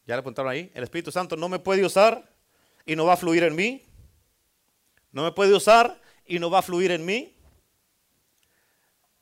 ¿Ya 0.08 0.16
le 0.16 0.20
apuntaron 0.20 0.52
ahí? 0.52 0.72
El 0.74 0.84
Espíritu 0.84 1.12
Santo 1.12 1.36
no 1.36 1.48
me 1.48 1.60
puede 1.60 1.86
usar 1.86 2.32
y 2.86 2.96
no 2.96 3.06
va 3.06 3.14
a 3.14 3.18
fluir 3.18 3.44
en 3.44 3.56
mí. 3.56 3.84
No 5.12 5.24
me 5.24 5.32
puede 5.32 5.54
usar 5.54 6.02
y 6.26 6.40
no 6.40 6.50
va 6.50 6.60
a 6.60 6.62
fluir 6.64 6.92
en 6.92 7.06
mí. 7.06 7.36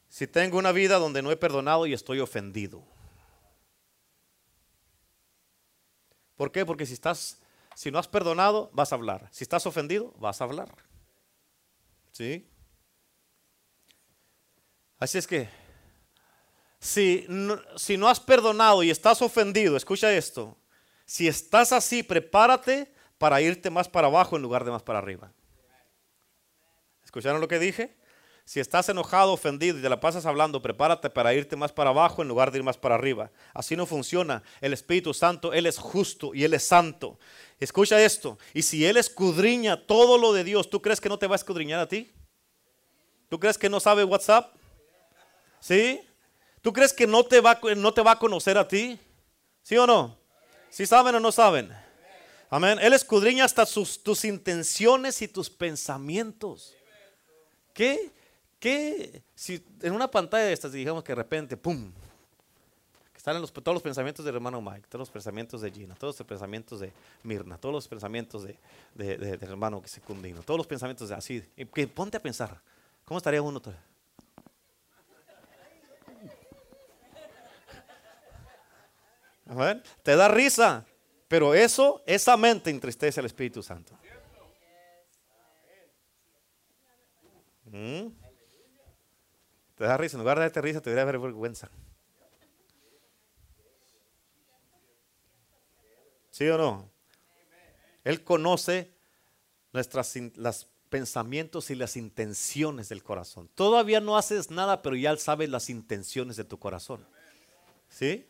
Si 0.10 0.27
tengo 0.27 0.58
una 0.58 0.71
vida 0.71 0.97
donde 0.99 1.21
no 1.21 1.32
he 1.32 1.38
perdonado 1.38 1.86
y 1.86 1.93
estoy 1.93 2.19
ofendido. 2.19 2.92
¿Por 6.36 6.52
qué? 6.52 6.65
Porque 6.65 6.86
si 6.86 6.93
estás, 6.93 7.39
si 7.76 7.91
no 7.91 8.00
has 8.00 8.08
perdonado, 8.08 8.69
vas 8.74 8.91
a 8.91 8.96
hablar. 8.96 9.28
Si 9.32 9.43
estás 9.43 9.65
ofendido, 9.65 10.13
vas 10.17 10.41
a 10.41 10.46
hablar. 10.46 10.69
¿Sí? 12.12 12.50
Así 15.00 15.17
es 15.17 15.28
que, 15.28 15.50
si 16.80 17.26
no, 17.28 17.60
si 17.76 17.98
no 17.98 18.08
has 18.08 18.19
perdonado 18.19 18.84
y 18.84 18.89
estás 18.89 19.22
ofendido, 19.22 19.76
escucha 19.76 20.13
esto. 20.13 20.58
Si 21.06 21.28
estás 21.28 21.72
así, 21.72 22.04
prepárate 22.04 22.93
para 23.17 23.41
irte 23.41 23.69
más 23.69 23.88
para 23.89 24.08
abajo 24.08 24.36
en 24.36 24.41
lugar 24.41 24.63
de 24.63 24.72
más 24.72 24.84
para 24.84 25.00
arriba. 25.00 25.32
¿Escucharon 27.04 27.41
lo 27.41 27.48
que 27.48 27.60
dije? 27.60 27.96
Si 28.45 28.60
estás 28.60 28.89
enojado, 28.89 29.32
ofendido 29.32 29.79
y 29.79 29.82
te 29.82 29.89
la 29.89 30.01
pasas 30.01 30.25
hablando, 30.25 30.62
prepárate 30.62 31.10
para 31.10 31.34
irte 31.34 31.56
más 31.56 31.71
para 31.71 31.91
abajo 31.91 32.21
en 32.21 32.27
lugar 32.27 32.51
de 32.51 32.58
ir 32.58 32.63
más 32.63 32.77
para 32.77 32.95
arriba. 32.95 33.32
Así 33.53 33.77
no 33.77 33.86
funciona. 33.86 34.43
El 34.60 34.73
Espíritu 34.73 35.13
Santo, 35.13 35.53
Él 35.53 35.65
es 35.65 35.77
justo 35.77 36.34
y 36.34 36.43
Él 36.43 36.53
es 36.53 36.65
santo. 36.67 37.17
Escucha 37.60 38.03
esto. 38.03 38.38
Y 38.53 38.63
si 38.63 38.86
Él 38.86 38.97
escudriña 38.97 39.88
todo 39.88 40.17
lo 40.17 40.34
de 40.34 40.43
Dios, 40.43 40.69
¿tú 40.69 40.82
crees 40.82 40.99
que 40.99 41.08
no 41.08 41.17
te 41.17 41.27
va 41.27 41.36
a 41.36 41.38
escudriñar 41.38 41.79
a 41.79 41.88
ti? 41.88 42.12
¿Tú 43.29 43.39
crees 43.39 43.58
que 43.58 43.69
no 43.69 43.79
sabe 43.79 44.03
WhatsApp? 44.03 44.53
¿Sí? 45.62 46.01
¿Tú 46.62 46.73
crees 46.73 46.91
que 46.91 47.08
no 47.08 47.23
te 47.23 47.39
va, 47.39 47.60
no 47.77 47.93
te 47.93 48.01
va 48.01 48.12
a 48.12 48.19
conocer 48.19 48.58
a 48.58 48.67
ti? 48.67 48.99
¿Sí 49.62 49.77
o 49.77 49.88
no? 49.88 50.17
¿Sí 50.69 50.86
saben 50.86 51.15
o 51.15 51.19
no 51.21 51.32
saben? 51.32 51.71
Amén. 52.49 52.77
Él 52.82 52.91
escudriña 52.91 53.45
hasta 53.45 53.65
tus 53.65 54.25
intenciones 54.25 55.21
y 55.21 55.29
tus 55.29 55.49
pensamientos. 55.49 56.75
¿Qué? 57.73 58.12
¿Qué? 58.63 59.21
Si 59.36 59.62
en 59.82 59.91
una 59.91 60.10
pantalla 60.10 60.45
de 60.45 60.54
estas, 60.54 60.71
digamos 60.71 61.04
que 61.04 61.12
de 61.12 61.17
repente, 61.17 61.58
¡pum! 61.58 61.91
Que 63.12 63.17
están 63.17 63.41
los, 63.41 63.52
todos 63.52 63.76
los 63.76 63.84
pensamientos 63.84 64.23
del 64.23 64.36
hermano 64.36 64.62
Mike, 64.62 64.88
todos 64.88 65.02
los 65.02 65.10
pensamientos 65.10 65.60
de 65.60 65.69
Gina, 65.69 65.95
todos 65.95 66.17
los 66.17 66.26
pensamientos 66.26 66.80
de 66.80 66.93
Mirna, 67.23 67.58
todos 67.58 67.73
los 67.73 67.89
pensamientos 67.89 68.43
de, 68.43 68.58
del 69.17 69.43
hermano 69.43 69.82
Secundino, 69.84 70.43
todos 70.43 70.58
los 70.58 70.65
pensamientos 70.65 71.10
de 71.10 71.15
así. 71.15 71.43
Que 71.73 71.88
ponte 71.89 72.15
a 72.15 72.21
pensar, 72.21 72.62
¿cómo 73.04 73.17
estaría 73.17 73.41
uno? 73.41 73.62
Te 80.04 80.15
da 80.15 80.30
risa, 80.30 80.86
pero 81.28 81.54
eso, 81.54 82.02
esa 82.06 82.38
mente 82.38 82.69
entristece 82.69 83.19
al 83.19 83.26
Espíritu 83.26 83.62
Santo. 83.62 83.93
¿Mm? 87.65 88.22
Te 89.84 89.88
da 89.88 89.98
risa, 89.98 90.15
en 90.15 90.22
lugar 90.22 90.39
de 90.39 90.62
risa, 90.62 90.80
te 90.80 90.91
debería 90.91 91.12
dar 91.12 91.19
vergüenza. 91.19 91.69
¿Sí 96.32 96.48
o 96.48 96.58
no? 96.58 96.89
Él 98.06 98.24
conoce 98.24 98.93
nuestras 99.74 100.15
pensamientos 100.88 101.69
y 101.69 101.76
las 101.76 101.98
intenciones 101.98 102.88
del 102.88 103.04
corazón. 103.04 103.50
Todavía 103.56 104.00
no 104.00 104.17
haces 104.17 104.50
nada, 104.50 104.82
pero 104.82 104.96
ya 104.96 105.12
él 105.12 105.19
sabe 105.19 105.50
las 105.50 105.69
intenciones 105.69 106.38
de 106.38 106.46
tu 106.46 106.58
corazón. 106.58 107.06
¿Sí? 107.89 108.26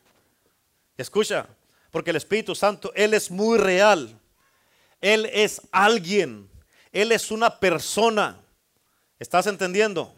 Escucha, 0.98 1.48
porque 1.92 2.10
el 2.10 2.16
Espíritu 2.16 2.56
Santo, 2.56 2.92
Él 2.96 3.14
es 3.14 3.30
muy 3.30 3.60
real. 3.60 4.20
Él 5.02 5.30
es 5.32 5.62
alguien. 5.72 6.50
Él 6.92 7.12
es 7.12 7.30
una 7.30 7.60
persona. 7.60 8.44
¿Estás 9.20 9.46
entendiendo? 9.46 10.16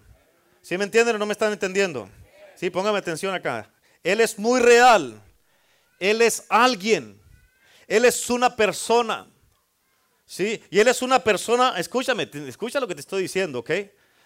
¿Sí 0.65 0.79
me 0.79 0.85
entienden 0.85 1.15
o 1.15 1.19
no 1.19 1.27
me 1.27 1.33
están 1.33 1.53
entendiendo? 1.53 2.09
Sí, 2.55 2.71
póngame 2.71 2.97
atención 2.97 3.35
acá. 3.35 3.71
Él 4.01 4.19
es 4.19 4.39
muy 4.39 4.59
real. 4.59 5.21
Él 5.99 6.23
es 6.23 6.43
alguien. 6.49 7.21
Él 7.85 8.03
es 8.03 8.31
una 8.31 8.55
persona. 8.55 9.27
¿Sí? 10.25 10.63
Y 10.71 10.79
Él 10.79 10.87
es 10.87 11.03
una 11.03 11.23
persona, 11.23 11.77
escúchame, 11.77 12.27
escucha 12.47 12.79
lo 12.79 12.87
que 12.87 12.95
te 12.95 13.01
estoy 13.01 13.21
diciendo, 13.21 13.59
¿ok? 13.59 13.69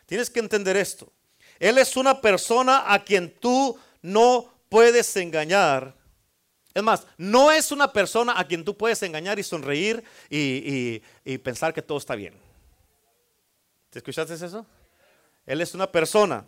Tienes 0.06 0.30
que 0.30 0.40
entender 0.40 0.78
esto. 0.78 1.12
Él 1.60 1.78
es 1.78 1.98
una 1.98 2.22
persona 2.22 2.86
a 2.88 3.04
quien 3.04 3.38
tú 3.38 3.78
no 4.02 4.62
puedes 4.70 5.14
engañar. 5.18 5.94
Es 6.74 6.84
más, 6.84 7.06
no 7.18 7.52
es 7.52 7.70
una 7.74 7.92
persona 7.92 8.40
a 8.40 8.48
quien 8.48 8.64
tú 8.64 8.78
puedes 8.78 9.04
engañar 9.04 9.40
y 9.40 9.44
sonreír 9.44 10.02
y, 10.30 11.02
y 11.26 11.38
pensar 11.40 11.74
que 11.74 11.82
todo 11.82 11.98
está 11.98 12.16
bien. 12.16 12.34
¿Te 13.90 14.00
escuchaste 14.00 14.36
eso? 14.36 14.66
Él 15.50 15.60
es 15.60 15.74
una 15.74 15.92
persona 15.92 16.46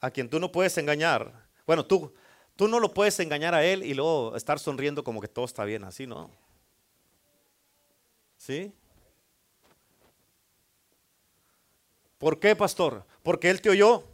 a 0.00 0.10
quien 0.10 0.30
tú 0.30 0.38
no 0.40 0.50
puedes 0.50 0.78
engañar. 0.78 1.46
Bueno, 1.66 1.84
tú, 1.84 2.12
Tú 2.56 2.68
no 2.68 2.78
lo 2.78 2.94
puedes 2.94 3.18
engañar 3.18 3.54
a 3.54 3.64
él 3.64 3.82
y 3.82 3.94
luego 3.94 4.36
estar 4.36 4.58
sonriendo 4.58 5.02
como 5.02 5.20
que 5.20 5.28
todo 5.28 5.44
está 5.44 5.64
bien, 5.64 5.82
así 5.82 6.06
no. 6.06 6.30
¿Sí? 8.36 8.72
¿Por 12.18 12.38
qué, 12.38 12.54
pastor? 12.54 13.04
Porque 13.22 13.50
él 13.50 13.60
te 13.60 13.70
oyó. 13.70 14.04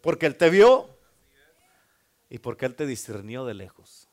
Porque 0.00 0.26
él 0.26 0.36
te 0.36 0.48
vio. 0.48 0.96
Y 2.30 2.38
porque 2.38 2.66
él 2.66 2.76
te 2.76 2.86
discernió 2.86 3.44
de 3.44 3.54
lejos. 3.54 4.08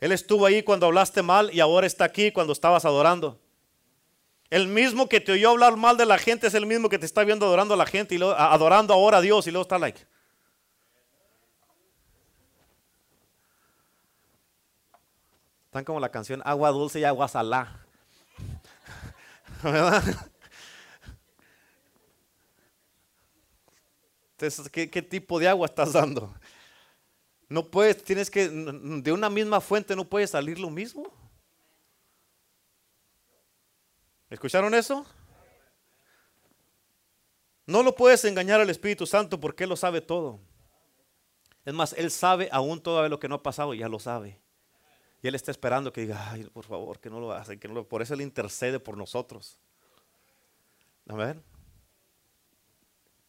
Él 0.00 0.12
estuvo 0.12 0.46
ahí 0.46 0.62
cuando 0.62 0.86
hablaste 0.86 1.22
mal 1.22 1.52
y 1.52 1.58
ahora 1.58 1.86
está 1.86 2.04
aquí 2.04 2.30
cuando 2.30 2.52
estabas 2.52 2.84
adorando. 2.84 3.40
El 4.50 4.68
mismo 4.68 5.08
que 5.08 5.20
te 5.20 5.32
oyó 5.32 5.50
hablar 5.50 5.76
mal 5.76 5.96
de 5.96 6.06
la 6.06 6.16
gente 6.16 6.46
es 6.46 6.54
el 6.54 6.64
mismo 6.64 6.88
que 6.88 6.98
te 6.98 7.04
está 7.04 7.22
viendo 7.22 7.44
adorando 7.44 7.74
a 7.74 7.76
la 7.76 7.86
gente 7.86 8.14
y 8.14 8.22
adorando 8.22 8.94
ahora 8.94 9.18
a 9.18 9.20
Dios 9.20 9.46
y 9.46 9.50
luego 9.50 9.62
está 9.62 9.78
like. 9.78 10.00
Están 15.66 15.84
como 15.84 16.00
la 16.00 16.08
canción 16.08 16.40
agua 16.46 16.70
dulce 16.70 17.00
y 17.00 17.04
agua 17.04 17.28
salá. 17.28 17.84
¿Verdad? 19.62 20.02
Entonces, 24.32 24.70
¿qué, 24.70 24.88
¿qué, 24.88 25.02
tipo 25.02 25.38
de 25.38 25.48
agua 25.48 25.66
estás 25.66 25.92
dando? 25.92 26.32
No 27.48 27.66
puedes, 27.66 28.02
tienes 28.02 28.30
que, 28.30 28.48
de 28.48 29.12
una 29.12 29.28
misma 29.28 29.60
fuente 29.60 29.96
no 29.96 30.04
puede 30.04 30.26
salir 30.26 30.58
lo 30.58 30.70
mismo. 30.70 31.17
¿Escucharon 34.30 34.74
eso? 34.74 35.06
No 37.66 37.82
lo 37.82 37.94
puedes 37.94 38.24
engañar 38.24 38.60
al 38.60 38.70
Espíritu 38.70 39.06
Santo 39.06 39.40
porque 39.40 39.64
Él 39.64 39.70
lo 39.70 39.76
sabe 39.76 40.00
todo. 40.00 40.40
Es 41.64 41.74
más, 41.74 41.92
Él 41.94 42.10
sabe 42.10 42.48
aún 42.50 42.80
todo 42.80 43.06
lo 43.08 43.18
que 43.20 43.28
no 43.28 43.36
ha 43.36 43.42
pasado, 43.42 43.74
ya 43.74 43.88
lo 43.88 43.98
sabe. 43.98 44.40
Y 45.22 45.28
Él 45.28 45.34
está 45.34 45.50
esperando 45.50 45.92
que 45.92 46.02
diga, 46.02 46.30
ay, 46.30 46.44
por 46.44 46.64
favor, 46.64 46.98
que 46.98 47.10
no 47.10 47.20
lo 47.20 47.32
hace, 47.32 47.58
que 47.58 47.68
no 47.68 47.74
lo... 47.74 47.88
Por 47.88 48.02
eso 48.02 48.14
Él 48.14 48.20
intercede 48.20 48.80
por 48.80 48.96
nosotros. 48.96 49.58
Amén. 51.08 51.42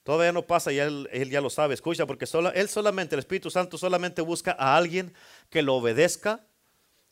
Todavía 0.03 0.31
no 0.31 0.41
pasa 0.41 0.71
y 0.71 0.79
él, 0.79 1.07
ya 1.29 1.39
lo 1.39 1.49
sabe. 1.49 1.75
Escucha, 1.75 2.05
porque 2.07 2.25
Él 2.55 2.69
solamente, 2.69 3.15
el 3.15 3.19
Espíritu 3.19 3.51
Santo 3.51 3.77
solamente 3.77 4.21
busca 4.21 4.55
a 4.57 4.75
alguien 4.75 5.13
que 5.49 5.61
lo 5.61 5.75
obedezca, 5.75 6.45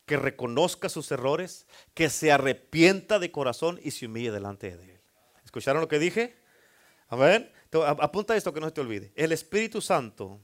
que 0.08 0.16
reconozca 0.16 0.88
sus 0.88 1.12
errores, 1.12 1.68
que 1.94 2.10
se 2.10 2.32
arrepienta 2.32 3.20
de 3.20 3.30
corazón 3.30 3.78
y 3.84 3.92
se 3.92 4.06
humille 4.06 4.32
delante 4.32 4.76
de 4.76 4.94
Él. 4.94 5.02
¿Escucharon 5.44 5.82
lo 5.82 5.90
que 5.90 6.00
dije? 6.00 6.38
Amén. 7.10 7.52
Apunta 7.86 8.36
esto 8.36 8.54
que 8.54 8.62
no 8.62 8.68
se 8.68 8.72
te 8.72 8.82
olvide. 8.82 9.12
El 9.16 9.34
Espíritu 9.34 9.82
Santo, 9.82 10.40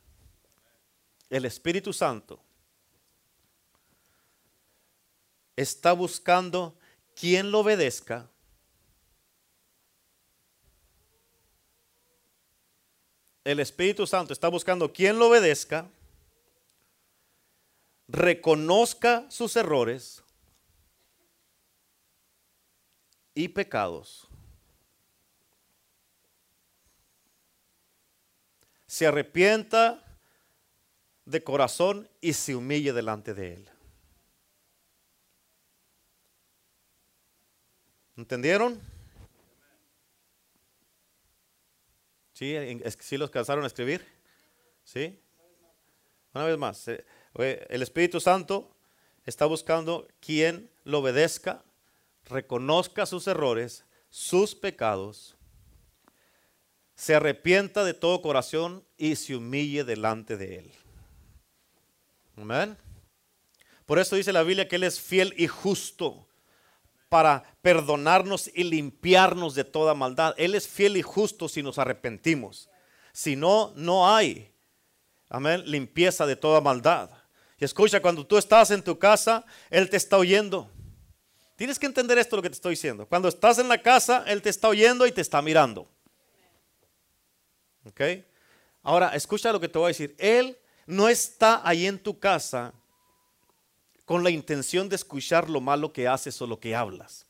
el 1.29 1.45
Espíritu 1.45 1.93
Santo 1.93 2.43
está 5.55 5.93
buscando 5.93 6.77
quien 7.15 7.49
lo 7.49 7.59
obedezca. 7.59 8.29
El 13.45 13.61
Espíritu 13.61 14.05
Santo 14.07 14.33
está 14.33 14.49
buscando 14.49 14.91
quien 14.91 15.17
lo 15.19 15.29
obedezca, 15.29 15.89
reconozca 18.07 19.29
sus 19.29 19.55
errores 19.55 20.23
y 23.33 23.47
pecados. 23.49 24.27
Se 28.85 29.07
arrepienta 29.07 30.03
de 31.25 31.43
corazón 31.43 32.09
y 32.21 32.33
se 32.33 32.55
humille 32.55 32.93
delante 32.93 33.33
de 33.33 33.53
Él. 33.55 33.69
¿Entendieron? 38.15 38.79
¿Sí? 42.33 42.55
¿Sí 42.99 43.17
los 43.17 43.31
cansaron 43.31 43.63
a 43.63 43.67
escribir? 43.67 44.05
¿Sí? 44.83 45.19
Una 46.33 46.45
vez 46.45 46.57
más, 46.57 46.87
eh, 46.87 47.05
el 47.35 47.81
Espíritu 47.81 48.19
Santo 48.19 48.75
está 49.25 49.45
buscando 49.45 50.07
quien 50.19 50.69
lo 50.83 50.99
obedezca, 50.99 51.63
reconozca 52.25 53.05
sus 53.05 53.27
errores, 53.27 53.85
sus 54.09 54.55
pecados, 54.55 55.35
se 56.95 57.15
arrepienta 57.15 57.83
de 57.83 57.93
todo 57.93 58.21
corazón 58.21 58.83
y 58.97 59.15
se 59.15 59.35
humille 59.35 59.83
delante 59.83 60.37
de 60.37 60.59
Él. 60.59 60.71
Amén. 62.37 62.77
Por 63.85 63.99
eso 63.99 64.15
dice 64.15 64.31
la 64.31 64.43
Biblia 64.43 64.67
que 64.67 64.75
Él 64.75 64.83
es 64.83 64.99
fiel 64.99 65.33
y 65.37 65.47
justo 65.47 66.27
para 67.09 67.43
perdonarnos 67.61 68.49
y 68.53 68.63
limpiarnos 68.63 69.55
de 69.55 69.63
toda 69.63 69.93
maldad. 69.93 70.33
Él 70.37 70.55
es 70.55 70.67
fiel 70.67 70.97
y 70.97 71.01
justo 71.01 71.47
si 71.47 71.61
nos 71.61 71.77
arrepentimos. 71.77 72.69
Si 73.11 73.35
no, 73.35 73.71
no 73.75 74.09
hay, 74.09 74.51
amén, 75.29 75.63
limpieza 75.65 76.25
de 76.25 76.35
toda 76.35 76.61
maldad. 76.61 77.11
Escucha, 77.65 78.01
cuando 78.01 78.25
tú 78.25 78.37
estás 78.37 78.71
en 78.71 78.83
tu 78.83 78.97
casa, 78.97 79.45
Él 79.69 79.89
te 79.89 79.97
está 79.97 80.17
oyendo. 80.17 80.69
Tienes 81.55 81.79
que 81.79 81.85
entender 81.85 82.17
esto 82.17 82.35
lo 82.35 82.41
que 82.41 82.49
te 82.49 82.55
estoy 82.55 82.71
diciendo. 82.71 83.07
Cuando 83.07 83.27
estás 83.27 83.59
en 83.59 83.67
la 83.67 83.81
casa, 83.81 84.23
Él 84.27 84.41
te 84.41 84.49
está 84.49 84.67
oyendo 84.67 85.05
y 85.05 85.11
te 85.11 85.21
está 85.21 85.41
mirando. 85.41 85.87
¿Ok? 87.85 88.01
Ahora, 88.81 89.09
escucha 89.15 89.51
lo 89.51 89.59
que 89.59 89.69
te 89.69 89.77
voy 89.77 89.85
a 89.85 89.87
decir. 89.89 90.15
Él 90.17 90.57
no 90.85 91.09
está 91.09 91.61
ahí 91.67 91.85
en 91.85 92.01
tu 92.01 92.19
casa 92.19 92.73
con 94.05 94.23
la 94.23 94.29
intención 94.29 94.89
de 94.89 94.95
escuchar 94.95 95.49
lo 95.49 95.61
malo 95.61 95.93
que 95.93 96.07
haces 96.07 96.41
o 96.41 96.47
lo 96.47 96.59
que 96.59 96.75
hablas. 96.75 97.25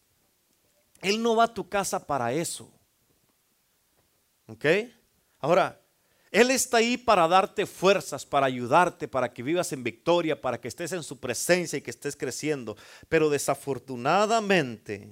Él 1.01 1.21
no 1.21 1.35
va 1.35 1.45
a 1.45 1.53
tu 1.53 1.67
casa 1.67 2.05
para 2.05 2.33
eso. 2.33 2.71
¿Ok? 4.47 4.65
Ahora, 5.39 5.79
Él 6.33 6.49
está 6.49 6.77
ahí 6.77 6.97
para 6.97 7.27
darte 7.27 7.67
fuerzas, 7.67 8.25
para 8.25 8.47
ayudarte, 8.47 9.07
para 9.07 9.31
que 9.31 9.43
vivas 9.43 9.71
en 9.71 9.83
victoria, 9.83 10.41
para 10.41 10.59
que 10.59 10.67
estés 10.67 10.91
en 10.91 11.03
su 11.03 11.19
presencia 11.19 11.77
y 11.77 11.81
que 11.83 11.91
estés 11.91 12.15
creciendo. 12.15 12.75
Pero 13.07 13.29
desafortunadamente, 13.29 15.11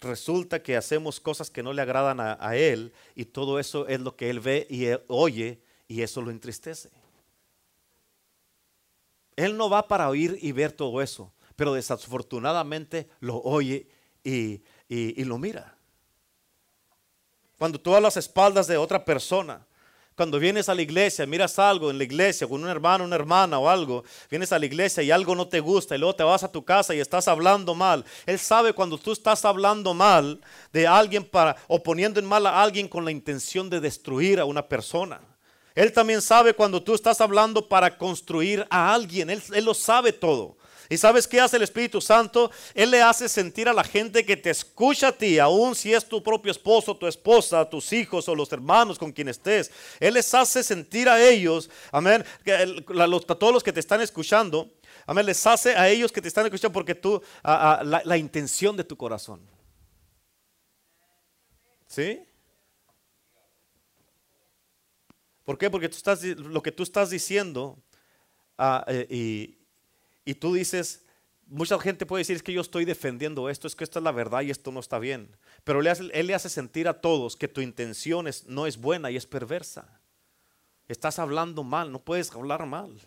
resulta 0.00 0.62
que 0.62 0.74
hacemos 0.74 1.20
cosas 1.20 1.50
que 1.50 1.62
no 1.62 1.74
le 1.74 1.82
agradan 1.82 2.18
a, 2.18 2.56
Él 2.56 2.94
y 3.14 3.26
todo 3.26 3.58
eso 3.58 3.86
es 3.88 4.00
lo 4.00 4.16
que 4.16 4.30
Él 4.30 4.40
ve 4.40 4.66
y 4.70 4.86
oye 5.06 5.60
y 5.86 6.00
eso 6.00 6.22
lo 6.22 6.30
entristece. 6.30 6.88
Él 9.36 9.54
no 9.54 9.68
va 9.68 9.86
para 9.86 10.08
oír 10.08 10.38
y 10.40 10.52
ver 10.52 10.72
todo 10.72 11.02
eso, 11.02 11.30
pero 11.56 11.74
desafortunadamente 11.74 13.06
lo 13.20 13.36
oye 13.42 13.86
y, 14.24 14.62
lo 14.88 15.36
mira. 15.36 15.77
Cuando 17.58 17.80
tú 17.80 17.94
a 17.94 18.00
las 18.00 18.16
espaldas 18.16 18.66
de 18.66 18.76
otra 18.76 19.04
persona, 19.04 19.66
cuando 20.18 20.40
vienes 20.40 20.68
a 20.68 20.74
la 20.74 20.82
iglesia, 20.82 21.26
miras 21.26 21.60
algo 21.60 21.90
en 21.90 21.98
la 21.98 22.02
iglesia 22.02 22.48
con 22.48 22.60
un 22.62 22.68
hermano, 22.68 23.04
una 23.04 23.14
hermana 23.14 23.58
o 23.60 23.68
algo, 23.68 24.02
vienes 24.28 24.52
a 24.52 24.58
la 24.58 24.66
iglesia 24.66 25.00
y 25.02 25.12
algo 25.12 25.34
no 25.36 25.46
te 25.46 25.60
gusta 25.60 25.94
y 25.94 25.98
luego 25.98 26.16
te 26.16 26.24
vas 26.24 26.42
a 26.42 26.50
tu 26.50 26.64
casa 26.64 26.92
y 26.92 26.98
estás 26.98 27.28
hablando 27.28 27.72
mal. 27.72 28.04
Él 28.26 28.38
sabe 28.40 28.72
cuando 28.72 28.98
tú 28.98 29.12
estás 29.12 29.44
hablando 29.44 29.94
mal 29.94 30.40
de 30.72 30.88
alguien 30.88 31.24
para 31.24 31.54
o 31.68 31.80
poniendo 31.80 32.18
en 32.18 32.26
mal 32.26 32.46
a 32.46 32.60
alguien 32.60 32.88
con 32.88 33.04
la 33.04 33.12
intención 33.12 33.70
de 33.70 33.78
destruir 33.78 34.40
a 34.40 34.44
una 34.44 34.66
persona. 34.66 35.20
Él 35.78 35.92
también 35.92 36.20
sabe 36.20 36.52
cuando 36.52 36.82
tú 36.82 36.94
estás 36.94 37.20
hablando 37.20 37.68
para 37.68 37.96
construir 37.96 38.66
a 38.70 38.92
alguien. 38.92 39.30
Él, 39.30 39.40
lo 39.64 39.72
sabe 39.72 40.12
todo. 40.12 40.57
¿Y 40.88 40.96
sabes 40.96 41.28
qué 41.28 41.40
hace 41.40 41.56
el 41.56 41.62
Espíritu 41.62 42.00
Santo? 42.00 42.50
Él 42.74 42.90
le 42.90 43.02
hace 43.02 43.28
sentir 43.28 43.68
a 43.68 43.74
la 43.74 43.84
gente 43.84 44.24
que 44.24 44.36
te 44.36 44.50
escucha 44.50 45.08
a 45.08 45.12
ti, 45.12 45.38
aun 45.38 45.74
si 45.74 45.92
es 45.92 46.08
tu 46.08 46.22
propio 46.22 46.50
esposo, 46.50 46.96
tu 46.96 47.06
esposa, 47.06 47.68
tus 47.68 47.92
hijos 47.92 48.28
o 48.28 48.34
los 48.34 48.50
hermanos 48.52 48.98
con 48.98 49.12
quien 49.12 49.28
estés. 49.28 49.70
Él 50.00 50.14
les 50.14 50.32
hace 50.32 50.62
sentir 50.62 51.08
a 51.08 51.22
ellos, 51.22 51.68
amén, 51.92 52.24
a, 52.46 53.34
todos 53.34 53.52
los 53.52 53.62
que 53.62 53.72
te 53.72 53.80
están 53.80 54.00
escuchando, 54.00 54.70
amén, 55.06 55.26
les 55.26 55.46
hace 55.46 55.76
a 55.76 55.88
ellos 55.88 56.10
que 56.10 56.22
te 56.22 56.28
están 56.28 56.46
escuchando 56.46 56.72
porque 56.72 56.94
tú, 56.94 57.22
la 57.44 58.16
intención 58.16 58.76
de 58.76 58.84
tu 58.84 58.96
corazón. 58.96 59.40
¿Sí? 61.86 62.22
¿Por 65.44 65.56
qué? 65.56 65.70
Porque 65.70 65.88
tú 65.88 65.96
estás, 65.96 66.22
lo 66.22 66.62
que 66.62 66.72
tú 66.72 66.82
estás 66.82 67.08
diciendo 67.08 67.82
ah, 68.58 68.84
eh, 68.86 69.57
y, 70.28 70.34
tú 70.34 70.54
dices, 70.54 71.04
mucha 71.46 71.78
gente 71.78 72.06
puede 72.06 72.20
decir 72.20 72.36
es 72.36 72.42
que 72.42 72.52
yo 72.52 72.60
estoy 72.60 72.84
defendiendo 72.84 73.48
esto, 73.48 73.66
es 73.66 73.74
que 73.74 73.84
esta 73.84 73.98
es 73.98 74.02
la 74.02 74.12
verdad 74.12 74.42
y 74.42 74.50
esto 74.50 74.70
no 74.70 74.80
está 74.80 74.98
bien. 74.98 75.34
Pero 75.64 75.80
él 75.80 76.26
le 76.26 76.34
hace 76.34 76.48
sentir 76.48 76.88
a 76.88 77.00
todos 77.00 77.36
que 77.36 77.48
tu 77.48 77.60
intención 77.60 78.28
no 78.46 78.66
es 78.66 78.76
buena 78.76 79.10
y 79.10 79.16
es 79.16 79.26
perversa. 79.26 80.00
Estás 80.86 81.18
hablando 81.18 81.64
mal, 81.64 81.92
no 81.92 81.98
puedes 82.00 82.32
hablar 82.32 82.64
mal. 82.66 82.98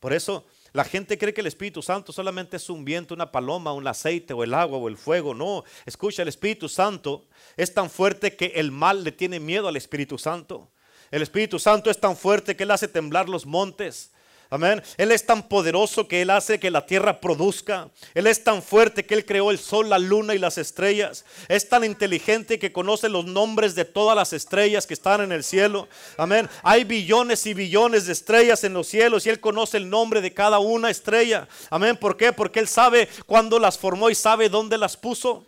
Por 0.00 0.12
eso 0.12 0.46
la 0.72 0.84
gente 0.84 1.18
cree 1.18 1.34
que 1.34 1.42
el 1.42 1.46
Espíritu 1.46 1.82
Santo 1.82 2.12
solamente 2.12 2.56
es 2.56 2.70
un 2.70 2.84
viento, 2.84 3.14
una 3.14 3.30
paloma, 3.30 3.72
un 3.72 3.86
aceite 3.86 4.32
o 4.32 4.42
el 4.44 4.54
agua 4.54 4.78
o 4.78 4.88
el 4.88 4.96
fuego. 4.96 5.34
No, 5.34 5.64
escucha, 5.84 6.22
el 6.22 6.28
Espíritu 6.28 6.68
Santo 6.68 7.26
es 7.56 7.72
tan 7.72 7.90
fuerte 7.90 8.36
que 8.36 8.52
el 8.56 8.72
mal 8.72 9.04
le 9.04 9.12
tiene 9.12 9.40
miedo 9.40 9.68
al 9.68 9.76
Espíritu 9.76 10.18
Santo. 10.18 10.70
El 11.10 11.22
Espíritu 11.22 11.58
Santo 11.58 11.90
es 11.90 12.00
tan 12.00 12.16
fuerte 12.16 12.56
que 12.56 12.64
Él 12.64 12.70
hace 12.70 12.88
temblar 12.88 13.28
los 13.28 13.46
montes. 13.46 14.12
Amén. 14.48 14.82
Él 14.96 15.10
es 15.10 15.26
tan 15.26 15.48
poderoso 15.48 16.06
que 16.06 16.22
Él 16.22 16.30
hace 16.30 16.60
que 16.60 16.70
la 16.70 16.86
tierra 16.86 17.20
produzca. 17.20 17.88
Él 18.14 18.26
es 18.26 18.44
tan 18.44 18.62
fuerte 18.62 19.04
que 19.04 19.14
Él 19.14 19.24
creó 19.24 19.50
el 19.50 19.58
sol, 19.58 19.88
la 19.88 19.98
luna 19.98 20.34
y 20.34 20.38
las 20.38 20.56
estrellas. 20.56 21.24
Es 21.48 21.68
tan 21.68 21.82
inteligente 21.82 22.58
que 22.58 22.72
conoce 22.72 23.08
los 23.08 23.24
nombres 23.24 23.74
de 23.74 23.84
todas 23.84 24.14
las 24.14 24.32
estrellas 24.32 24.86
que 24.86 24.94
están 24.94 25.20
en 25.20 25.32
el 25.32 25.42
cielo. 25.42 25.88
Amén. 26.16 26.48
Hay 26.62 26.84
billones 26.84 27.44
y 27.46 27.54
billones 27.54 28.06
de 28.06 28.12
estrellas 28.12 28.62
en 28.64 28.74
los 28.74 28.86
cielos 28.86 29.26
y 29.26 29.30
Él 29.30 29.40
conoce 29.40 29.78
el 29.78 29.90
nombre 29.90 30.20
de 30.20 30.32
cada 30.32 30.60
una 30.60 30.90
estrella. 30.90 31.48
Amén. 31.68 31.96
¿Por 31.96 32.16
qué? 32.16 32.32
Porque 32.32 32.60
Él 32.60 32.68
sabe 32.68 33.08
cuándo 33.26 33.58
las 33.58 33.76
formó 33.76 34.10
y 34.10 34.14
sabe 34.14 34.48
dónde 34.48 34.78
las 34.78 34.96
puso. 34.96 35.44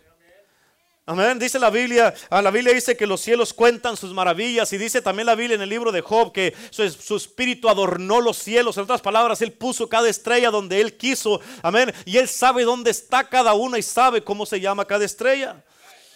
Amén. 1.09 1.39
Dice 1.39 1.57
la 1.57 1.71
Biblia, 1.71 2.13
ah, 2.29 2.39
la 2.39 2.51
Biblia 2.51 2.71
dice 2.71 2.95
que 2.95 3.07
los 3.07 3.19
cielos 3.19 3.51
cuentan 3.51 3.97
sus 3.97 4.13
maravillas 4.13 4.71
y 4.73 4.77
dice 4.77 5.01
también 5.01 5.25
la 5.25 5.33
Biblia 5.33 5.55
en 5.55 5.61
el 5.63 5.67
libro 5.67 5.91
de 5.91 6.01
Job 6.01 6.31
que 6.31 6.55
su, 6.69 7.15
espíritu 7.15 7.67
adornó 7.67 8.21
los 8.21 8.37
cielos. 8.37 8.77
En 8.77 8.83
otras 8.83 9.01
palabras, 9.01 9.41
Él 9.41 9.51
puso 9.51 9.89
cada 9.89 10.07
estrella 10.07 10.51
donde 10.51 10.79
Él 10.79 10.97
quiso. 10.97 11.41
Amén. 11.63 11.91
Y 12.05 12.17
Él 12.19 12.27
sabe 12.27 12.63
dónde 12.63 12.91
está 12.91 13.27
cada 13.27 13.55
una 13.55 13.79
y 13.79 13.81
sabe 13.81 14.23
cómo 14.23 14.45
se 14.45 14.59
llama 14.59 14.85
cada 14.85 15.03
estrella. 15.03 15.63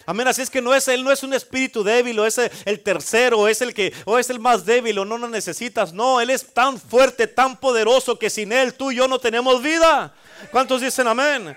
Amén. 0.06 0.28
Así 0.28 0.42
es 0.42 0.48
que 0.48 0.62
no 0.62 0.72
es 0.72 0.86
Él 0.86 1.02
no 1.02 1.10
es 1.10 1.24
un 1.24 1.34
espíritu 1.34 1.82
débil 1.82 2.16
o 2.20 2.24
es 2.24 2.38
el 2.38 2.78
tercero 2.78 3.40
o 3.40 3.48
es 3.48 3.62
el 3.62 3.74
que 3.74 3.92
o 4.04 4.16
es 4.16 4.30
el 4.30 4.38
más 4.38 4.64
débil 4.64 4.96
o 5.00 5.04
no 5.04 5.18
lo 5.18 5.28
necesitas. 5.28 5.92
No, 5.92 6.20
Él 6.20 6.30
es 6.30 6.54
tan 6.54 6.78
fuerte, 6.80 7.26
tan 7.26 7.56
poderoso 7.56 8.16
que 8.16 8.30
sin 8.30 8.52
Él 8.52 8.74
tú 8.74 8.92
y 8.92 8.96
yo 8.98 9.08
no 9.08 9.18
tenemos 9.18 9.60
vida. 9.60 10.14
¿Cuántos 10.52 10.82
dicen 10.82 11.08
amén? 11.08 11.56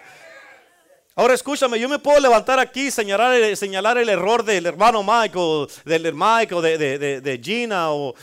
Ahora 1.20 1.34
escúchame, 1.34 1.80
yo 1.80 1.89
me 1.89 1.97
puedo 1.97 2.20
levantar 2.20 2.59
aquí 2.59 2.89
y 2.89 2.91
señalar, 2.91 3.97
el 3.97 4.07
error 4.07 4.43
del 4.43 4.68
hermano 4.68 4.99
o 4.99 5.68
del 5.84 6.05
o 6.15 6.61
de, 6.61 7.22
de, 7.22 7.41
Gina 7.43 7.89
o, 7.89 8.13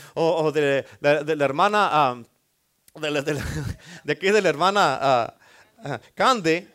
de, 0.53 0.85
la 1.01 1.43
hermana, 1.43 2.23
uh, 2.93 2.99
de, 3.01 4.13
aquí 4.13 4.31
de 4.31 4.41
la 4.41 4.47
hermana 4.47 5.35
uh, 5.83 5.97
Cande. 6.13 6.69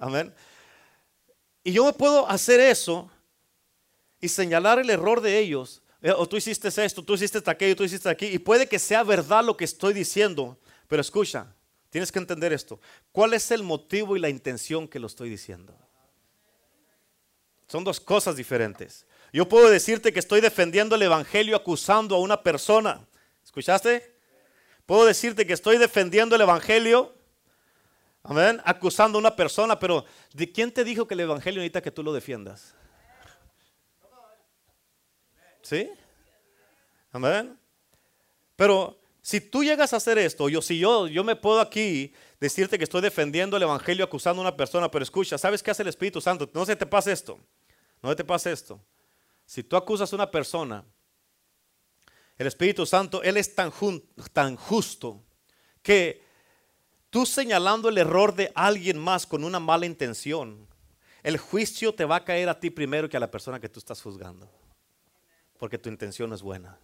Amén. 0.00 0.34
Y 1.62 1.70
yo 1.70 1.84
me 1.84 1.92
puedo 1.92 2.28
hacer 2.28 2.58
eso 2.58 3.08
y 4.20 4.26
señalar 4.26 4.80
el 4.80 4.90
error 4.90 5.20
de 5.20 5.38
ellos. 5.38 5.80
Eh, 6.02 6.10
o 6.10 6.28
tú 6.28 6.36
hiciste 6.36 6.66
esto, 6.84 7.04
tú 7.04 7.14
hiciste 7.14 7.40
aquello, 7.48 7.76
tú 7.76 7.84
hiciste 7.84 8.08
aquí. 8.08 8.26
Y 8.26 8.40
puede 8.40 8.68
que 8.68 8.80
sea 8.80 9.04
verdad 9.04 9.44
lo 9.44 9.56
que 9.56 9.64
estoy 9.64 9.94
diciendo. 9.94 10.58
Pero 10.88 11.00
escucha, 11.00 11.46
Tienes 11.96 12.12
que 12.12 12.18
entender 12.18 12.52
esto. 12.52 12.78
¿Cuál 13.10 13.32
es 13.32 13.50
el 13.50 13.62
motivo 13.62 14.18
y 14.18 14.20
la 14.20 14.28
intención 14.28 14.86
que 14.86 14.98
lo 14.98 15.06
estoy 15.06 15.30
diciendo? 15.30 15.74
Son 17.68 17.84
dos 17.84 18.00
cosas 18.00 18.36
diferentes. 18.36 19.06
Yo 19.32 19.48
puedo 19.48 19.70
decirte 19.70 20.12
que 20.12 20.18
estoy 20.18 20.42
defendiendo 20.42 20.96
el 20.96 21.00
Evangelio 21.00 21.56
acusando 21.56 22.14
a 22.14 22.20
una 22.20 22.42
persona. 22.42 23.08
¿Escuchaste? 23.42 24.14
Puedo 24.84 25.06
decirte 25.06 25.46
que 25.46 25.54
estoy 25.54 25.78
defendiendo 25.78 26.36
el 26.36 26.42
Evangelio, 26.42 27.14
amén, 28.24 28.60
acusando 28.66 29.16
a 29.16 29.20
una 29.20 29.34
persona, 29.34 29.78
pero 29.78 30.04
¿de 30.34 30.52
quién 30.52 30.72
te 30.72 30.84
dijo 30.84 31.08
que 31.08 31.14
el 31.14 31.20
Evangelio 31.20 31.60
necesita 31.60 31.80
que 31.80 31.92
tú 31.92 32.02
lo 32.02 32.12
defiendas? 32.12 32.74
¿Sí? 35.62 35.90
Amén. 37.10 37.58
Pero 38.54 38.98
si 39.26 39.40
tú 39.40 39.64
llegas 39.64 39.92
a 39.92 39.96
hacer 39.96 40.18
esto, 40.18 40.48
yo, 40.48 40.62
si 40.62 40.78
yo, 40.78 41.08
yo 41.08 41.24
me 41.24 41.34
puedo 41.34 41.60
aquí 41.60 42.14
decirte 42.38 42.78
que 42.78 42.84
estoy 42.84 43.00
defendiendo 43.00 43.56
el 43.56 43.64
Evangelio 43.64 44.04
acusando 44.04 44.40
a 44.40 44.44
una 44.44 44.56
persona, 44.56 44.88
pero 44.88 45.02
escucha, 45.02 45.36
¿sabes 45.36 45.64
qué 45.64 45.72
hace 45.72 45.82
el 45.82 45.88
Espíritu 45.88 46.20
Santo? 46.20 46.48
No 46.54 46.64
se 46.64 46.76
te 46.76 46.86
pase 46.86 47.10
esto, 47.10 47.36
no 48.00 48.10
se 48.10 48.14
te 48.14 48.22
pase 48.22 48.52
esto. 48.52 48.80
Si 49.44 49.64
tú 49.64 49.74
acusas 49.74 50.12
a 50.12 50.14
una 50.14 50.30
persona, 50.30 50.84
el 52.38 52.46
Espíritu 52.46 52.86
Santo, 52.86 53.20
Él 53.24 53.36
es 53.36 53.52
tan, 53.52 53.72
tan 54.32 54.54
justo 54.54 55.24
que 55.82 56.22
tú 57.10 57.26
señalando 57.26 57.88
el 57.88 57.98
error 57.98 58.32
de 58.32 58.52
alguien 58.54 58.96
más 58.96 59.26
con 59.26 59.42
una 59.42 59.58
mala 59.58 59.86
intención, 59.86 60.68
el 61.24 61.36
juicio 61.38 61.92
te 61.92 62.04
va 62.04 62.14
a 62.14 62.24
caer 62.24 62.48
a 62.48 62.60
ti 62.60 62.70
primero 62.70 63.08
que 63.08 63.16
a 63.16 63.20
la 63.20 63.32
persona 63.32 63.58
que 63.58 63.68
tú 63.68 63.80
estás 63.80 64.00
juzgando, 64.00 64.48
porque 65.58 65.78
tu 65.78 65.88
intención 65.88 66.32
es 66.32 66.42
buena. 66.42 66.78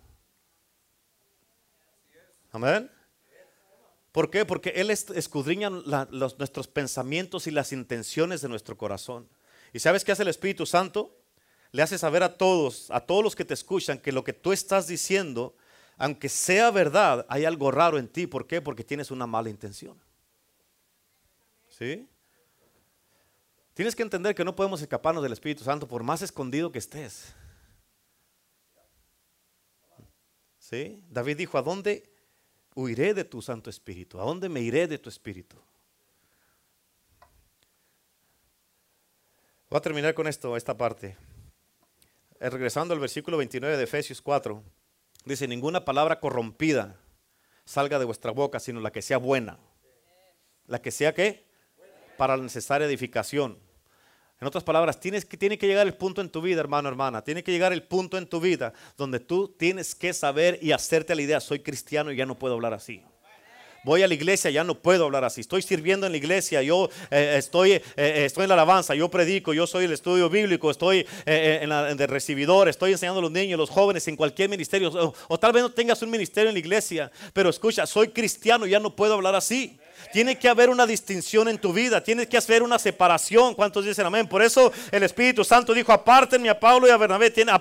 Amén. 2.52 2.90
¿Por 4.12 4.30
qué? 4.30 4.44
Porque 4.44 4.74
Él 4.76 4.90
escudriña 4.90 5.70
los, 5.70 6.38
nuestros 6.38 6.68
pensamientos 6.68 7.46
y 7.46 7.50
las 7.50 7.72
intenciones 7.72 8.42
de 8.42 8.48
nuestro 8.48 8.76
corazón. 8.76 9.26
¿Y 9.72 9.78
sabes 9.78 10.04
qué 10.04 10.12
hace 10.12 10.22
el 10.22 10.28
Espíritu 10.28 10.66
Santo? 10.66 11.16
Le 11.72 11.80
hace 11.80 11.96
saber 11.96 12.22
a 12.22 12.36
todos, 12.36 12.90
a 12.90 13.00
todos 13.00 13.24
los 13.24 13.34
que 13.34 13.46
te 13.46 13.54
escuchan, 13.54 13.98
que 13.98 14.12
lo 14.12 14.22
que 14.22 14.34
tú 14.34 14.52
estás 14.52 14.86
diciendo, 14.86 15.56
aunque 15.96 16.28
sea 16.28 16.70
verdad, 16.70 17.24
hay 17.30 17.46
algo 17.46 17.70
raro 17.70 17.98
en 17.98 18.06
ti. 18.06 18.26
¿Por 18.26 18.46
qué? 18.46 18.60
Porque 18.60 18.84
tienes 18.84 19.10
una 19.10 19.26
mala 19.26 19.48
intención. 19.48 19.98
¿Sí? 21.70 22.06
Tienes 23.72 23.96
que 23.96 24.02
entender 24.02 24.34
que 24.34 24.44
no 24.44 24.54
podemos 24.54 24.82
escaparnos 24.82 25.22
del 25.22 25.32
Espíritu 25.32 25.64
Santo 25.64 25.88
por 25.88 26.02
más 26.02 26.20
escondido 26.20 26.70
que 26.70 26.80
estés. 26.80 27.32
¿Sí? 30.58 31.02
David 31.08 31.38
dijo, 31.38 31.56
¿a 31.56 31.62
dónde 31.62 32.11
huiré 32.74 33.14
de 33.14 33.24
tu 33.24 33.42
Santo 33.42 33.70
Espíritu? 33.70 34.20
¿A 34.20 34.24
dónde 34.24 34.48
me 34.48 34.60
iré 34.60 34.86
de 34.86 34.98
tu 34.98 35.08
Espíritu? 35.08 35.56
Voy 39.70 39.78
a 39.78 39.80
terminar 39.80 40.14
con 40.14 40.26
esto, 40.26 40.56
esta 40.56 40.76
parte. 40.76 41.16
Eh, 42.40 42.50
regresando 42.50 42.92
al 42.92 43.00
versículo 43.00 43.36
29 43.38 43.76
de 43.76 43.84
Efesios 43.84 44.20
4, 44.20 44.62
dice, 45.24 45.48
ninguna 45.48 45.84
palabra 45.84 46.20
corrompida 46.20 47.00
salga 47.64 47.98
de 47.98 48.04
vuestra 48.04 48.32
boca, 48.32 48.60
sino 48.60 48.80
la 48.80 48.92
que 48.92 49.02
sea 49.02 49.16
buena. 49.16 49.58
La 50.66 50.82
que 50.82 50.90
sea 50.90 51.14
qué? 51.14 51.46
Para 52.18 52.36
la 52.36 52.42
necesaria 52.42 52.86
edificación 52.86 53.58
en 54.42 54.48
otras 54.48 54.64
palabras, 54.64 54.98
tienes 54.98 55.24
que, 55.24 55.36
tiene 55.36 55.56
que 55.56 55.68
llegar 55.68 55.86
el 55.86 55.94
punto 55.94 56.20
en 56.20 56.28
tu 56.28 56.42
vida, 56.42 56.58
hermano, 56.58 56.88
hermana. 56.88 57.22
Tiene 57.22 57.44
que 57.44 57.52
llegar 57.52 57.72
el 57.72 57.84
punto 57.84 58.18
en 58.18 58.26
tu 58.26 58.40
vida 58.40 58.72
donde 58.98 59.20
tú 59.20 59.46
tienes 59.46 59.94
que 59.94 60.12
saber 60.12 60.58
y 60.60 60.72
hacerte 60.72 61.14
la 61.14 61.22
idea, 61.22 61.38
soy 61.38 61.60
cristiano 61.60 62.10
y 62.10 62.16
ya 62.16 62.26
no 62.26 62.36
puedo 62.36 62.54
hablar 62.54 62.74
así. 62.74 63.04
Voy 63.84 64.02
a 64.02 64.08
la 64.08 64.14
iglesia, 64.14 64.50
ya 64.50 64.64
no 64.64 64.74
puedo 64.74 65.04
hablar 65.04 65.22
así. 65.22 65.42
Estoy 65.42 65.62
sirviendo 65.62 66.06
en 66.06 66.12
la 66.12 66.18
iglesia, 66.18 66.60
yo 66.60 66.90
eh, 67.12 67.36
estoy, 67.38 67.70
eh, 67.70 67.82
eh, 67.96 68.24
estoy 68.24 68.42
en 68.42 68.48
la 68.48 68.54
alabanza, 68.54 68.96
yo 68.96 69.08
predico, 69.08 69.54
yo 69.54 69.68
soy 69.68 69.84
el 69.84 69.92
estudio 69.92 70.28
bíblico, 70.28 70.72
estoy 70.72 71.06
en, 71.24 71.70
el 71.70 72.08
recibidor, 72.08 72.68
estoy 72.68 72.90
enseñando 72.90 73.20
a 73.20 73.22
los 73.22 73.30
niños, 73.30 73.60
los 73.60 73.70
jóvenes 73.70 74.08
en 74.08 74.16
cualquier 74.16 74.48
ministerio. 74.48 74.88
O, 74.88 75.14
o 75.28 75.38
tal 75.38 75.52
vez 75.52 75.62
no 75.62 75.70
tengas 75.70 76.02
un 76.02 76.10
ministerio 76.10 76.48
en 76.48 76.54
la 76.54 76.60
iglesia, 76.60 77.12
pero 77.32 77.48
escucha, 77.48 77.86
soy 77.86 78.08
cristiano, 78.08 78.66
ya 78.66 78.80
no 78.80 78.96
puedo 78.96 79.14
hablar 79.14 79.36
así. 79.36 79.78
Tiene 80.12 80.38
que 80.38 80.48
haber 80.48 80.70
una 80.70 80.86
distinción 80.86 81.48
en 81.48 81.58
tu 81.58 81.72
vida, 81.72 82.02
tiene 82.02 82.26
que 82.26 82.38
haber 82.38 82.62
una 82.62 82.78
separación. 82.78 83.54
¿Cuántos 83.54 83.84
dicen 83.84 84.06
amén? 84.06 84.26
Por 84.26 84.42
eso 84.42 84.72
el 84.90 85.02
Espíritu 85.02 85.44
Santo 85.44 85.74
dijo, 85.74 85.92
apártenme 85.92 86.48
a 86.48 86.58
Pablo 86.58 86.88
y 86.88 86.90
a 86.90 86.96
Bernabé, 86.96 87.30
tiene, 87.30 87.52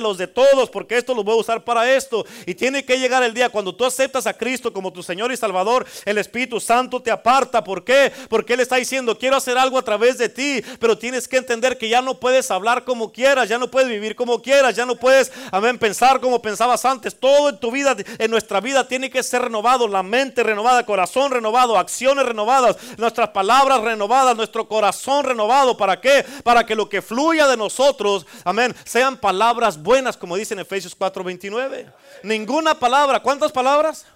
los 0.00 0.18
de 0.18 0.26
todos, 0.26 0.70
porque 0.70 0.96
esto 0.96 1.14
los 1.14 1.24
voy 1.24 1.34
a 1.34 1.40
usar 1.40 1.64
para 1.64 1.90
esto. 1.92 2.24
Y 2.46 2.54
tiene 2.54 2.84
que 2.84 2.98
llegar 2.98 3.22
el 3.22 3.34
día 3.34 3.48
cuando 3.48 3.74
tú 3.74 3.84
aceptas 3.84 4.26
a 4.26 4.34
Cristo 4.34 4.72
como 4.72 4.92
tu 4.92 5.02
Señor 5.02 5.32
y 5.32 5.36
Salvador, 5.36 5.86
el 6.04 6.18
Espíritu 6.18 6.60
Santo 6.60 7.00
te 7.00 7.10
aparta. 7.10 7.64
¿Por 7.64 7.84
qué? 7.84 8.12
Porque 8.28 8.54
Él 8.54 8.60
está 8.60 8.76
diciendo, 8.76 9.18
quiero 9.18 9.36
hacer 9.36 9.56
algo 9.58 9.78
a 9.78 9.82
través 9.82 10.18
de 10.18 10.28
ti, 10.28 10.62
pero 10.78 10.98
tienes 10.98 11.28
que 11.28 11.36
entender 11.36 11.78
que 11.78 11.88
ya 11.88 12.02
no 12.02 12.18
puedes 12.18 12.50
hablar 12.50 12.84
como 12.84 13.12
quieras, 13.12 13.48
ya 13.48 13.58
no 13.58 13.70
puedes 13.70 13.88
vivir 13.88 14.14
como 14.14 14.42
quieras, 14.42 14.76
ya 14.76 14.86
no 14.86 14.96
puedes, 14.96 15.32
amén, 15.50 15.78
pensar 15.78 16.20
como 16.20 16.42
pensabas 16.42 16.84
antes. 16.84 17.18
Todo 17.18 17.48
en 17.48 17.58
tu 17.58 17.70
vida, 17.70 17.96
en 18.18 18.30
nuestra 18.30 18.60
vida, 18.60 18.86
tiene 18.86 19.10
que 19.10 19.22
ser 19.22 19.42
renovado, 19.42 19.88
la 19.88 20.02
mente 20.02 20.42
renovada, 20.42 20.84
corazón 20.84 21.30
renovado, 21.30 21.77
acciones 21.78 22.26
renovadas, 22.26 22.76
nuestras 22.96 23.30
palabras 23.30 23.80
renovadas, 23.80 24.36
nuestro 24.36 24.68
corazón 24.68 25.24
renovado. 25.24 25.76
¿Para 25.76 26.00
qué? 26.00 26.24
Para 26.42 26.64
que 26.66 26.74
lo 26.74 26.88
que 26.88 27.02
fluya 27.02 27.46
de 27.46 27.56
nosotros, 27.56 28.26
amén, 28.44 28.74
sean 28.84 29.16
palabras 29.16 29.82
buenas, 29.82 30.16
como 30.16 30.36
dice 30.36 30.54
en 30.54 30.60
Efesios 30.60 30.96
4:29. 30.96 31.92
Ninguna 32.22 32.74
palabra, 32.74 33.20
¿cuántas 33.20 33.52
palabras? 33.52 34.06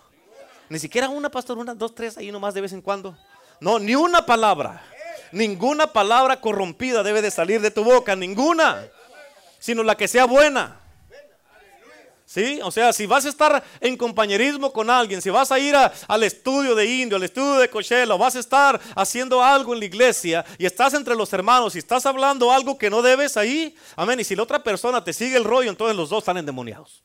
Ni 0.69 0.79
siquiera 0.79 1.09
una, 1.09 1.31
pastor, 1.31 1.59
una, 1.59 1.75
dos, 1.75 1.95
tres, 1.95 2.17
ahí 2.17 2.33
nomás 2.33 2.55
de 2.55 2.63
vez 2.63 2.73
en 2.73 2.81
cuando. 2.81 3.17
No, 3.61 3.79
ni 3.79 3.95
una 3.95 4.27
palabra. 4.27 4.83
Ninguna 5.31 5.87
palabra 5.93 6.41
corrompida 6.41 7.03
debe 7.03 7.23
de 7.23 7.31
salir 7.31 7.61
de 7.61 7.71
tu 7.71 7.85
boca, 7.85 8.17
ninguna. 8.17 8.87
Sino 9.59 9.83
la 9.83 9.97
que 9.97 10.09
sea 10.09 10.25
buena. 10.25 10.82
¿Sí? 12.33 12.61
O 12.62 12.70
sea, 12.70 12.95
si 12.95 13.05
vas 13.05 13.26
a 13.26 13.28
estar 13.28 13.62
en 13.78 13.95
compañerismo 13.95 14.72
con 14.72 14.89
alguien, 14.89 15.20
si 15.20 15.28
vas 15.28 15.53
a 15.53 15.59
ir 15.59 15.74
al 15.76 16.22
estudio 16.22 16.74
de 16.74 16.87
indio, 16.87 17.18
al 17.18 17.24
estudio 17.24 17.57
de 17.57 17.68
Coachella, 17.68 18.14
vas 18.14 18.35
a 18.37 18.39
estar 18.39 18.80
haciendo 18.97 19.45
algo 19.45 19.74
en 19.74 19.80
la 19.80 19.85
iglesia 19.85 20.43
y 20.57 20.64
estás 20.64 20.95
entre 20.95 21.14
los 21.14 21.30
hermanos 21.35 21.76
y 21.76 21.80
estás 21.80 22.07
hablando 22.07 22.51
algo 22.51 22.78
que 22.78 22.89
no 22.89 23.03
debes 23.03 23.37
ahí, 23.37 23.76
amén. 23.97 24.18
Y 24.20 24.24
si 24.24 24.35
la 24.35 24.45
otra 24.45 24.62
persona 24.62 25.05
te 25.05 25.12
sigue 25.12 25.37
el 25.37 25.45
rollo, 25.45 25.68
entonces 25.68 25.95
los 25.95 26.09
dos 26.09 26.20
están 26.20 26.39
endemoniados. 26.39 27.05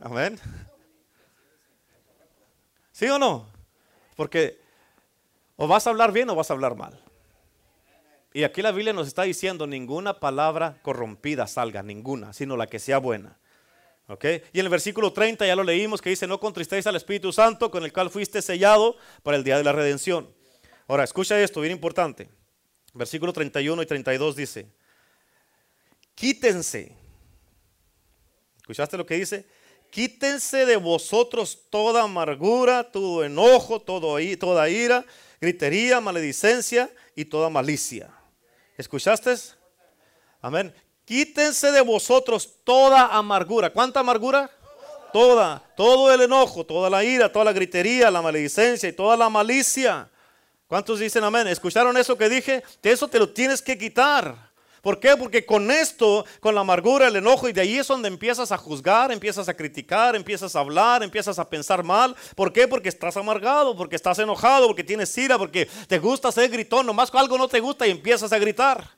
Amén. 0.00 0.38
¿Sí 2.92 3.06
o 3.06 3.18
no? 3.18 3.44
Porque 4.14 4.60
o 5.56 5.66
vas 5.66 5.84
a 5.88 5.90
hablar 5.90 6.12
bien 6.12 6.30
o 6.30 6.36
vas 6.36 6.48
a 6.48 6.54
hablar 6.54 6.76
mal. 6.76 7.05
Y 8.36 8.44
aquí 8.44 8.60
la 8.60 8.70
Biblia 8.70 8.92
nos 8.92 9.06
está 9.06 9.22
diciendo 9.22 9.66
ninguna 9.66 10.20
palabra 10.20 10.78
corrompida 10.82 11.46
salga, 11.46 11.82
ninguna, 11.82 12.34
sino 12.34 12.54
la 12.58 12.66
que 12.66 12.78
sea 12.78 12.98
buena. 12.98 13.38
¿Ok? 14.08 14.26
Y 14.52 14.60
en 14.60 14.66
el 14.66 14.68
versículo 14.68 15.10
30 15.10 15.46
ya 15.46 15.56
lo 15.56 15.64
leímos 15.64 16.02
que 16.02 16.10
dice, 16.10 16.26
no 16.26 16.38
contristéis 16.38 16.86
al 16.86 16.96
Espíritu 16.96 17.32
Santo 17.32 17.70
con 17.70 17.82
el 17.82 17.94
cual 17.94 18.10
fuiste 18.10 18.42
sellado 18.42 18.98
para 19.22 19.38
el 19.38 19.42
día 19.42 19.56
de 19.56 19.64
la 19.64 19.72
redención. 19.72 20.28
Ahora, 20.86 21.04
escucha 21.04 21.40
esto, 21.40 21.62
bien 21.62 21.72
importante. 21.72 22.28
Versículo 22.92 23.32
31 23.32 23.80
y 23.80 23.86
32 23.86 24.36
dice, 24.36 24.66
quítense. 26.14 26.94
¿Escuchaste 28.58 28.98
lo 28.98 29.06
que 29.06 29.14
dice? 29.14 29.46
Quítense 29.88 30.66
de 30.66 30.76
vosotros 30.76 31.58
toda 31.70 32.02
amargura, 32.02 32.84
todo 32.84 33.24
enojo, 33.24 33.80
todo, 33.80 34.18
toda 34.38 34.68
ira, 34.68 35.06
gritería, 35.40 36.02
maledicencia 36.02 36.90
y 37.14 37.24
toda 37.24 37.48
malicia. 37.48 38.15
¿Escuchaste? 38.76 39.34
Amén. 40.40 40.74
Quítense 41.04 41.70
de 41.70 41.80
vosotros 41.80 42.58
toda 42.64 43.06
amargura. 43.16 43.70
¿Cuánta 43.72 44.00
amargura? 44.00 44.50
Toda, 45.12 45.62
todo 45.76 46.12
el 46.12 46.20
enojo, 46.20 46.66
toda 46.66 46.90
la 46.90 47.02
ira, 47.02 47.32
toda 47.32 47.46
la 47.46 47.52
gritería, 47.52 48.10
la 48.10 48.20
maledicencia 48.20 48.88
y 48.88 48.92
toda 48.92 49.16
la 49.16 49.30
malicia. 49.30 50.10
¿Cuántos 50.66 50.98
dicen 50.98 51.22
amén? 51.24 51.46
¿Escucharon 51.46 51.96
eso 51.96 52.18
que 52.18 52.28
dije? 52.28 52.62
Que 52.82 52.90
eso 52.90 53.08
te 53.08 53.18
lo 53.18 53.30
tienes 53.30 53.62
que 53.62 53.78
quitar. 53.78 54.45
¿Por 54.86 55.00
qué? 55.00 55.16
Porque 55.16 55.44
con 55.44 55.68
esto, 55.72 56.24
con 56.38 56.54
la 56.54 56.60
amargura, 56.60 57.08
el 57.08 57.16
enojo, 57.16 57.48
y 57.48 57.52
de 57.52 57.60
ahí 57.60 57.76
es 57.76 57.88
donde 57.88 58.06
empiezas 58.06 58.52
a 58.52 58.56
juzgar, 58.56 59.10
empiezas 59.10 59.48
a 59.48 59.54
criticar, 59.54 60.14
empiezas 60.14 60.54
a 60.54 60.60
hablar, 60.60 61.02
empiezas 61.02 61.40
a 61.40 61.50
pensar 61.50 61.82
mal. 61.82 62.14
¿Por 62.36 62.52
qué? 62.52 62.68
Porque 62.68 62.88
estás 62.88 63.16
amargado, 63.16 63.76
porque 63.76 63.96
estás 63.96 64.16
enojado, 64.20 64.68
porque 64.68 64.84
tienes 64.84 65.18
ira, 65.18 65.38
porque 65.38 65.68
te 65.88 65.98
gusta 65.98 66.30
ser 66.30 66.48
gritón, 66.50 66.86
nomás 66.86 67.12
algo 67.14 67.36
no 67.36 67.48
te 67.48 67.58
gusta 67.58 67.84
y 67.84 67.90
empiezas 67.90 68.32
a 68.32 68.38
gritar. 68.38 68.88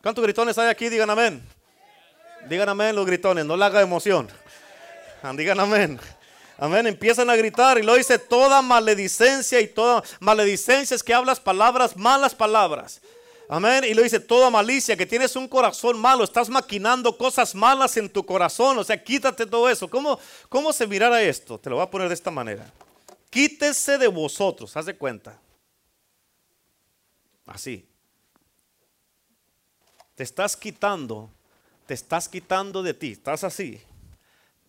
¿Cuántos 0.00 0.22
gritones 0.22 0.56
hay 0.58 0.68
aquí? 0.68 0.88
Digan 0.88 1.10
amén. 1.10 1.44
Digan 2.48 2.68
amén 2.68 2.94
los 2.94 3.04
gritones, 3.04 3.44
no 3.44 3.56
le 3.56 3.64
haga 3.64 3.80
emoción. 3.80 4.28
Digan 5.34 5.58
amén. 5.58 5.98
Amén. 6.56 6.86
Empiezan 6.86 7.28
a 7.30 7.34
gritar 7.34 7.78
y 7.78 7.82
lo 7.82 7.96
dice 7.96 8.16
toda 8.20 8.62
maledicencia 8.62 9.60
y 9.60 9.66
toda 9.66 10.04
maledicencia 10.20 10.94
es 10.94 11.02
que 11.02 11.12
hablas 11.12 11.40
palabras, 11.40 11.96
malas 11.96 12.32
palabras. 12.32 13.00
Amén. 13.48 13.84
Y 13.84 13.94
lo 13.94 14.02
dice 14.02 14.20
toda 14.20 14.50
malicia, 14.50 14.96
que 14.96 15.06
tienes 15.06 15.36
un 15.36 15.48
corazón 15.48 15.98
malo, 15.98 16.24
estás 16.24 16.48
maquinando 16.48 17.16
cosas 17.16 17.54
malas 17.54 17.96
en 17.96 18.08
tu 18.08 18.24
corazón. 18.24 18.78
O 18.78 18.84
sea, 18.84 19.02
quítate 19.02 19.46
todo 19.46 19.68
eso. 19.68 19.88
¿Cómo, 19.88 20.18
cómo 20.48 20.72
se 20.72 20.86
mirará 20.86 21.22
esto? 21.22 21.58
Te 21.58 21.70
lo 21.70 21.76
voy 21.76 21.84
a 21.84 21.90
poner 21.90 22.08
de 22.08 22.14
esta 22.14 22.30
manera. 22.30 22.72
Quítese 23.30 23.98
de 23.98 24.08
vosotros, 24.08 24.76
haz 24.76 24.86
de 24.86 24.96
cuenta. 24.96 25.38
Así 27.46 27.86
te 30.14 30.22
estás 30.22 30.56
quitando, 30.56 31.30
te 31.86 31.94
estás 31.94 32.28
quitando 32.28 32.82
de 32.82 32.94
ti, 32.94 33.12
estás 33.12 33.44
así, 33.44 33.80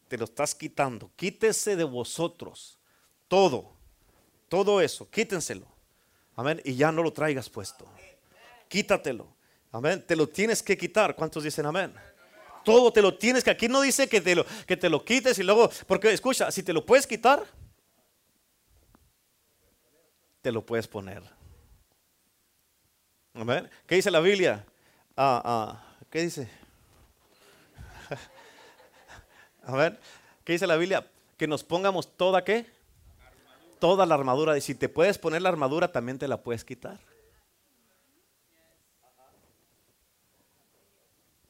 te 0.07 0.17
lo 0.17 0.26
estás 0.26 0.55
quitando. 0.55 1.11
Quítese 1.15 1.76
de 1.76 1.84
vosotros 1.84 2.80
todo, 3.28 3.71
todo 4.49 4.82
eso, 4.82 5.09
quítenselo. 5.09 5.67
Amén. 6.36 6.61
Y 6.65 6.76
ya 6.76 6.91
no 6.91 7.03
lo 7.03 7.13
traigas 7.13 7.49
puesto. 7.49 7.86
Quítatelo. 8.74 9.28
Amén. 9.71 10.03
Te 10.03 10.15
lo 10.15 10.28
tienes 10.28 10.63
que 10.63 10.76
quitar. 10.76 11.15
¿Cuántos 11.15 11.43
dicen 11.43 11.63
amén? 11.67 11.93
Todo 12.65 12.91
te 12.91 13.03
lo 13.03 13.15
tienes 13.15 13.43
que. 13.43 13.51
Aquí 13.51 13.67
no 13.67 13.82
dice 13.82 14.09
que 14.09 14.19
te 14.19 14.34
lo, 14.34 14.43
que 14.65 14.76
te 14.76 14.89
lo 14.89 15.05
quites 15.05 15.38
y 15.38 15.43
luego. 15.43 15.69
Porque 15.86 16.11
escucha, 16.11 16.49
si 16.49 16.63
te 16.63 16.74
lo 16.74 16.84
puedes 16.84 17.05
quitar, 17.05 17.45
te 20.41 20.51
lo 20.51 20.65
puedes 20.65 20.88
poner. 20.88 21.21
Amén. 23.36 23.69
¿Qué 23.86 23.93
dice 23.93 24.09
la 24.09 24.21
Biblia? 24.21 24.65
Ah, 25.15 25.39
ah, 25.45 25.95
¿qué 26.09 26.24
dice? 26.24 26.49
A 29.65 29.76
ver, 29.76 29.99
¿qué 30.43 30.53
dice 30.53 30.65
la 30.65 30.78
Biblia? 30.78 31.07
Que 31.38 31.45
nos 31.45 31.63
pongamos 31.63 32.17
toda 32.17 32.43
qué? 32.43 32.65
Toda 33.80 34.07
la 34.07 34.15
armadura. 34.15 34.57
Y 34.57 34.61
si 34.61 34.74
te 34.74 34.89
puedes 34.89 35.19
poner 35.19 35.43
la 35.43 35.49
armadura, 35.49 35.91
también 35.91 36.17
te 36.17 36.28
la 36.28 36.41
puedes 36.41 36.65
quitar. 36.65 37.12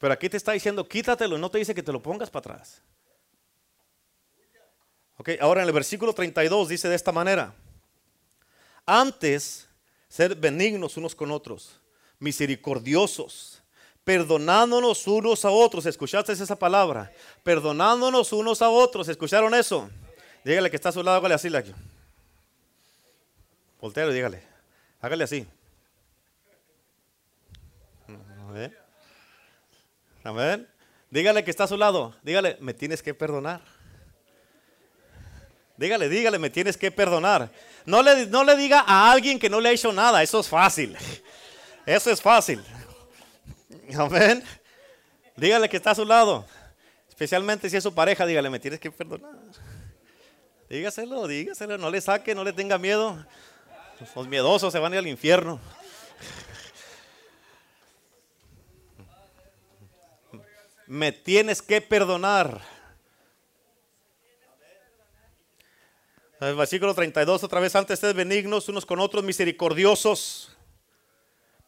Pero 0.04 0.12
aquí 0.12 0.28
te 0.28 0.36
está 0.36 0.52
diciendo, 0.52 0.86
quítatelo, 0.86 1.38
no 1.38 1.50
te 1.50 1.56
dice 1.56 1.74
que 1.74 1.82
te 1.82 1.90
lo 1.90 2.02
pongas 2.02 2.28
para 2.28 2.40
atrás. 2.40 2.82
Ok, 5.16 5.30
ahora 5.40 5.62
en 5.62 5.68
el 5.68 5.72
versículo 5.72 6.12
32 6.12 6.68
dice 6.68 6.90
de 6.90 6.94
esta 6.94 7.10
manera: 7.10 7.54
Antes, 8.84 9.66
ser 10.06 10.34
benignos 10.34 10.98
unos 10.98 11.14
con 11.14 11.30
otros 11.30 11.80
misericordiosos, 12.18 13.62
perdonándonos 14.04 15.06
unos 15.06 15.42
a 15.46 15.50
otros. 15.50 15.86
¿Escuchaste 15.86 16.34
esa 16.34 16.54
palabra? 16.54 17.10
Perdonándonos 17.42 18.30
unos 18.34 18.60
a 18.60 18.68
otros. 18.68 19.08
¿Escucharon 19.08 19.54
eso? 19.54 19.88
Dígale 20.44 20.68
que 20.68 20.76
está 20.76 20.90
a 20.90 20.92
su 20.92 21.02
lado, 21.02 21.16
hágale 21.16 21.34
así. 21.34 21.48
Voltero, 23.80 24.12
dígale. 24.12 24.42
Hágale 25.00 25.24
así. 25.24 25.46
Amén. 30.24 30.66
Dígale 31.10 31.44
que 31.44 31.50
está 31.50 31.64
a 31.64 31.68
su 31.68 31.76
lado. 31.76 32.14
Dígale, 32.22 32.56
me 32.60 32.72
tienes 32.74 33.02
que 33.02 33.12
perdonar. 33.14 33.60
Dígale, 35.76 36.08
dígale, 36.08 36.38
me 36.38 36.50
tienes 36.50 36.76
que 36.76 36.90
perdonar. 36.90 37.50
No 37.84 38.02
le, 38.02 38.26
no 38.26 38.42
le 38.42 38.56
diga 38.56 38.82
a 38.86 39.12
alguien 39.12 39.38
que 39.38 39.50
no 39.50 39.60
le 39.60 39.68
ha 39.68 39.72
hecho 39.72 39.92
nada. 39.92 40.22
Eso 40.22 40.40
es 40.40 40.48
fácil. 40.48 40.96
Eso 41.84 42.10
es 42.10 42.22
fácil. 42.22 42.64
Amén. 43.96 44.42
Dígale 45.36 45.68
que 45.68 45.76
está 45.76 45.90
a 45.90 45.94
su 45.94 46.04
lado. 46.04 46.46
Especialmente 47.08 47.68
si 47.68 47.76
es 47.76 47.82
su 47.82 47.94
pareja, 47.94 48.24
dígale, 48.24 48.48
me 48.50 48.58
tienes 48.58 48.80
que 48.80 48.90
perdonar. 48.90 49.30
Dígaselo, 50.70 51.26
dígaselo, 51.28 51.76
no 51.76 51.90
le 51.90 52.00
saque, 52.00 52.34
no 52.34 52.42
le 52.42 52.52
tenga 52.52 52.78
miedo. 52.78 53.24
Los 54.16 54.26
miedosos 54.26 54.72
se 54.72 54.78
van 54.78 54.92
a 54.92 54.96
ir 54.96 55.00
al 55.00 55.06
infierno. 55.06 55.60
Me 60.86 61.12
tienes 61.12 61.62
que 61.62 61.80
perdonar. 61.80 62.60
El 66.40 66.56
versículo 66.56 66.94
32, 66.94 67.42
otra 67.42 67.60
vez 67.60 67.74
antes, 67.74 67.94
ustedes 67.94 68.14
benignos 68.14 68.68
unos 68.68 68.84
con 68.84 69.00
otros, 69.00 69.24
misericordiosos 69.24 70.53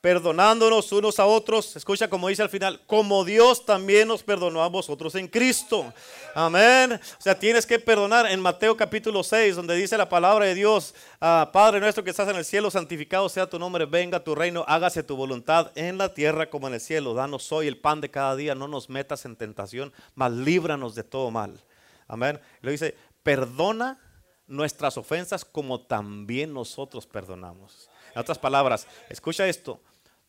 perdonándonos 0.00 0.92
unos 0.92 1.18
a 1.18 1.26
otros, 1.26 1.74
escucha 1.74 2.08
como 2.08 2.28
dice 2.28 2.42
al 2.42 2.48
final, 2.48 2.80
como 2.86 3.24
Dios 3.24 3.64
también 3.64 4.08
nos 4.08 4.22
perdonó 4.22 4.62
a 4.62 4.68
vosotros 4.68 5.14
en 5.16 5.26
Cristo. 5.26 5.92
Amén. 6.34 6.92
O 6.92 7.20
sea, 7.20 7.38
tienes 7.38 7.66
que 7.66 7.78
perdonar 7.78 8.30
en 8.30 8.40
Mateo 8.40 8.76
capítulo 8.76 9.24
6, 9.24 9.56
donde 9.56 9.74
dice 9.74 9.96
la 9.96 10.08
palabra 10.08 10.44
de 10.44 10.54
Dios, 10.54 10.94
ah, 11.20 11.50
Padre 11.52 11.80
nuestro 11.80 12.04
que 12.04 12.10
estás 12.10 12.28
en 12.28 12.36
el 12.36 12.44
cielo, 12.44 12.70
santificado 12.70 13.28
sea 13.28 13.48
tu 13.48 13.58
nombre, 13.58 13.84
venga 13.86 14.22
tu 14.22 14.34
reino, 14.34 14.64
hágase 14.68 15.02
tu 15.02 15.16
voluntad 15.16 15.72
en 15.74 15.98
la 15.98 16.12
tierra 16.14 16.50
como 16.50 16.68
en 16.68 16.74
el 16.74 16.80
cielo. 16.80 17.14
Danos 17.14 17.50
hoy 17.50 17.66
el 17.66 17.78
pan 17.78 18.00
de 18.00 18.10
cada 18.10 18.36
día, 18.36 18.54
no 18.54 18.68
nos 18.68 18.88
metas 18.88 19.24
en 19.24 19.34
tentación, 19.34 19.92
mas 20.14 20.30
líbranos 20.30 20.94
de 20.94 21.04
todo 21.04 21.30
mal. 21.30 21.60
Amén. 22.06 22.38
Y 22.62 22.66
lo 22.66 22.70
dice, 22.70 22.94
perdona 23.22 23.98
nuestras 24.46 24.96
ofensas 24.96 25.44
como 25.44 25.80
también 25.80 26.52
nosotros 26.52 27.06
perdonamos. 27.06 27.90
En 28.16 28.20
otras 28.20 28.38
palabras, 28.38 28.86
escucha 29.10 29.46
esto, 29.46 29.78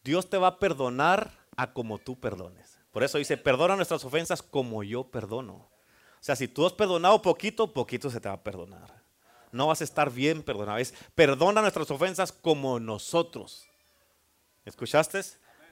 Dios 0.04 0.30
te 0.30 0.36
va 0.36 0.48
a 0.48 0.60
perdonar 0.60 1.32
a 1.56 1.72
como 1.72 1.98
tú 2.00 2.20
perdones. 2.20 2.78
Por 2.92 3.02
eso 3.02 3.18
dice, 3.18 3.38
perdona 3.38 3.78
nuestras 3.78 4.04
ofensas 4.04 4.42
como 4.44 4.84
yo 4.84 5.06
perdono. 5.06 5.54
O 5.54 5.70
sea, 6.20 6.36
si 6.36 6.50
tú 6.50 6.66
has 6.66 6.74
perdonado 6.74 7.22
poquito, 7.22 7.72
poquito 7.72 8.10
se 8.10 8.20
te 8.20 8.28
va 8.28 8.36
a 8.36 8.44
perdonar. 8.44 8.94
No 9.54 9.68
vas 9.68 9.80
a 9.80 9.86
estar 9.86 10.12
bien 10.12 10.44
perdonado. 10.44 10.80
Es 10.80 10.94
perdona 11.16 11.62
nuestras 11.62 11.90
ofensas 11.90 12.34
como 12.34 12.78
nosotros. 12.78 13.66
¿Escuchaste? 14.66 15.22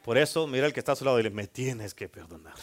Por 0.02 0.18
eso, 0.18 0.48
mira 0.48 0.68
el 0.68 0.72
que 0.72 0.80
está 0.80 0.94
a 0.94 0.96
su 0.96 1.04
lado 1.04 1.20
y 1.20 1.24
le 1.24 1.32
me 1.32 1.48
tienes 1.48 1.94
que 1.94 2.08
perdonar. 2.08 2.56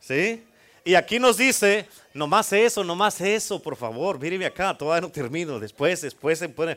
¿Sí? 0.00 0.44
Y 0.84 0.96
aquí 0.96 1.20
nos 1.20 1.36
dice, 1.36 1.88
no 2.12 2.26
más 2.26 2.52
eso, 2.52 2.82
no 2.82 2.96
más 2.96 3.20
eso, 3.20 3.62
por 3.62 3.76
favor, 3.76 4.18
míreme 4.18 4.46
acá, 4.46 4.76
todavía 4.76 5.02
no 5.02 5.12
termino. 5.12 5.60
Después, 5.60 6.00
después 6.00 6.40
se 6.40 6.48
pone, 6.48 6.76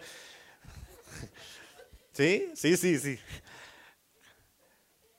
¿Sí? 2.16 2.50
Sí, 2.56 2.78
sí, 2.78 2.98
sí. 2.98 3.20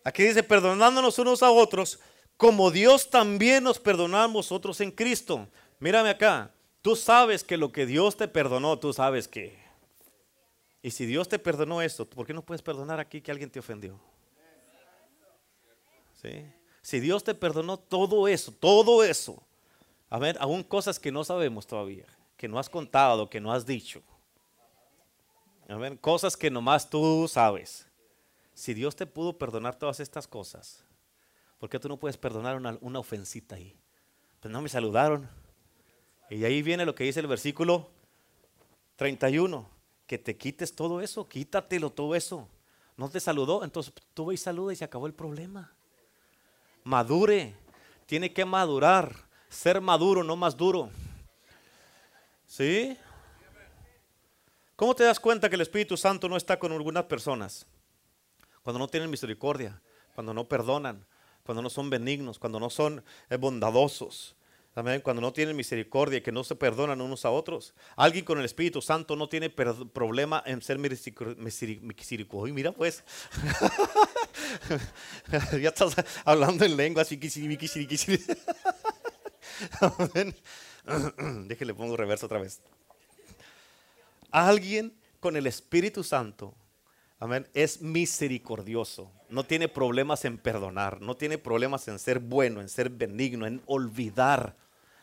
Aquí 0.03 0.23
dice, 0.23 0.43
perdonándonos 0.43 1.19
unos 1.19 1.43
a 1.43 1.51
otros, 1.51 2.01
como 2.39 2.71
Dios 2.71 3.11
también 3.11 3.65
nos 3.65 3.79
perdonamos 3.79 4.51
otros 4.51 4.81
en 4.81 4.91
Cristo. 4.91 5.47
Mírame 5.79 6.09
acá, 6.09 6.51
tú 6.81 6.97
sabes 6.97 7.45
que 7.45 7.59
lo 7.59 7.71
que 7.71 7.85
Dios 7.85 8.17
te 8.17 8.29
perdonó, 8.29 8.79
tú 8.79 8.95
sabes 8.95 9.29
que... 9.29 9.59
Y 10.81 10.91
si 10.91 11.05
Dios 11.05 11.29
te 11.29 11.39
perdonó 11.39 11.83
esto, 11.83 12.09
¿por 12.09 12.27
qué 12.27 12.33
no 12.33 12.43
puedes 12.43 12.63
perdonar 12.63 12.99
aquí 12.99 13.21
que 13.21 13.31
alguien 13.31 13.51
te 13.51 13.59
ofendió? 13.59 14.01
¿Sí? 16.23 16.47
Si 16.81 16.99
Dios 16.99 17.25
te 17.25 17.35
perdonó 17.35 17.77
todo 17.77 18.27
eso, 18.27 18.53
todo 18.53 19.05
eso, 19.05 19.43
a 20.09 20.19
ver, 20.19 20.39
aún 20.41 20.63
cosas 20.63 20.99
que 20.99 21.13
no 21.13 21.25
sabemos 21.25 21.67
todavía, 21.67 22.07
que 22.39 22.49
no 22.49 22.59
has 22.59 22.71
contado, 22.71 23.29
que 23.29 23.41
no 23.41 23.53
has 23.53 23.67
dicho. 23.67 24.03
Cosas 26.01 26.37
que 26.37 26.51
nomás 26.51 26.89
tú 26.89 27.27
sabes. 27.29 27.87
si 28.55 28.73
Dios 28.73 28.97
te 28.97 29.05
pudo 29.05 29.37
perdonar 29.37 29.79
todas 29.79 30.01
estas 30.01 30.27
cosas, 30.27 30.85
¿por 31.59 31.69
qué 31.69 31.79
tú 31.79 31.89
no 31.89 31.99
puedes 31.99 32.17
perdonar 32.17 32.57
una, 32.57 32.99
ofensita 32.99 33.57
ahí? 33.57 33.77
Pues 34.41 34.53
no 34.53 34.63
me 34.63 34.69
saludaron. 34.69 35.29
Y 36.31 36.45
ahí 36.45 36.63
viene 36.63 36.87
lo 36.87 36.95
que 36.95 37.05
dice 37.05 37.21
el 37.21 37.27
versículo 37.27 37.91
31, 38.97 39.69
que 40.07 40.19
te 40.19 40.37
quites 40.37 40.75
todo 40.75 41.01
eso, 41.01 41.29
quítatelo 41.29 41.91
todo 41.91 42.15
eso. 42.15 42.49
No 42.97 43.11
te 43.11 43.21
saludó, 43.21 43.63
entonces 43.65 43.93
tú 44.15 44.27
ve 44.27 44.35
y 44.35 44.39
saluda 44.39 44.73
y 44.73 44.77
se 44.77 44.85
acabó 44.85 45.07
el 45.07 45.15
problema. 45.15 45.73
Madure, 46.85 47.55
tiene 48.07 48.33
que 48.33 48.45
madurar, 48.45 49.15
ser 49.49 49.81
maduro, 49.81 50.23
no 50.23 50.37
más 50.37 50.57
duro. 50.57 50.91
¿Sí? 52.47 52.97
¿Cómo 54.77 54.95
te 54.95 55.05
das 55.05 55.19
cuenta 55.19 55.49
que 55.49 55.55
el 55.55 55.63
Espíritu 55.63 55.97
Santo 55.97 56.29
no 56.29 56.37
está 56.37 56.59
con 56.59 56.71
algunas 56.71 57.05
personas? 57.05 57.67
Cuando 58.63 58.79
no 58.79 58.89
tienen 58.89 59.11
misericordia, 59.11 59.81
cuando 60.15 60.35
no 60.35 60.49
perdonan, 60.49 61.07
cuando 61.45 61.63
no 61.63 61.71
son 61.71 61.89
benignos, 61.89 62.39
cuando 62.39 62.61
no 62.61 62.69
son 62.69 63.03
eh, 63.31 63.37
bondadosos, 63.37 64.37
Amén. 64.77 65.01
Cuando 65.01 65.21
no 65.23 65.33
tienen 65.33 65.57
misericordia, 65.57 66.23
que 66.23 66.31
no 66.31 66.45
se 66.45 66.55
perdonan 66.55 67.01
unos 67.01 67.25
a 67.25 67.31
otros. 67.31 67.73
Alguien 67.97 68.27
con 68.27 68.39
el 68.39 68.45
Espíritu 68.45 68.83
Santo 68.83 69.17
no 69.17 69.27
tiene 69.27 69.49
problema 69.49 70.43
en 70.45 70.61
ser 70.61 70.79
misericordioso. 70.79 72.55
Mira 72.55 72.73
pues. 72.73 73.03
ya 75.59 75.71
estás 75.71 75.97
hablando 76.27 76.67
en 76.67 76.77
lengua. 76.77 77.05
Amén. 79.81 80.37
Déjale 81.49 81.73
pongo 81.73 81.97
reverso 81.97 82.27
otra 82.27 82.39
vez. 82.39 82.61
Alguien 84.37 84.95
con 85.19 85.35
el 85.35 85.47
Espíritu 85.47 86.05
Santo. 86.05 86.55
Amén. 87.19 87.49
Es 87.55 87.81
misericordioso. 87.81 89.11
No 89.31 89.45
tiene 89.45 89.67
problemas 89.67 90.27
en 90.27 90.37
perdonar. 90.37 91.01
No 91.01 91.17
tiene 91.17 91.39
problemas 91.39 91.89
en 91.89 91.99
ser 91.99 92.19
bueno, 92.19 92.61
en 92.61 92.69
ser 92.69 92.91
benigno, 92.91 93.47
en 93.47 93.63
olvidar 93.65 94.55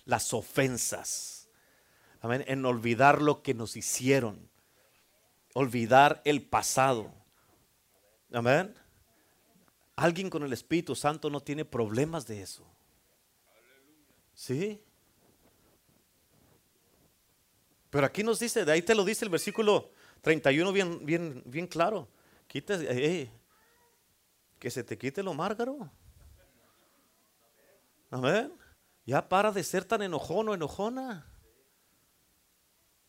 las 0.05 0.35
ofensas. 0.35 1.49
Amén. 2.21 2.43
En 2.45 2.63
olvidar 2.63 3.23
lo 3.23 3.41
que 3.41 3.55
nos 3.55 3.75
hicieron. 3.75 4.51
Olvidar 5.55 6.21
el 6.25 6.43
pasado. 6.43 7.11
Amén. 8.31 8.75
Alguien 9.95 10.29
con 10.29 10.43
el 10.43 10.53
Espíritu 10.53 10.95
Santo 10.95 11.31
no 11.31 11.39
tiene 11.39 11.65
problemas 11.65 12.27
de 12.27 12.43
eso. 12.43 12.67
¿Sí? 14.35 14.79
Pero 17.93 18.07
aquí 18.07 18.23
nos 18.23 18.39
dice, 18.39 18.65
de 18.65 18.71
ahí 18.71 18.81
te 18.81 18.95
lo 18.95 19.05
dice 19.05 19.23
el 19.23 19.29
versículo 19.29 19.91
31 20.21 20.71
bien, 20.71 21.05
bien, 21.05 21.43
bien 21.45 21.67
claro. 21.67 22.07
Quítese, 22.47 22.87
eh, 22.89 23.29
que 24.57 24.71
se 24.71 24.83
te 24.83 24.97
quite 24.97 25.21
lo 25.21 25.35
márgaro. 25.35 25.91
Amén. 28.09 28.51
Ya 29.05 29.29
para 29.29 29.51
de 29.51 29.63
ser 29.63 29.85
tan 29.85 30.01
enojón 30.01 30.49
o 30.49 30.55
enojona. 30.55 31.31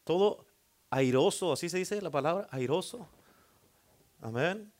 Todo 0.05 0.45
airoso, 0.91 1.55
así 1.55 1.70
se 1.70 1.78
dice 1.78 2.03
la 2.03 2.11
palabra, 2.11 2.47
airoso. 2.51 3.09
Amén. 4.20 4.70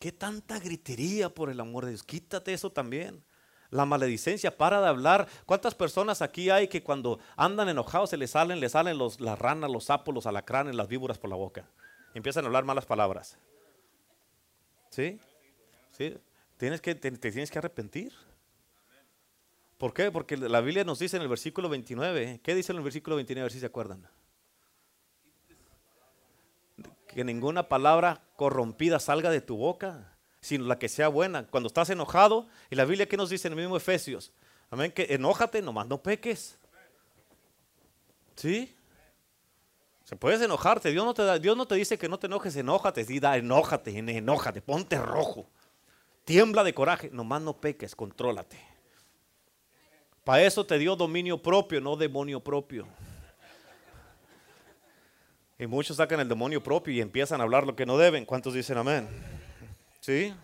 ¿Qué 0.00 0.10
tanta 0.10 0.58
gritería 0.58 1.28
por 1.28 1.50
el 1.50 1.60
amor 1.60 1.84
de 1.84 1.90
Dios? 1.90 2.02
Quítate 2.02 2.54
eso 2.54 2.72
también. 2.72 3.22
La 3.70 3.84
maledicencia, 3.84 4.56
para 4.56 4.80
de 4.80 4.88
hablar. 4.88 5.28
¿Cuántas 5.44 5.74
personas 5.74 6.22
aquí 6.22 6.48
hay 6.48 6.68
que 6.68 6.82
cuando 6.82 7.18
andan 7.36 7.68
enojados 7.68 8.10
se 8.10 8.16
les 8.16 8.30
salen, 8.30 8.60
les 8.60 8.72
salen 8.72 8.96
los, 8.96 9.20
las 9.20 9.38
ranas, 9.38 9.70
los 9.70 9.84
sapos, 9.84 10.14
los 10.14 10.26
alacranes, 10.26 10.74
las 10.74 10.88
víboras 10.88 11.18
por 11.18 11.28
la 11.28 11.36
boca? 11.36 11.68
Empiezan 12.14 12.44
a 12.44 12.46
hablar 12.46 12.64
malas 12.64 12.86
palabras. 12.86 13.38
¿Sí? 14.90 15.20
¿Sí? 15.90 16.16
Tienes 16.56 16.80
que, 16.80 16.94
te 16.94 17.10
tienes 17.10 17.50
que 17.50 17.58
arrepentir. 17.58 18.12
¿Por 19.78 19.94
qué? 19.94 20.10
Porque 20.10 20.36
la 20.36 20.60
Biblia 20.60 20.82
nos 20.82 20.98
dice 20.98 21.16
en 21.16 21.22
el 21.22 21.28
versículo 21.28 21.68
29, 21.68 22.40
¿qué 22.42 22.54
dice 22.54 22.72
en 22.72 22.78
el 22.78 22.84
versículo 22.84 23.14
29? 23.16 23.42
A 23.42 23.44
ver 23.44 23.52
si 23.52 23.60
se 23.60 23.66
acuerdan. 23.66 24.08
Que 27.06 27.22
ninguna 27.22 27.68
palabra 27.68 28.22
corrompida 28.34 28.98
salga 28.98 29.30
de 29.30 29.40
tu 29.40 29.56
boca, 29.56 30.17
sino 30.40 30.66
la 30.66 30.78
que 30.78 30.88
sea 30.88 31.08
buena. 31.08 31.46
Cuando 31.46 31.66
estás 31.66 31.90
enojado, 31.90 32.46
y 32.70 32.76
la 32.76 32.84
Biblia, 32.84 33.08
¿qué 33.08 33.16
nos 33.16 33.30
dice 33.30 33.48
en 33.48 33.54
el 33.54 33.60
mismo 33.60 33.76
Efesios? 33.76 34.32
Amén, 34.70 34.92
que 34.92 35.06
enójate, 35.10 35.62
nomás 35.62 35.86
no 35.86 36.02
peques. 36.02 36.58
¿Sí? 38.36 38.74
Se 40.04 40.16
puedes 40.16 40.40
enojarte, 40.40 40.90
Dios 40.90 41.04
no 41.04 41.12
te 41.12 41.38
Dios 41.38 41.56
no 41.56 41.66
te 41.66 41.74
dice 41.74 41.98
que 41.98 42.08
no 42.08 42.18
te 42.18 42.28
enojes, 42.28 42.56
enójate, 42.56 43.04
sí, 43.04 43.20
da, 43.20 43.36
enójate, 43.36 43.98
enójate, 43.98 44.62
ponte 44.62 44.98
rojo. 44.98 45.46
Tiembla 46.24 46.64
de 46.64 46.72
coraje, 46.72 47.10
nomás 47.12 47.42
no 47.42 47.60
peques, 47.60 47.94
contrólate. 47.94 48.58
Para 50.24 50.42
eso 50.42 50.64
te 50.64 50.78
dio 50.78 50.94
dominio 50.94 51.42
propio, 51.42 51.80
no 51.80 51.96
demonio 51.96 52.40
propio. 52.40 52.86
Y 55.58 55.66
muchos 55.66 55.96
sacan 55.96 56.20
el 56.20 56.28
demonio 56.28 56.62
propio 56.62 56.94
y 56.94 57.00
empiezan 57.00 57.40
a 57.40 57.44
hablar 57.44 57.66
lo 57.66 57.74
que 57.74 57.84
no 57.84 57.98
deben. 57.98 58.24
¿Cuántos 58.24 58.54
dicen 58.54 58.78
amén? 58.78 59.08
¿Sí? 60.08 60.34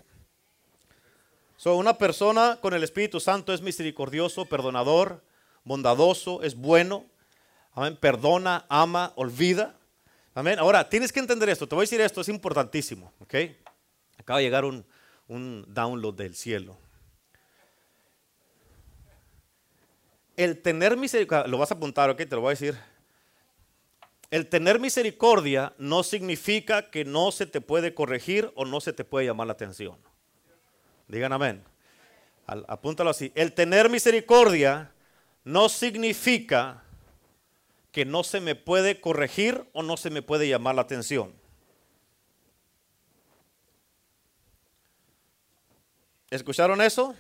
So, 1.57 1.77
una 1.77 1.97
persona 1.97 2.59
con 2.61 2.75
el 2.75 2.85
Espíritu 2.85 3.19
Santo 3.19 3.55
es 3.55 3.63
misericordioso, 3.63 4.45
perdonador, 4.45 5.25
bondadoso, 5.65 6.43
es 6.43 6.55
bueno. 6.55 7.07
Amén. 7.73 7.97
Perdona, 7.99 8.67
ama, 8.69 9.15
olvida. 9.17 9.75
Amén. 10.35 10.59
Ahora, 10.59 10.91
tienes 10.91 11.13
que 11.13 11.21
entender 11.21 11.49
esto. 11.49 11.67
Te 11.67 11.75
voy 11.75 11.85
a 11.85 11.87
decir 11.89 12.03
esto, 12.03 12.21
es 12.21 12.29
importantísimo. 12.29 13.11
¿Ok? 13.21 13.37
Acaba 14.19 14.41
de 14.41 14.45
llegar 14.45 14.67
un, 14.67 14.85
un 15.29 15.65
download 15.67 16.13
del 16.13 16.35
cielo. 16.35 16.77
el 20.37 20.61
tener 20.61 20.97
misericordia, 20.99 21.49
lo 21.49 21.57
vas 21.57 21.71
a 21.71 21.75
apuntar, 21.75 22.11
ok, 22.11 22.19
te 22.19 22.35
lo 22.35 22.43
voy 22.43 22.49
a 22.49 22.51
decir. 22.51 22.77
El 24.31 24.49
tener 24.49 24.81
misericordia 24.81 25.75
no 25.79 26.03
significa 26.03 26.91
que 26.91 27.05
no 27.05 27.31
se 27.31 27.47
te 27.47 27.61
puede 27.61 27.95
corregir 27.95 28.53
o 28.55 28.65
no 28.65 28.81
se 28.81 28.93
te 28.93 29.05
puede 29.05 29.27
llamar 29.27 29.47
la 29.47 29.53
atención. 29.53 29.99
Digan 31.09 31.33
amén. 31.33 31.63
apúntalo 32.47 33.11
así. 33.11 33.33
El 33.35 33.53
tener 33.53 33.89
misericordia 33.89 34.93
no 35.45 35.69
significa 35.69 36.83
que 37.93 38.05
no 38.05 38.25
se 38.25 38.41
me 38.41 38.55
puede 38.55 39.01
corregir 39.01 39.69
o 39.73 39.83
no 39.83 39.97
se 39.97 40.11
me 40.11 40.23
puede 40.23 40.49
llamar 40.49 40.75
la 40.75 40.83
atención. 40.83 41.33
¿Escucharon 46.31 46.81
eso? 46.81 47.15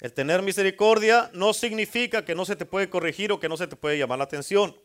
El 0.00 0.12
tener 0.12 0.42
misericordia 0.42 1.30
no 1.32 1.54
significa 1.54 2.24
que 2.24 2.34
no 2.34 2.44
se 2.44 2.56
te 2.56 2.66
puede 2.66 2.90
corregir 2.90 3.30
o 3.30 3.38
que 3.38 3.48
no 3.48 3.56
se 3.56 3.68
te 3.68 3.76
puede 3.76 3.96
llamar 3.96 4.18
la 4.18 4.24
atención. 4.24 4.76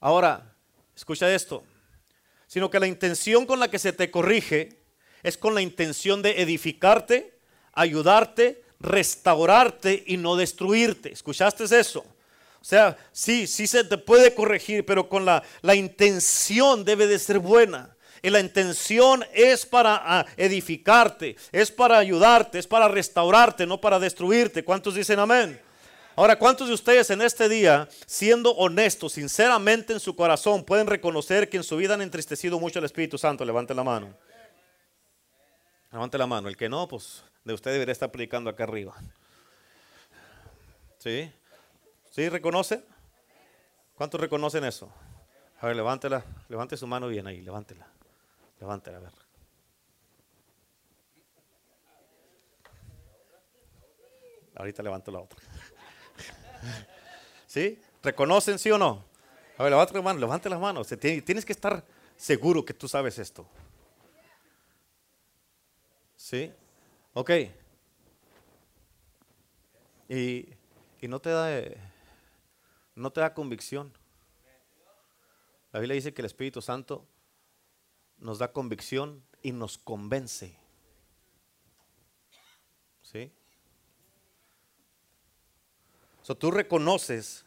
Ahora, 0.00 0.54
escucha 0.94 1.32
esto, 1.32 1.64
sino 2.46 2.70
que 2.70 2.80
la 2.80 2.86
intención 2.86 3.46
con 3.46 3.60
la 3.60 3.68
que 3.68 3.78
se 3.78 3.92
te 3.92 4.10
corrige 4.10 4.80
es 5.22 5.36
con 5.36 5.54
la 5.54 5.62
intención 5.62 6.22
de 6.22 6.40
edificarte, 6.42 7.38
ayudarte, 7.72 8.62
restaurarte 8.78 10.04
y 10.06 10.16
no 10.16 10.36
destruirte. 10.36 11.12
¿Escuchaste 11.12 11.64
eso? 11.64 12.00
O 12.60 12.64
sea, 12.64 12.96
sí, 13.12 13.46
sí 13.46 13.66
se 13.66 13.84
te 13.84 13.98
puede 13.98 14.34
corregir, 14.34 14.84
pero 14.84 15.08
con 15.08 15.24
la, 15.24 15.42
la 15.62 15.74
intención 15.74 16.84
debe 16.84 17.06
de 17.06 17.18
ser 17.18 17.38
buena. 17.38 17.96
Y 18.22 18.30
la 18.30 18.40
intención 18.40 19.24
es 19.32 19.64
para 19.64 20.00
ah, 20.02 20.26
edificarte, 20.36 21.36
es 21.52 21.70
para 21.70 21.98
ayudarte, 21.98 22.58
es 22.58 22.66
para 22.66 22.88
restaurarte, 22.88 23.66
no 23.66 23.80
para 23.80 23.98
destruirte. 23.98 24.64
¿Cuántos 24.64 24.94
dicen 24.94 25.18
amén? 25.18 25.60
Ahora, 26.18 26.38
¿cuántos 26.38 26.68
de 26.68 26.72
ustedes 26.72 27.10
en 27.10 27.20
este 27.20 27.46
día, 27.46 27.86
siendo 28.06 28.52
honestos, 28.52 29.12
sinceramente 29.12 29.92
en 29.92 30.00
su 30.00 30.16
corazón, 30.16 30.64
pueden 30.64 30.86
reconocer 30.86 31.50
que 31.50 31.58
en 31.58 31.62
su 31.62 31.76
vida 31.76 31.92
han 31.92 32.00
entristecido 32.00 32.58
mucho 32.58 32.78
al 32.78 32.86
Espíritu 32.86 33.18
Santo? 33.18 33.44
Levante 33.44 33.74
la 33.74 33.84
mano. 33.84 34.16
Levante 35.92 36.16
la 36.16 36.26
mano. 36.26 36.48
El 36.48 36.56
que 36.56 36.70
no, 36.70 36.88
pues 36.88 37.22
de 37.44 37.52
usted 37.52 37.70
debería 37.70 37.92
estar 37.92 38.10
predicando 38.10 38.48
acá 38.48 38.64
arriba. 38.64 38.94
¿Sí? 40.96 41.30
¿Sí 42.10 42.30
reconoce? 42.30 42.82
¿Cuántos 43.94 44.18
reconocen 44.18 44.64
eso? 44.64 44.90
A 45.60 45.66
ver, 45.66 45.76
levántela, 45.76 46.24
levante 46.48 46.78
su 46.78 46.86
mano 46.86 47.08
bien 47.08 47.26
ahí, 47.26 47.42
levántela. 47.42 47.86
Levántela 48.58 48.96
a 48.96 49.00
ver. 49.00 49.12
Ahorita 54.54 54.82
levanto 54.82 55.10
la 55.10 55.20
otra. 55.20 55.38
¿Sí? 57.46 57.80
¿Reconocen 58.02 58.58
sí 58.58 58.70
o 58.70 58.78
no? 58.78 59.04
A 59.58 59.62
ver, 59.62 59.72
levante 59.72 59.94
las 59.94 60.04
manos, 60.04 60.20
levante 60.20 60.48
las 60.48 60.60
manos. 60.60 60.88
Tienes 60.98 61.44
que 61.44 61.52
estar 61.52 61.84
seguro 62.16 62.64
que 62.64 62.74
tú 62.74 62.88
sabes 62.88 63.18
esto. 63.18 63.46
¿Sí? 66.16 66.52
Ok. 67.14 67.30
Y, 70.08 70.48
y 71.00 71.08
no 71.08 71.20
te 71.20 71.30
da 71.30 71.48
no 72.96 73.10
te 73.12 73.20
da 73.20 73.34
convicción. 73.34 73.92
La 75.70 75.80
Biblia 75.80 75.94
dice 75.94 76.14
que 76.14 76.22
el 76.22 76.26
Espíritu 76.26 76.62
Santo 76.62 77.06
nos 78.18 78.38
da 78.38 78.52
convicción 78.52 79.22
y 79.42 79.52
nos 79.52 79.76
convence. 79.76 80.58
¿Sí? 83.02 83.30
Tú 86.34 86.50
reconoces 86.50 87.44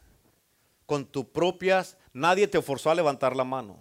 con 0.86 1.04
tus 1.04 1.26
propias, 1.26 1.96
nadie 2.12 2.48
te 2.48 2.60
forzó 2.62 2.90
a 2.90 2.94
levantar 2.94 3.36
la 3.36 3.44
mano. 3.44 3.78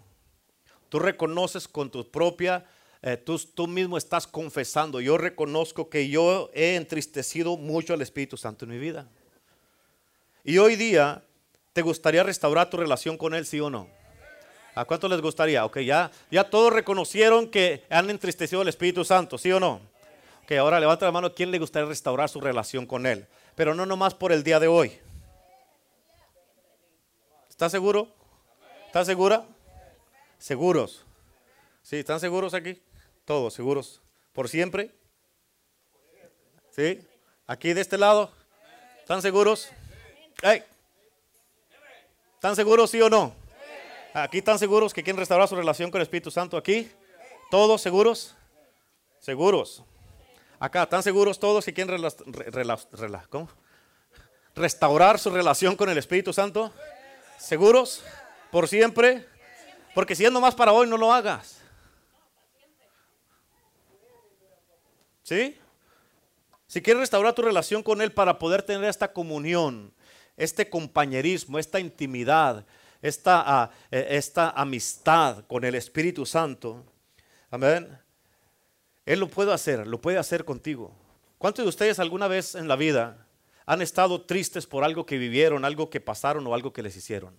Tú 0.90 1.00
reconoces 1.00 1.68
con 1.68 1.90
tu 1.90 2.10
propia, 2.10 2.66
eh, 3.02 3.16
tú, 3.16 3.40
tú 3.40 3.68
mismo 3.68 3.98
estás 3.98 4.28
confesando. 4.28 5.00
Yo 5.00 5.18
reconozco 5.18 5.90
que 5.90 6.10
yo 6.10 6.50
he 6.54 6.76
entristecido 6.76 7.58
mucho 7.58 7.94
al 7.94 8.02
Espíritu 8.02 8.38
Santo 8.38 8.66
en 8.66 8.72
mi 8.72 8.78
vida. 8.78 9.08
Y 10.44 10.58
hoy 10.58 10.76
día, 10.76 11.24
¿te 11.74 11.82
gustaría 11.82 12.24
restaurar 12.24 12.70
tu 12.70 12.78
relación 12.78 13.18
con 13.18 13.34
Él, 13.34 13.46
sí 13.46 13.60
o 13.60 13.70
no? 13.70 13.88
¿A 14.76 14.86
cuánto 14.86 15.08
les 15.08 15.22
gustaría? 15.22 15.66
Ok, 15.66 15.80
ya, 15.80 16.12
ya 16.32 16.50
todos 16.50 16.72
reconocieron 16.72 17.50
que 17.50 17.84
han 17.90 18.10
entristecido 18.10 18.62
al 18.62 18.68
Espíritu 18.68 19.04
Santo, 19.04 19.38
¿sí 19.38 19.52
o 19.52 19.60
no? 19.60 19.82
Ok, 20.44 20.54
ahora 20.54 20.80
levanta 20.80 21.06
la 21.06 21.12
mano, 21.12 21.34
¿quién 21.34 21.52
le 21.52 21.60
gustaría 21.60 21.88
restaurar 21.88 22.30
su 22.30 22.40
relación 22.42 22.86
con 22.86 23.06
Él? 23.06 23.28
Pero 23.60 23.76
no 23.76 23.86
nomás 23.86 24.14
por 24.14 24.32
el 24.32 24.42
día 24.42 24.58
de 24.58 24.70
hoy. 24.70 24.98
¿Estás 27.50 27.74
seguro? 27.74 28.08
¿Estás 28.86 29.06
segura? 29.06 29.44
Seguros. 30.38 31.04
¿Sí? 31.84 31.98
¿Están 31.98 32.22
seguros 32.22 32.54
aquí? 32.54 32.82
Todos 33.26 33.54
seguros. 33.54 34.02
¿Por 34.32 34.48
siempre? 34.48 34.96
¿Sí? 36.72 37.06
¿Aquí 37.48 37.74
de 37.74 37.82
este 37.82 37.98
lado? 37.98 38.32
¿Están 39.00 39.22
seguros? 39.22 39.70
¿Están 42.36 42.56
seguros, 42.56 42.90
sí 42.90 43.02
o 43.02 43.10
no? 43.10 43.36
¿Aquí 44.14 44.38
están 44.38 44.58
seguros 44.58 44.94
que 44.94 45.04
quieren 45.04 45.20
restaurar 45.20 45.50
su 45.50 45.58
relación 45.58 45.92
con 45.92 46.00
el 46.00 46.04
Espíritu 46.04 46.32
Santo? 46.32 46.56
¿Aquí? 46.56 46.90
¿Todos 47.52 47.82
seguros? 47.82 48.38
Seguros. 49.20 49.84
Acá, 50.60 50.84
¿están 50.84 51.02
seguros 51.02 51.40
todos 51.40 51.64
que 51.64 51.74
quieren 51.74 52.04
restaurar 54.56 55.18
su 55.18 55.30
relación 55.30 55.78
con 55.78 55.88
el 55.88 55.98
Espíritu 55.98 56.34
Santo? 56.34 56.74
¿Seguros? 57.38 58.04
¿Por 58.52 58.68
siempre? 58.68 59.26
Porque 59.96 60.16
si 60.16 60.26
es 60.26 60.32
nomás 60.32 60.54
para 60.54 60.74
hoy, 60.74 60.86
no 60.86 60.98
lo 60.98 61.14
hagas. 61.14 61.62
¿Sí? 65.24 65.58
Si 66.68 66.82
quieres 66.82 67.00
restaurar 67.00 67.34
tu 67.34 67.42
relación 67.42 67.82
con 67.82 68.02
Él 68.02 68.12
para 68.12 68.38
poder 68.38 68.62
tener 68.62 68.90
esta 68.90 69.14
comunión, 69.14 69.94
este 70.36 70.70
compañerismo, 70.70 71.58
esta 71.58 71.80
intimidad, 71.80 72.66
esta, 73.02 73.44
ah, 73.46 73.72
e, 73.90 74.08
esta 74.18 74.50
amistad 74.50 75.46
con 75.48 75.64
el 75.64 75.76
Espíritu 75.76 76.26
Santo, 76.26 76.84
amén, 77.50 77.98
Él 79.10 79.20
lo 79.20 79.28
puede 79.28 79.52
hacer, 79.52 79.88
lo 79.88 80.00
puede 80.00 80.20
hacer 80.20 80.46
contigo. 80.46 80.92
¿Cuántos 81.40 81.66
de 81.66 81.70
ustedes 81.70 81.98
alguna 81.98 82.28
vez 82.28 82.54
en 82.54 82.68
la 82.68 82.76
vida 82.76 83.26
han 83.66 83.82
estado 83.82 84.22
tristes 84.22 84.68
por 84.68 84.84
algo 84.84 85.08
que 85.08 85.18
vivieron, 85.18 85.66
algo 85.66 85.90
que 85.90 86.00
pasaron 86.00 86.46
o 86.46 86.54
algo 86.54 86.72
que 86.72 86.84
les 86.84 86.96
hicieron. 86.96 87.36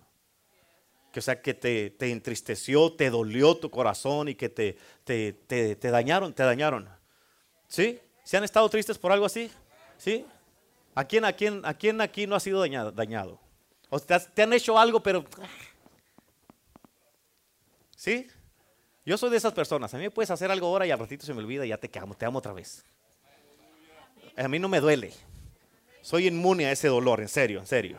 Que, 1.13 1.19
o 1.19 1.21
sea, 1.21 1.41
que 1.41 1.53
te, 1.53 1.93
entristeció, 2.11 2.91
te 2.91 3.09
dolió 3.09 3.55
tu 3.55 3.69
corazón 3.69 4.27
y 4.27 4.35
que 4.35 4.49
te, 4.49 4.77
te, 5.05 5.77
dañaron, 5.81 6.33
te 6.33 6.43
dañaron. 6.43 6.89
¿Sí? 7.69 8.01
¿Se 8.25 8.35
han 8.35 8.43
estado 8.43 8.69
tristes 8.69 8.97
por 8.97 9.13
algo 9.13 9.25
así? 9.25 9.49
¿Sí? 9.97 10.25
¿A 10.93 11.05
quién, 11.05 11.23
a 11.23 11.31
quién, 11.31 11.65
a 11.65 11.73
quién 11.73 12.01
aquí 12.01 12.27
no 12.27 12.35
ha 12.35 12.41
sido 12.41 12.61
dañado? 12.91 13.39
¿O 13.89 13.97
te, 13.97 14.19
te 14.19 14.41
han 14.41 14.51
hecho 14.51 14.77
algo, 14.77 15.01
pero... 15.01 15.23
¿Sí? 17.95 18.27
Yo 19.05 19.17
soy 19.17 19.31
de 19.31 19.37
esas 19.37 19.53
personas. 19.53 19.93
A 19.93 19.97
mí 19.97 20.03
me 20.03 20.11
puedes 20.11 20.29
hacer 20.29 20.51
algo 20.51 20.67
ahora 20.67 20.85
y 20.85 20.91
al 20.91 20.99
ratito 20.99 21.25
se 21.25 21.33
me 21.33 21.39
olvida 21.39 21.65
y 21.65 21.69
ya 21.69 21.77
te 21.77 21.89
amo, 21.99 22.15
te 22.15 22.25
amo 22.25 22.39
otra 22.39 22.53
vez. 22.53 22.83
A 24.37 24.47
mí 24.47 24.59
no 24.59 24.69
me 24.69 24.79
duele. 24.79 25.11
Soy 26.01 26.27
inmune 26.27 26.65
a 26.65 26.71
ese 26.71 26.87
dolor, 26.87 27.21
en 27.21 27.27
serio, 27.27 27.59
en 27.59 27.67
serio. 27.67 27.97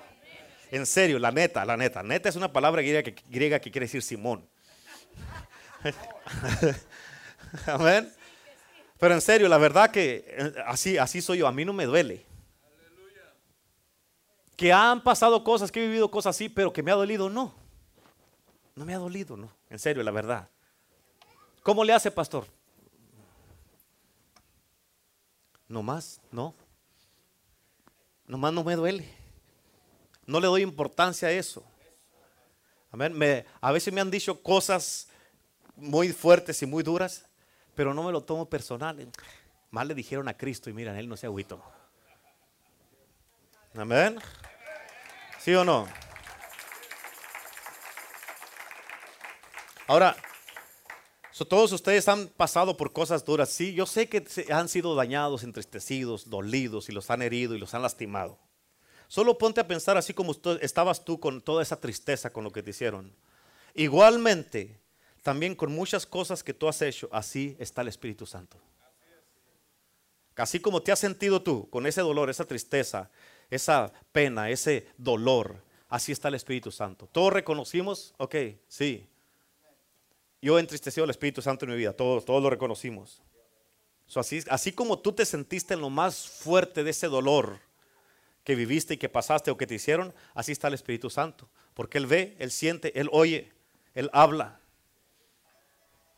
En 0.70 0.86
serio, 0.86 1.18
la 1.18 1.30
neta, 1.30 1.64
la 1.64 1.76
neta. 1.76 2.02
Neta 2.02 2.28
es 2.28 2.36
una 2.36 2.52
palabra 2.52 2.82
griega 2.82 3.02
que, 3.02 3.14
griega 3.28 3.60
que 3.60 3.70
quiere 3.70 3.86
decir 3.86 4.02
Simón. 4.02 4.48
Amén. 7.66 8.12
Pero 8.98 9.14
en 9.14 9.20
serio, 9.20 9.48
la 9.48 9.58
verdad 9.58 9.90
que 9.90 10.24
eh, 10.28 10.54
así, 10.66 10.96
así 10.96 11.20
soy 11.20 11.38
yo. 11.38 11.48
A 11.48 11.52
mí 11.52 11.64
no 11.64 11.72
me 11.72 11.84
duele. 11.84 12.24
Que 14.56 14.72
han 14.72 15.02
pasado 15.02 15.42
cosas, 15.42 15.72
que 15.72 15.82
he 15.82 15.86
vivido 15.86 16.10
cosas 16.10 16.36
así, 16.36 16.48
pero 16.48 16.72
que 16.72 16.82
me 16.82 16.92
ha 16.92 16.94
dolido, 16.94 17.28
no. 17.28 17.54
No 18.74 18.84
me 18.84 18.94
ha 18.94 18.98
dolido, 18.98 19.36
no. 19.36 19.52
En 19.68 19.78
serio, 19.78 20.02
la 20.02 20.10
verdad. 20.10 20.48
¿Cómo 21.62 21.84
le 21.84 21.92
hace, 21.92 22.10
pastor? 22.10 22.46
No 25.68 25.82
más, 25.82 26.20
no. 26.30 26.54
Nomás 28.26 28.52
no 28.52 28.64
me 28.64 28.74
duele. 28.74 29.08
No 30.26 30.40
le 30.40 30.46
doy 30.46 30.62
importancia 30.62 31.28
a 31.28 31.32
eso. 31.32 31.64
A 33.60 33.72
veces 33.72 33.92
me 33.92 34.00
han 34.00 34.10
dicho 34.10 34.42
cosas 34.42 35.08
muy 35.76 36.12
fuertes 36.12 36.62
y 36.62 36.66
muy 36.66 36.82
duras, 36.82 37.24
pero 37.74 37.94
no 37.94 38.02
me 38.02 38.12
lo 38.12 38.22
tomo 38.22 38.48
personal. 38.48 39.08
Más 39.70 39.86
le 39.86 39.94
dijeron 39.94 40.28
a 40.28 40.36
Cristo 40.36 40.68
y 40.68 40.74
miren, 40.74 40.96
él 40.96 41.08
no 41.08 41.16
se 41.16 41.26
agüito. 41.26 41.62
Amén. 43.74 44.18
¿Sí 45.38 45.54
o 45.54 45.64
no? 45.64 45.88
Ahora, 49.86 50.16
todos 51.46 51.72
ustedes 51.72 52.08
han 52.08 52.28
pasado 52.28 52.76
por 52.76 52.92
cosas 52.92 53.24
duras. 53.24 53.48
Sí, 53.48 53.74
yo 53.74 53.86
sé 53.86 54.08
que 54.08 54.24
han 54.50 54.68
sido 54.68 54.94
dañados, 54.94 55.42
entristecidos, 55.42 56.28
dolidos 56.28 56.88
y 56.88 56.92
los 56.92 57.10
han 57.10 57.22
herido 57.22 57.54
y 57.54 57.58
los 57.58 57.74
han 57.74 57.82
lastimado. 57.82 58.38
Solo 59.08 59.36
ponte 59.36 59.60
a 59.60 59.68
pensar 59.68 59.96
así 59.96 60.14
como 60.14 60.34
estabas 60.60 61.04
tú 61.04 61.20
con 61.20 61.42
toda 61.42 61.62
esa 61.62 61.80
tristeza 61.80 62.30
con 62.30 62.44
lo 62.44 62.52
que 62.52 62.62
te 62.62 62.70
hicieron. 62.70 63.14
Igualmente, 63.74 64.80
también 65.22 65.54
con 65.54 65.72
muchas 65.72 66.06
cosas 66.06 66.42
que 66.42 66.54
tú 66.54 66.68
has 66.68 66.82
hecho, 66.82 67.08
así 67.12 67.56
está 67.58 67.82
el 67.82 67.88
Espíritu 67.88 68.26
Santo. 68.26 68.58
Así 70.36 70.60
como 70.60 70.82
te 70.82 70.92
has 70.92 70.98
sentido 70.98 71.42
tú 71.42 71.68
con 71.68 71.86
ese 71.86 72.00
dolor, 72.00 72.30
esa 72.30 72.46
tristeza, 72.46 73.10
esa 73.50 73.92
pena, 74.12 74.50
ese 74.50 74.88
dolor, 74.96 75.62
así 75.88 76.10
está 76.10 76.28
el 76.28 76.34
Espíritu 76.34 76.70
Santo. 76.70 77.06
Todos 77.06 77.32
reconocimos, 77.32 78.14
ok, 78.16 78.34
sí, 78.66 79.06
yo 80.42 80.58
he 80.58 80.60
entristecido 80.60 81.04
al 81.04 81.10
Espíritu 81.10 81.40
Santo 81.40 81.64
en 81.64 81.70
mi 81.70 81.76
vida, 81.76 81.92
todos, 81.92 82.24
todos 82.24 82.42
lo 82.42 82.50
reconocimos. 82.50 83.22
así, 84.16 84.42
así 84.50 84.72
como 84.72 84.98
tú 84.98 85.12
te 85.12 85.24
sentiste 85.24 85.74
en 85.74 85.80
lo 85.80 85.88
más 85.88 86.28
fuerte 86.28 86.82
de 86.82 86.90
ese 86.90 87.06
dolor 87.06 87.60
que 88.42 88.56
viviste 88.56 88.94
y 88.94 88.96
que 88.98 89.08
pasaste 89.08 89.52
o 89.52 89.56
que 89.56 89.68
te 89.68 89.76
hicieron, 89.76 90.12
así 90.34 90.50
está 90.50 90.66
el 90.66 90.74
Espíritu 90.74 91.08
Santo. 91.08 91.48
Porque 91.74 91.98
Él 91.98 92.06
ve, 92.06 92.36
Él 92.40 92.50
siente, 92.50 92.98
Él 92.98 93.08
oye, 93.12 93.52
Él 93.94 94.10
habla. 94.12 94.60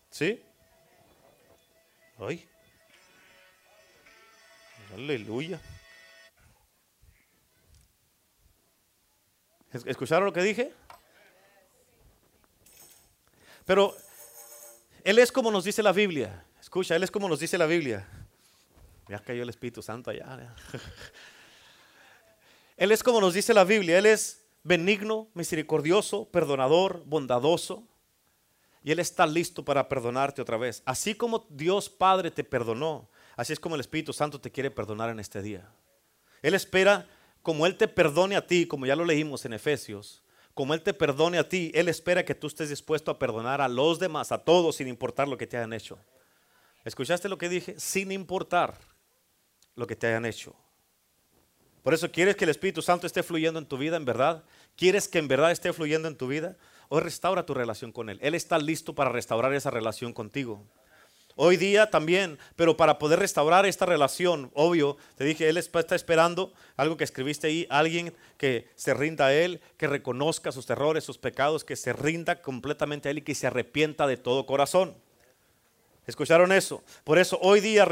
¿Sí? 0.09 0.43
Ay. 2.19 2.49
Aleluya. 4.95 5.61
¿Escucharon 9.85 10.25
lo 10.25 10.33
que 10.33 10.43
dije? 10.43 10.73
Pero 13.67 13.95
él 15.05 15.19
es 15.19 15.31
como 15.31 15.51
nos 15.51 15.65
dice 15.65 15.83
la 15.83 15.93
Biblia. 15.93 16.47
Escucha, 16.59 16.97
Él 16.97 17.03
es 17.03 17.11
como 17.11 17.29
nos 17.29 17.39
dice 17.39 17.59
la 17.59 17.67
Biblia. 17.67 18.09
Ya 19.07 19.19
cayó 19.19 19.43
el 19.43 19.51
Espíritu 19.51 19.83
Santo 19.83 20.11
allá. 20.11 20.57
Él 22.79 22.91
es 22.91 23.03
como 23.03 23.21
nos 23.21 23.35
dice 23.35 23.53
la 23.53 23.65
Biblia. 23.65 23.99
Él 23.99 24.07
es 24.07 24.47
benigno, 24.63 25.29
misericordioso, 25.35 26.25
perdonador, 26.31 27.03
bondadoso. 27.05 27.87
Y 28.83 28.93
Él 28.93 28.99
está 28.99 29.27
listo 29.27 29.63
para 29.63 29.91
perdonarte 29.91 30.41
otra 30.41 30.57
vez. 30.57 30.83
Así 30.87 31.15
como 31.15 31.47
Dios 31.51 31.91
Padre 31.91 32.31
te 32.31 32.43
perdonó, 32.43 33.11
así 33.37 33.53
es 33.53 33.61
como 33.61 33.75
el 33.75 33.83
Espíritu 33.83 34.15
Santo 34.15 34.41
te 34.41 34.51
quiere 34.51 34.71
perdonar 34.71 35.11
en 35.11 35.21
este 35.21 35.43
día. 35.43 35.69
Él 36.41 36.55
espera 36.55 37.07
como 37.43 37.67
Él 37.67 37.77
te 37.77 37.89
perdone 37.89 38.37
a 38.37 38.47
ti, 38.47 38.67
como 38.67 38.87
ya 38.87 38.97
lo 38.97 39.05
leímos 39.05 39.45
en 39.45 39.53
Efesios, 39.53 40.24
como 40.55 40.73
Él 40.73 40.83
te 40.83 40.95
perdone 40.95 41.39
a 41.39 41.49
ti, 41.49 41.71
Él 41.75 41.89
espera 41.89 42.25
que 42.25 42.35
tú 42.35 42.47
estés 42.47 42.71
dispuesto 42.71 43.11
a 43.11 43.19
perdonar 43.19 43.61
a 43.61 43.69
los 43.69 43.99
demás, 43.99 44.33
a 44.33 44.39
todos, 44.39 44.77
sin 44.77 44.89
importar 44.89 45.29
lo 45.29 45.37
que 45.37 45.47
te 45.47 45.57
hayan 45.57 45.73
hecho. 45.73 45.99
¿Escuchaste 46.85 47.29
lo 47.29 47.39
que 47.39 47.49
dije? 47.49 47.75
Sin 47.79 48.13
importar 48.13 48.79
lo 49.75 49.87
que 49.87 49.97
te 49.97 50.07
hayan 50.07 50.25
hecho. 50.25 50.55
Por 51.83 51.93
eso, 51.93 52.11
¿quieres 52.11 52.37
que 52.37 52.45
el 52.45 52.51
Espíritu 52.51 52.81
Santo 52.83 53.07
esté 53.07 53.23
fluyendo 53.23 53.59
en 53.59 53.67
tu 53.67 53.77
vida, 53.77 53.97
en 53.97 54.05
verdad? 54.05 54.45
¿Quieres 54.77 55.09
que 55.09 55.19
en 55.19 55.29
verdad 55.29 55.51
esté 55.51 55.73
fluyendo 55.73 56.09
en 56.09 56.17
tu 56.17 56.29
vida? 56.29 56.57
Hoy 56.89 57.03
restaura 57.03 57.45
tu 57.45 57.53
relación 57.53 57.93
con 57.93 58.09
Él. 58.09 58.19
Él 58.23 58.35
está 58.35 58.59
listo 58.59 58.95
para 58.95 59.11
restaurar 59.11 59.53
esa 59.55 59.71
relación 59.71 60.13
contigo. 60.13 60.65
Hoy 61.37 61.57
día 61.57 61.91
también, 61.91 62.39
pero 62.55 62.77
para 62.77 62.99
poder 62.99 63.19
restaurar 63.19 63.67
esta 63.67 63.87
relación, 63.87 64.51
obvio, 64.55 64.97
te 65.17 65.25
dije, 65.25 65.49
Él 65.49 65.57
está 65.57 65.97
esperando 65.97 66.53
algo 66.77 66.97
que 66.97 67.05
escribiste 67.05 67.49
ahí, 67.49 67.67
alguien 67.71 68.15
que 68.37 68.69
se 68.77 68.95
rinda 68.95 69.27
a 69.27 69.35
Él, 69.35 69.61
que 69.77 69.89
reconozca 69.89 70.53
sus 70.53 70.71
errores, 70.71 71.03
sus 71.03 71.19
pecados, 71.19 71.65
que 71.65 71.75
se 71.75 71.93
rinda 71.93 72.41
completamente 72.41 73.09
a 73.09 73.11
Él 73.11 73.19
y 73.19 73.23
que 73.23 73.35
se 73.35 73.49
arrepienta 73.49 74.07
de 74.07 74.17
todo 74.17 74.47
corazón. 74.47 74.95
¿Escucharon 76.07 76.53
eso? 76.53 76.85
Por 77.03 77.19
eso 77.19 77.39
hoy 77.43 77.61
día 77.61 77.89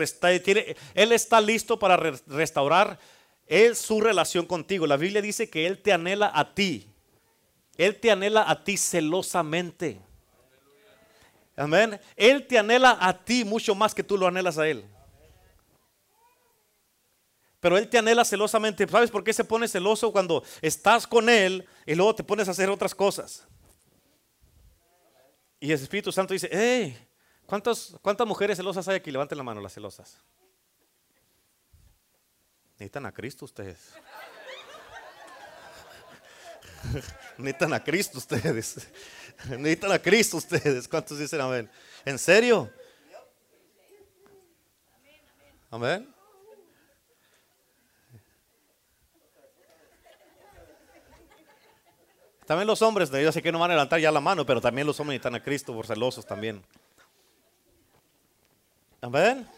Él 0.95 1.13
está 1.13 1.41
listo 1.41 1.79
para 1.79 1.97
restaurar 1.97 2.99
es 3.47 3.79
su 3.79 4.01
relación 4.01 4.47
contigo. 4.47 4.87
La 4.87 4.97
Biblia 4.97 5.21
dice 5.21 5.51
que 5.51 5.67
Él 5.67 5.79
te 5.79 5.93
anhela 5.93 6.31
a 6.35 6.55
ti. 6.55 6.89
Él 7.77 7.97
te 7.97 8.11
anhela 8.11 8.49
a 8.49 8.65
ti 8.65 8.77
celosamente. 8.77 10.01
Amén. 11.57 12.01
Él 12.17 12.47
te 12.47 12.59
anhela 12.59 12.97
a 13.01 13.25
ti 13.25 13.45
mucho 13.45 13.75
más 13.75 13.95
que 13.95 14.03
tú 14.03 14.17
lo 14.17 14.27
anhelas 14.27 14.59
a 14.59 14.67
Él. 14.67 14.85
Pero 17.61 17.79
Él 17.79 17.89
te 17.89 17.99
anhela 17.99 18.25
celosamente. 18.25 18.89
¿Sabes 18.89 19.11
por 19.11 19.23
qué 19.23 19.33
se 19.33 19.45
pone 19.45 19.69
celoso 19.69 20.11
cuando 20.11 20.43
estás 20.61 21.07
con 21.07 21.29
Él 21.29 21.67
y 21.87 21.95
luego 21.95 22.15
te 22.15 22.25
pones 22.25 22.49
a 22.49 22.51
hacer 22.51 22.69
otras 22.69 22.95
cosas? 22.95 23.47
Y 25.61 25.71
el 25.71 25.81
Espíritu 25.81 26.11
Santo 26.11 26.35
dice, 26.35 26.49
hey, 26.51 27.09
¿cuántas, 27.47 27.95
¿cuántas 28.03 28.27
mujeres 28.27 28.57
celosas 28.57 28.89
hay 28.89 28.97
aquí? 28.97 29.13
Levanten 29.13 29.39
la 29.39 29.45
mano 29.45 29.61
las 29.61 29.73
celosas. 29.73 30.19
Necesitan 32.73 33.07
a 33.07 33.13
Cristo 33.13 33.45
ustedes. 33.45 33.93
Necesitan 37.39 37.75
a 37.75 37.85
Cristo 37.85 38.19
ustedes. 38.19 38.89
Necesitan 39.49 39.93
a 39.93 39.99
Cristo 39.99 40.37
ustedes. 40.37 40.89
¿Cuántos 40.89 41.19
dicen 41.19 41.41
amén? 41.41 41.71
¿En 42.05 42.19
serio? 42.19 42.71
Amén. 45.71 46.13
También 52.47 52.67
los 52.67 52.83
hombres, 52.83 53.11
yo 53.11 53.33
sé 53.33 53.41
que 53.41 53.51
no 53.51 53.59
van 53.59 53.71
a 53.71 53.75
levantar 53.75 54.01
ya 54.01 54.11
la 54.11 54.21
mano, 54.21 54.45
pero 54.45 54.61
también 54.61 54.87
los 54.87 54.99
hombres 55.01 55.15
necesitan 55.15 55.35
a 55.37 55.43
Cristo 55.43 55.73
por 55.73 55.87
celosos 55.87 56.27
también. 56.27 56.63
Amén. 59.01 59.49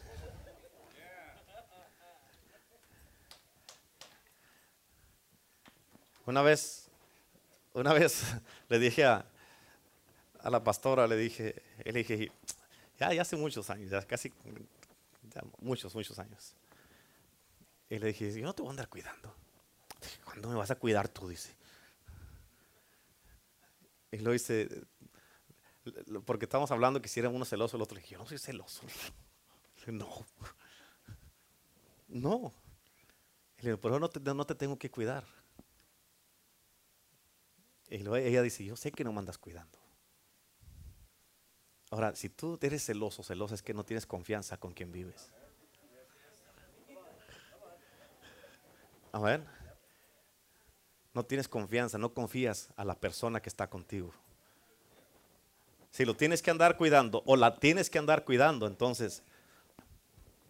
Una 6.27 6.41
vez, 6.43 6.89
una 7.73 7.93
vez 7.93 8.23
le 8.69 8.79
dije 8.79 9.05
a, 9.05 9.27
la 10.51 10.63
pastora, 10.63 11.07
le 11.07 11.17
dije, 11.17 11.63
le 11.85 11.93
dije, 11.93 12.33
ya, 12.99 13.09
hace 13.21 13.37
muchos 13.37 13.71
años, 13.71 13.91
ya 13.91 14.03
casi, 14.03 14.33
muchos, 15.61 15.95
muchos 15.95 16.19
años. 16.19 16.55
Y 17.89 17.99
le 17.99 18.09
dije, 18.09 18.33
yo 18.33 18.45
no 18.45 18.55
te 18.55 18.63
voy 18.63 18.69
a 18.69 18.73
andar 18.73 18.89
cuidando. 18.89 19.35
¿Cuándo 20.25 20.49
me 20.49 20.55
vas 20.55 20.71
a 20.71 20.77
cuidar 20.77 21.09
tú? 21.09 21.29
Dice. 21.29 21.55
Y 24.11 24.19
lo 24.19 24.33
dice, 24.33 24.69
porque 26.25 26.45
estamos 26.45 26.71
hablando 26.71 27.01
que 27.01 27.09
si 27.09 27.21
uno 27.21 27.45
celoso, 27.45 27.77
el 27.77 27.83
otro 27.83 27.95
le 27.97 28.03
dije, 28.03 28.15
yo 28.15 28.19
no 28.19 28.27
soy 28.27 28.39
celoso. 28.39 28.83
No. 29.87 30.27
No. 32.09 32.53
Y 33.59 33.63
le 33.63 33.71
digo, 33.71 33.81
pero 33.81 33.99
no 33.99 34.09
te, 34.09 34.21
no 34.21 34.47
te 34.47 34.55
tengo 34.55 34.79
que 34.79 34.91
cuidar. 34.91 35.25
Y 37.91 37.99
luego 37.99 38.17
ella 38.17 38.41
dice, 38.41 38.65
yo 38.65 38.77
sé 38.77 38.93
que 38.93 39.05
no 39.05 39.13
me 39.13 39.19
andas 39.19 39.37
cuidando. 39.37 39.84
Ahora, 41.95 42.17
si 42.17 42.29
tú 42.29 42.59
eres 42.61 42.85
celoso, 42.85 43.23
celosa, 43.23 43.55
es 43.55 43.63
que 43.63 43.73
no 43.73 43.85
tienes 43.85 44.05
confianza 44.05 44.57
con 44.57 44.73
quien 44.73 44.91
vives. 44.91 45.31
Amén. 49.13 49.45
No 51.13 51.25
tienes 51.25 51.47
confianza, 51.47 51.97
no 51.97 52.13
confías 52.13 52.71
a 52.75 52.85
la 52.85 52.97
persona 52.99 53.41
que 53.41 53.49
está 53.49 53.71
contigo. 53.71 54.13
Si 55.93 56.05
lo 56.05 56.17
tienes 56.17 56.43
que 56.43 56.51
andar 56.51 56.77
cuidando 56.77 57.23
o 57.27 57.37
la 57.37 57.55
tienes 57.61 57.89
que 57.89 58.01
andar 58.01 58.25
cuidando, 58.25 58.67
entonces... 58.67 59.23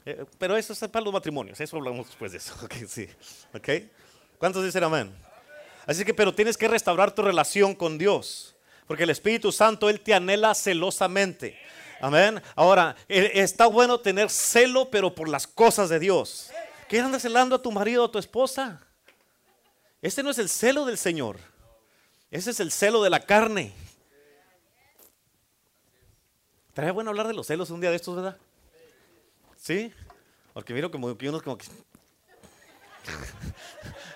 Eh, 0.06 0.24
pero 0.38 0.56
eso 0.56 0.72
es 0.72 0.78
para 0.88 1.04
los 1.04 1.12
matrimonios, 1.12 1.60
eso 1.60 1.76
hablamos 1.76 2.06
después 2.06 2.32
de 2.32 2.38
eso. 2.38 2.54
Okay. 3.52 3.92
¿Cuántos 4.38 4.64
dicen 4.64 4.82
amén? 4.82 5.14
Así 5.84 6.06
que, 6.06 6.14
pero 6.14 6.34
tienes 6.34 6.56
que 6.56 6.68
restaurar 6.68 7.14
tu 7.14 7.20
relación 7.20 7.74
con 7.74 7.98
Dios. 7.98 8.53
Porque 8.86 9.04
el 9.04 9.10
Espíritu 9.10 9.50
Santo, 9.50 9.88
Él 9.88 10.00
te 10.00 10.14
anhela 10.14 10.54
celosamente. 10.54 11.58
Amén. 12.00 12.42
Ahora, 12.54 12.96
eh, 13.08 13.30
está 13.34 13.66
bueno 13.66 14.00
tener 14.00 14.28
celo, 14.28 14.90
pero 14.90 15.14
por 15.14 15.28
las 15.28 15.46
cosas 15.46 15.88
de 15.88 15.98
Dios. 15.98 16.50
¿Qué 16.88 17.00
andas 17.00 17.22
celando 17.22 17.56
a 17.56 17.62
tu 17.62 17.72
marido 17.72 18.02
o 18.02 18.06
a 18.06 18.12
tu 18.12 18.18
esposa? 18.18 18.82
Este 20.02 20.22
no 20.22 20.30
es 20.30 20.38
el 20.38 20.50
celo 20.50 20.84
del 20.84 20.98
Señor. 20.98 21.38
Ese 22.30 22.50
es 22.50 22.60
el 22.60 22.70
celo 22.70 23.02
de 23.02 23.10
la 23.10 23.20
carne. 23.20 23.72
Estaría 26.68 26.92
bueno 26.92 27.10
hablar 27.10 27.28
de 27.28 27.34
los 27.34 27.46
celos 27.46 27.70
un 27.70 27.80
día 27.80 27.90
de 27.90 27.96
estos, 27.96 28.16
¿verdad? 28.16 28.36
¿Sí? 29.56 29.92
Porque 30.52 30.74
miro 30.74 30.90
como 30.90 31.16
que 31.16 31.28
unos 31.28 31.42
como 31.42 31.56
que 31.56 31.64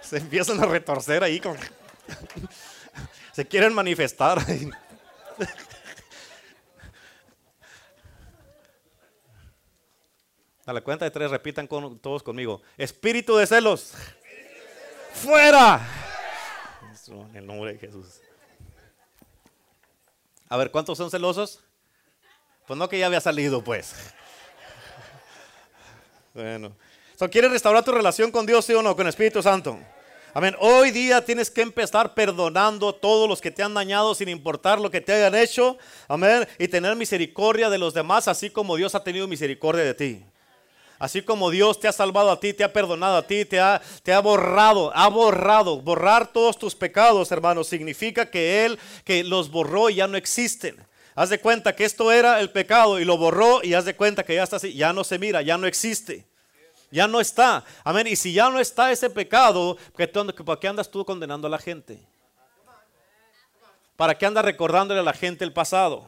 se 0.02 0.18
empiezan 0.18 0.60
a 0.60 0.66
retorcer 0.66 1.22
ahí 1.22 1.40
como 1.40 1.56
se 3.38 3.46
quieren 3.46 3.72
manifestar. 3.72 4.44
A 10.66 10.72
la 10.72 10.80
cuenta 10.80 11.04
de 11.04 11.12
tres 11.12 11.30
repitan 11.30 11.68
con, 11.68 12.00
todos 12.00 12.24
conmigo. 12.24 12.62
Espíritu 12.76 13.36
de 13.36 13.46
celos. 13.46 13.92
Fuera. 15.12 15.86
En 17.06 17.36
el 17.36 17.46
nombre 17.46 17.74
de 17.74 17.78
Jesús. 17.78 18.20
A 20.48 20.56
ver, 20.56 20.72
¿cuántos 20.72 20.98
son 20.98 21.08
celosos? 21.08 21.60
Pues 22.66 22.76
no 22.76 22.88
que 22.88 22.98
ya 22.98 23.06
había 23.06 23.20
salido, 23.20 23.62
pues. 23.62 23.94
Bueno. 26.34 26.76
¿Quieres 27.30 27.52
restaurar 27.52 27.84
tu 27.84 27.92
relación 27.92 28.32
con 28.32 28.46
Dios, 28.46 28.64
sí 28.64 28.74
o 28.74 28.82
no? 28.82 28.96
Con 28.96 29.06
Espíritu 29.06 29.40
Santo. 29.44 29.78
Amén. 30.34 30.54
Hoy 30.60 30.90
día 30.90 31.24
tienes 31.24 31.50
que 31.50 31.62
empezar 31.62 32.12
perdonando 32.14 32.90
a 32.90 32.92
todos 32.92 33.28
los 33.28 33.40
que 33.40 33.50
te 33.50 33.62
han 33.62 33.72
dañado 33.72 34.14
sin 34.14 34.28
importar 34.28 34.78
lo 34.78 34.90
que 34.90 35.00
te 35.00 35.12
hayan 35.12 35.34
hecho. 35.34 35.78
Amén. 36.06 36.46
Y 36.58 36.68
tener 36.68 36.94
misericordia 36.96 37.70
de 37.70 37.78
los 37.78 37.94
demás, 37.94 38.28
así 38.28 38.50
como 38.50 38.76
Dios 38.76 38.94
ha 38.94 39.02
tenido 39.02 39.26
misericordia 39.26 39.84
de 39.84 39.94
ti. 39.94 40.22
Así 40.98 41.22
como 41.22 41.50
Dios 41.50 41.80
te 41.80 41.88
ha 41.88 41.92
salvado 41.92 42.30
a 42.30 42.40
ti, 42.40 42.52
te 42.52 42.64
ha 42.64 42.72
perdonado 42.72 43.16
a 43.16 43.26
ti, 43.26 43.44
te 43.44 43.58
ha, 43.58 43.80
te 44.02 44.12
ha 44.12 44.20
borrado, 44.20 44.92
ha 44.94 45.08
borrado. 45.08 45.80
Borrar 45.80 46.30
todos 46.32 46.58
tus 46.58 46.74
pecados, 46.74 47.32
hermanos, 47.32 47.68
significa 47.68 48.30
que 48.30 48.66
Él 48.66 48.78
que 49.04 49.24
los 49.24 49.50
borró 49.50 49.88
y 49.88 49.96
ya 49.96 50.08
no 50.08 50.16
existen. 50.16 50.76
Haz 51.14 51.30
de 51.30 51.40
cuenta 51.40 51.74
que 51.74 51.84
esto 51.84 52.12
era 52.12 52.40
el 52.40 52.50
pecado 52.50 53.00
y 53.00 53.04
lo 53.04 53.16
borró 53.16 53.60
y 53.64 53.74
haz 53.74 53.84
de 53.84 53.96
cuenta 53.96 54.24
que 54.24 54.34
ya 54.34 54.44
está 54.44 54.56
así, 54.56 54.74
ya 54.74 54.92
no 54.92 55.04
se 55.04 55.18
mira, 55.18 55.40
ya 55.40 55.56
no 55.56 55.66
existe. 55.66 56.26
Ya 56.90 57.06
no 57.06 57.20
está. 57.20 57.64
Amén. 57.84 58.06
Y 58.06 58.16
si 58.16 58.32
ya 58.32 58.48
no 58.50 58.58
está 58.60 58.90
ese 58.90 59.10
pecado, 59.10 59.76
¿para 60.44 60.60
qué 60.60 60.68
andas 60.68 60.90
tú 60.90 61.04
condenando 61.04 61.46
a 61.46 61.50
la 61.50 61.58
gente? 61.58 62.00
¿Para 63.96 64.16
qué 64.16 64.26
andas 64.26 64.44
recordándole 64.44 65.00
a 65.00 65.02
la 65.02 65.12
gente 65.12 65.44
el 65.44 65.52
pasado? 65.52 66.06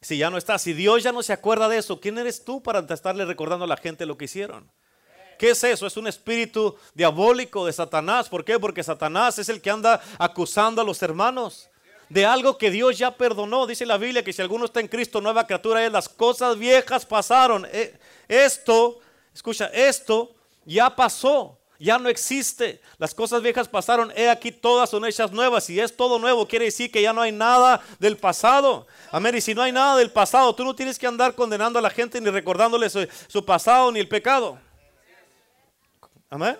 Si 0.00 0.18
ya 0.18 0.30
no 0.30 0.38
está, 0.38 0.58
si 0.58 0.72
Dios 0.72 1.02
ya 1.02 1.12
no 1.12 1.22
se 1.22 1.32
acuerda 1.32 1.68
de 1.68 1.78
eso, 1.78 1.98
¿quién 1.98 2.18
eres 2.18 2.44
tú 2.44 2.62
para 2.62 2.80
estarle 2.80 3.24
recordando 3.24 3.64
a 3.64 3.68
la 3.68 3.76
gente 3.76 4.06
lo 4.06 4.16
que 4.16 4.26
hicieron? 4.26 4.70
¿Qué 5.38 5.50
es 5.50 5.64
eso? 5.64 5.86
Es 5.86 5.96
un 5.96 6.06
espíritu 6.06 6.76
diabólico 6.94 7.66
de 7.66 7.72
Satanás. 7.72 8.28
¿Por 8.28 8.44
qué? 8.44 8.58
Porque 8.58 8.82
Satanás 8.82 9.38
es 9.38 9.48
el 9.48 9.60
que 9.60 9.70
anda 9.70 10.00
acusando 10.18 10.80
a 10.80 10.84
los 10.84 11.02
hermanos 11.02 11.68
de 12.08 12.24
algo 12.24 12.58
que 12.58 12.70
Dios 12.70 12.98
ya 12.98 13.10
perdonó. 13.10 13.66
Dice 13.66 13.86
la 13.86 13.98
Biblia 13.98 14.22
que 14.22 14.32
si 14.32 14.42
alguno 14.42 14.66
está 14.66 14.80
en 14.80 14.88
Cristo, 14.88 15.20
nueva 15.20 15.46
criatura 15.46 15.84
es. 15.84 15.90
Las 15.90 16.08
cosas 16.08 16.58
viejas 16.58 17.04
pasaron. 17.04 17.66
Eh, 17.72 17.98
esto, 18.28 19.00
escucha, 19.34 19.66
esto 19.66 20.34
ya 20.64 20.94
pasó 20.94 21.58
ya 21.78 21.98
no 21.98 22.08
existe. 22.08 22.80
Las 22.98 23.14
cosas 23.14 23.42
viejas 23.42 23.68
pasaron, 23.68 24.12
he 24.16 24.28
aquí 24.28 24.50
todas 24.50 24.90
son 24.90 25.04
hechas 25.04 25.30
nuevas. 25.32 25.68
Y 25.70 25.80
es 25.80 25.94
todo 25.94 26.18
nuevo, 26.18 26.46
quiere 26.46 26.66
decir 26.66 26.90
que 26.90 27.02
ya 27.02 27.12
no 27.12 27.20
hay 27.20 27.32
nada 27.32 27.82
del 27.98 28.16
pasado. 28.16 28.86
Amén. 29.10 29.36
Y 29.36 29.40
si 29.40 29.54
no 29.54 29.62
hay 29.62 29.72
nada 29.72 29.96
del 29.96 30.10
pasado, 30.10 30.54
tú 30.54 30.64
no 30.64 30.74
tienes 30.74 30.98
que 30.98 31.06
andar 31.06 31.34
condenando 31.34 31.78
a 31.78 31.82
la 31.82 31.90
gente 31.90 32.20
ni 32.20 32.30
recordándole 32.30 32.88
su, 32.88 33.44
pasado 33.44 33.92
ni 33.92 34.00
el 34.00 34.08
pecado. 34.08 34.58
Amén. 36.30 36.58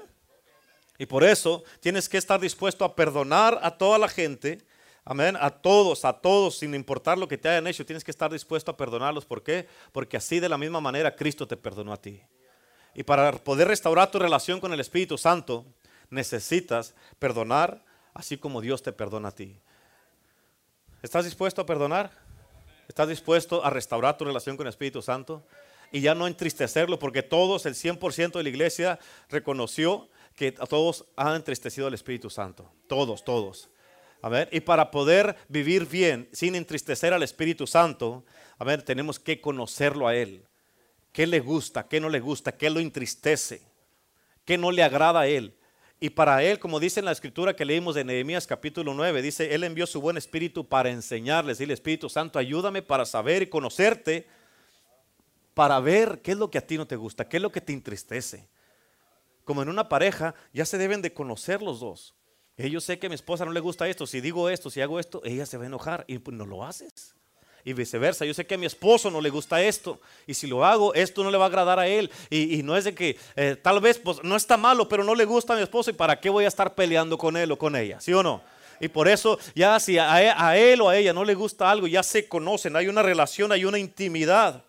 Y 0.99 1.07
por 1.07 1.25
eso 1.25 1.65
tienes 1.81 2.09
que 2.09 2.19
estar 2.19 2.41
dispuesto 2.41 2.85
a 2.85 2.95
perdonar 2.95 3.59
a 3.63 3.71
toda 3.71 3.99
la 3.99 4.09
gente. 4.09 4.63
Amén. 5.05 5.37
A 5.41 5.51
todos, 5.51 6.05
a 6.05 6.13
todos, 6.13 6.59
sin 6.59 6.75
importar 6.75 7.19
lo 7.19 7.29
que 7.29 7.37
te 7.37 7.49
hayan 7.49 7.67
hecho, 7.67 7.85
tienes 7.85 8.05
que 8.05 8.11
estar 8.11 8.31
dispuesto 8.31 8.71
a 8.71 8.77
perdonarlos. 8.77 9.25
¿Por 9.25 9.43
qué? 9.43 9.69
Porque 9.93 10.17
así 10.17 10.41
de 10.41 10.49
la 10.49 10.59
misma 10.59 10.81
manera 10.81 11.15
Cristo 11.15 11.47
te 11.47 11.57
perdonó 11.57 11.93
a 11.93 11.97
ti. 11.97 12.23
Y 12.95 13.03
para 13.03 13.33
poder 13.33 13.69
restaurar 13.69 14.11
tu 14.11 14.19
relación 14.19 14.61
con 14.61 14.73
el 14.73 14.81
Espíritu 14.81 15.19
Santo, 15.19 15.67
necesitas 16.11 16.95
perdonar 17.19 17.85
así 18.15 18.39
como 18.39 18.61
Dios 18.61 18.83
te 18.83 18.93
perdona 18.93 19.29
a 19.29 19.35
ti. 19.35 19.61
¿Estás 21.03 21.25
dispuesto 21.25 21.61
a 21.61 21.67
perdonar? 21.67 22.11
¿Estás 22.89 23.09
dispuesto 23.09 23.65
a 23.65 23.71
restaurar 23.71 24.17
tu 24.17 24.25
relación 24.25 24.57
con 24.57 24.67
el 24.67 24.71
Espíritu 24.71 25.03
Santo? 25.03 25.45
Y 25.93 26.01
ya 26.01 26.15
no 26.15 26.27
entristecerlo, 26.27 26.99
porque 26.99 27.23
todos, 27.23 27.67
el 27.67 27.75
100% 27.75 28.33
de 28.33 28.43
la 28.43 28.49
iglesia 28.49 28.99
reconoció 29.29 30.09
que 30.35 30.55
a 30.59 30.67
todos 30.67 31.05
han 31.17 31.37
entristecido 31.37 31.87
al 31.87 31.95
Espíritu 31.95 32.31
Santo. 32.31 32.71
Todos, 32.89 33.25
todos. 33.25 33.69
A 34.23 34.29
ver, 34.29 34.49
y 34.53 34.61
para 34.61 34.91
poder 34.91 35.37
vivir 35.49 35.87
bien 35.87 36.29
sin 36.33 36.55
entristecer 36.55 37.13
al 37.13 37.23
Espíritu 37.23 37.67
Santo, 37.67 38.25
a 38.59 38.65
ver, 38.65 38.83
tenemos 38.83 39.19
que 39.19 39.41
conocerlo 39.41 40.09
a 40.09 40.17
Él. 40.17 40.47
Qué 41.15 41.29
le 41.29 41.39
gusta, 41.39 41.87
qué 41.87 42.01
no 42.01 42.09
le 42.09 42.19
gusta, 42.19 42.51
qué 42.51 42.69
lo 42.69 42.81
entristece, 42.81 43.63
qué 44.45 44.59
no 44.59 44.73
le 44.73 44.83
agrada 44.83 45.21
a 45.21 45.27
él. 45.29 45.57
Y 46.01 46.11
para 46.11 46.43
él, 46.43 46.59
como 46.59 46.81
dice 46.81 46.99
en 46.99 47.07
la 47.07 47.13
escritura 47.13 47.55
que 47.55 47.65
leímos 47.65 47.95
de 47.95 48.03
Nehemías 48.03 48.49
capítulo 48.49 48.93
9, 48.95 49.23
dice, 49.23 49.55
él 49.55 49.63
envió 49.63 49.87
su 49.87 50.01
buen 50.01 50.17
espíritu 50.17 50.69
para 50.69 50.91
enseñarles. 50.91 51.61
Y 51.61 51.65
el 51.65 51.71
Espíritu 51.71 52.11
Santo, 52.11 52.41
ayúdame 52.41 52.83
para 52.83 53.07
saber 53.07 53.43
y 53.43 53.47
conocerte, 53.47 54.27
para 55.55 55.79
ver 55.79 56.21
qué 56.21 56.33
es 56.33 56.37
lo 56.37 56.51
que 56.51 56.59
a 56.59 56.67
ti 56.67 56.77
no 56.77 56.89
te 56.89 56.97
gusta, 56.97 57.29
qué 57.29 57.37
es 57.37 57.43
lo 57.43 57.53
que 57.53 57.61
te 57.61 57.73
entristece. 57.73 58.49
Como 59.45 59.63
en 59.63 59.69
una 59.69 59.89
pareja, 59.89 60.35
ya 60.53 60.67
se 60.67 60.79
deben 60.79 61.01
de 61.01 61.15
conocer 61.15 61.63
los 61.63 61.79
dos. 61.79 62.17
Y 62.57 62.69
yo 62.71 62.81
sé 62.81 62.99
que 62.99 63.07
a 63.07 63.09
mi 63.09 63.15
esposa 63.15 63.45
no 63.45 63.53
le 63.53 63.61
gusta 63.61 63.89
esto, 63.89 64.05
si 64.09 64.21
digo 64.21 64.51
esto, 64.51 64.69
si 64.69 64.81
hago 64.81 64.99
esto, 64.99 65.23
ella 65.25 65.47
se 65.47 65.59
va 65.59 65.63
a 65.63 65.69
enojar 65.69 66.05
y 66.09 66.19
pues 66.19 66.37
no 66.37 66.45
lo 66.45 66.65
haces 66.65 67.15
y 67.65 67.73
viceversa. 67.73 68.25
Yo 68.25 68.35
sé 68.35 68.47
que 68.47 68.55
a 68.55 68.59
mi 68.59 68.67
esposo 68.67 69.11
no 69.11 69.21
le 69.21 69.31
gusta 69.31 69.63
esto 69.63 70.01
y 70.27 70.35
si 70.35 70.47
lo 70.47 70.65
hago, 70.65 70.95
esto 70.95 71.25
no 71.25 71.31
le 71.31 71.39
va 71.39 71.45
a 71.45 71.49
agradar 71.49 71.79
a 71.79 71.87
él. 71.87 72.11
Y, 72.31 72.63
no 72.63 72.77
es 72.77 72.85
de 72.85 72.95
que 72.95 73.17
eh, 73.37 73.57
tal 73.61 73.81
vez 73.81 73.99
pues 73.99 74.23
no 74.23 74.37
está 74.37 74.57
malo, 74.57 74.89
pero 74.89 75.05
no 75.05 75.15
le 75.15 75.25
gusta 75.25 75.55
a 75.55 75.57
mi 75.57 75.63
esposo 75.63 75.91
y 75.91 75.95
para 75.95 76.21
qué 76.21 76.31
voy 76.31 76.45
a 76.45 76.49
estar 76.49 76.75
peleando 76.75 77.19
con 77.19 77.37
él 77.37 77.51
o 77.53 77.59
con 77.59 77.77
ella, 77.77 78.01
¿sí 78.01 78.13
o 78.13 78.23
no? 78.23 78.43
Y 78.81 78.89
por 78.89 79.09
eso 79.09 79.39
ya 79.55 79.79
si 79.81 79.99
a, 79.99 80.13
a 80.13 80.57
él 80.57 80.81
o 80.81 80.89
a 80.89 80.97
ella 80.97 81.13
no 81.13 81.25
le 81.25 81.35
gusta 81.35 81.71
algo, 81.71 81.87
ya 81.87 82.03
se 82.03 82.29
conocen, 82.29 82.77
hay 82.77 82.89
una 82.89 83.03
relación, 83.03 83.53
hay 83.53 83.65
una 83.65 83.79
intimidad. 83.79 84.65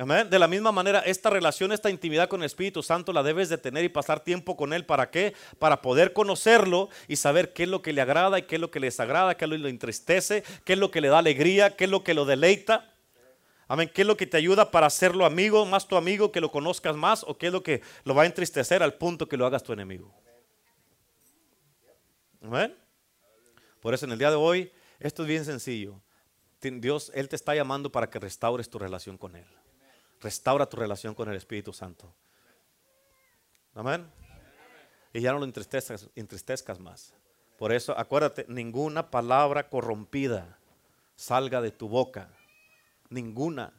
De 0.00 0.38
la 0.38 0.48
misma 0.48 0.72
manera, 0.72 1.00
esta 1.00 1.28
relación, 1.28 1.72
esta 1.72 1.90
intimidad 1.90 2.26
con 2.26 2.40
el 2.40 2.46
Espíritu 2.46 2.82
Santo 2.82 3.12
la 3.12 3.22
debes 3.22 3.50
de 3.50 3.58
tener 3.58 3.84
y 3.84 3.90
pasar 3.90 4.20
tiempo 4.20 4.56
con 4.56 4.72
Él. 4.72 4.86
¿Para 4.86 5.10
qué? 5.10 5.34
Para 5.58 5.82
poder 5.82 6.14
conocerlo 6.14 6.88
y 7.06 7.16
saber 7.16 7.52
qué 7.52 7.64
es 7.64 7.68
lo 7.68 7.82
que 7.82 7.92
le 7.92 8.00
agrada 8.00 8.38
y 8.38 8.44
qué 8.44 8.54
es 8.54 8.62
lo 8.62 8.70
que 8.70 8.80
le 8.80 8.86
desagrada, 8.86 9.36
qué 9.36 9.44
es 9.44 9.50
lo 9.50 9.56
que 9.56 9.62
le 9.64 9.68
entristece, 9.68 10.42
qué 10.64 10.72
es 10.72 10.78
lo 10.78 10.90
que 10.90 11.02
le 11.02 11.08
da 11.08 11.18
alegría, 11.18 11.76
qué 11.76 11.84
es 11.84 11.90
lo 11.90 12.02
que 12.02 12.14
lo 12.14 12.24
deleita. 12.24 12.94
Amén. 13.68 13.90
¿Qué 13.92 14.00
es 14.00 14.06
lo 14.06 14.16
que 14.16 14.26
te 14.26 14.38
ayuda 14.38 14.70
para 14.70 14.86
hacerlo 14.86 15.26
amigo, 15.26 15.66
más 15.66 15.86
tu 15.86 15.96
amigo, 15.96 16.32
que 16.32 16.40
lo 16.40 16.50
conozcas 16.50 16.96
más? 16.96 17.22
¿O 17.24 17.36
qué 17.36 17.48
es 17.48 17.52
lo 17.52 17.62
que 17.62 17.82
lo 18.04 18.14
va 18.14 18.22
a 18.22 18.26
entristecer 18.26 18.82
al 18.82 18.94
punto 18.94 19.28
que 19.28 19.36
lo 19.36 19.44
hagas 19.44 19.62
tu 19.62 19.74
enemigo? 19.74 20.14
Amén. 22.42 22.74
Por 23.80 23.92
eso 23.92 24.06
en 24.06 24.12
el 24.12 24.18
día 24.18 24.30
de 24.30 24.36
hoy, 24.36 24.72
esto 24.98 25.24
es 25.24 25.28
bien 25.28 25.44
sencillo. 25.44 26.00
Dios, 26.62 27.12
Él 27.14 27.28
te 27.28 27.36
está 27.36 27.54
llamando 27.54 27.92
para 27.92 28.08
que 28.08 28.18
restaures 28.18 28.70
tu 28.70 28.78
relación 28.78 29.18
con 29.18 29.36
Él. 29.36 29.59
Restaura 30.20 30.66
tu 30.66 30.76
relación 30.76 31.14
con 31.14 31.28
el 31.28 31.36
Espíritu 31.36 31.72
Santo. 31.72 32.14
Amén. 33.74 34.06
Y 35.12 35.20
ya 35.20 35.32
no 35.32 35.38
lo 35.38 35.44
entristezcas, 35.44 36.08
entristezcas 36.14 36.78
más. 36.78 37.14
Por 37.58 37.72
eso, 37.72 37.98
acuérdate, 37.98 38.46
ninguna 38.48 39.10
palabra 39.10 39.68
corrompida 39.68 40.58
salga 41.16 41.60
de 41.60 41.70
tu 41.70 41.88
boca. 41.88 42.28
Ninguna, 43.08 43.72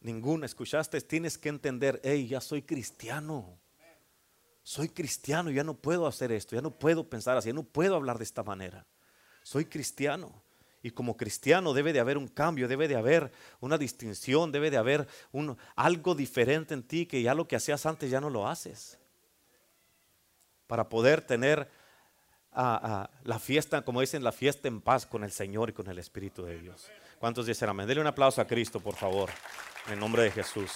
ninguna. 0.00 0.46
¿Escuchaste? 0.46 1.00
Tienes 1.00 1.36
que 1.36 1.48
entender, 1.48 2.00
hey, 2.04 2.26
ya 2.26 2.40
soy 2.40 2.62
cristiano. 2.62 3.58
Soy 4.62 4.90
cristiano, 4.90 5.50
ya 5.50 5.64
no 5.64 5.74
puedo 5.74 6.06
hacer 6.06 6.30
esto, 6.30 6.54
ya 6.54 6.60
no 6.60 6.70
puedo 6.70 7.08
pensar 7.08 7.36
así, 7.36 7.48
ya 7.48 7.54
no 7.54 7.62
puedo 7.62 7.96
hablar 7.96 8.18
de 8.18 8.24
esta 8.24 8.42
manera. 8.42 8.86
Soy 9.42 9.64
cristiano. 9.64 10.42
Y 10.82 10.92
como 10.92 11.16
cristiano 11.16 11.72
debe 11.72 11.92
de 11.92 12.00
haber 12.00 12.16
un 12.16 12.28
cambio, 12.28 12.68
debe 12.68 12.86
de 12.86 12.96
haber 12.96 13.32
una 13.60 13.78
distinción, 13.78 14.52
debe 14.52 14.70
de 14.70 14.76
haber 14.76 15.08
algo 15.74 16.14
diferente 16.14 16.74
en 16.74 16.82
ti 16.82 17.06
que 17.06 17.22
ya 17.22 17.34
lo 17.34 17.48
que 17.48 17.56
hacías 17.56 17.84
antes 17.86 18.10
ya 18.10 18.20
no 18.20 18.30
lo 18.30 18.48
haces. 18.48 18.98
Para 20.66 20.88
poder 20.88 21.22
tener 21.22 21.68
la 22.54 23.38
fiesta, 23.40 23.82
como 23.82 24.00
dicen, 24.00 24.22
la 24.22 24.32
fiesta 24.32 24.68
en 24.68 24.80
paz 24.80 25.06
con 25.06 25.24
el 25.24 25.32
Señor 25.32 25.70
y 25.70 25.72
con 25.72 25.88
el 25.88 25.98
Espíritu 25.98 26.44
de 26.44 26.58
Dios. 26.58 26.90
¿Cuántos 27.18 27.46
dicen 27.46 27.68
amén? 27.68 27.86
Dele 27.86 28.00
un 28.00 28.06
aplauso 28.06 28.40
a 28.40 28.46
Cristo, 28.46 28.80
por 28.80 28.94
favor, 28.94 29.30
en 29.86 29.94
el 29.94 29.98
nombre 29.98 30.22
de 30.22 30.30
Jesús. 30.30 30.70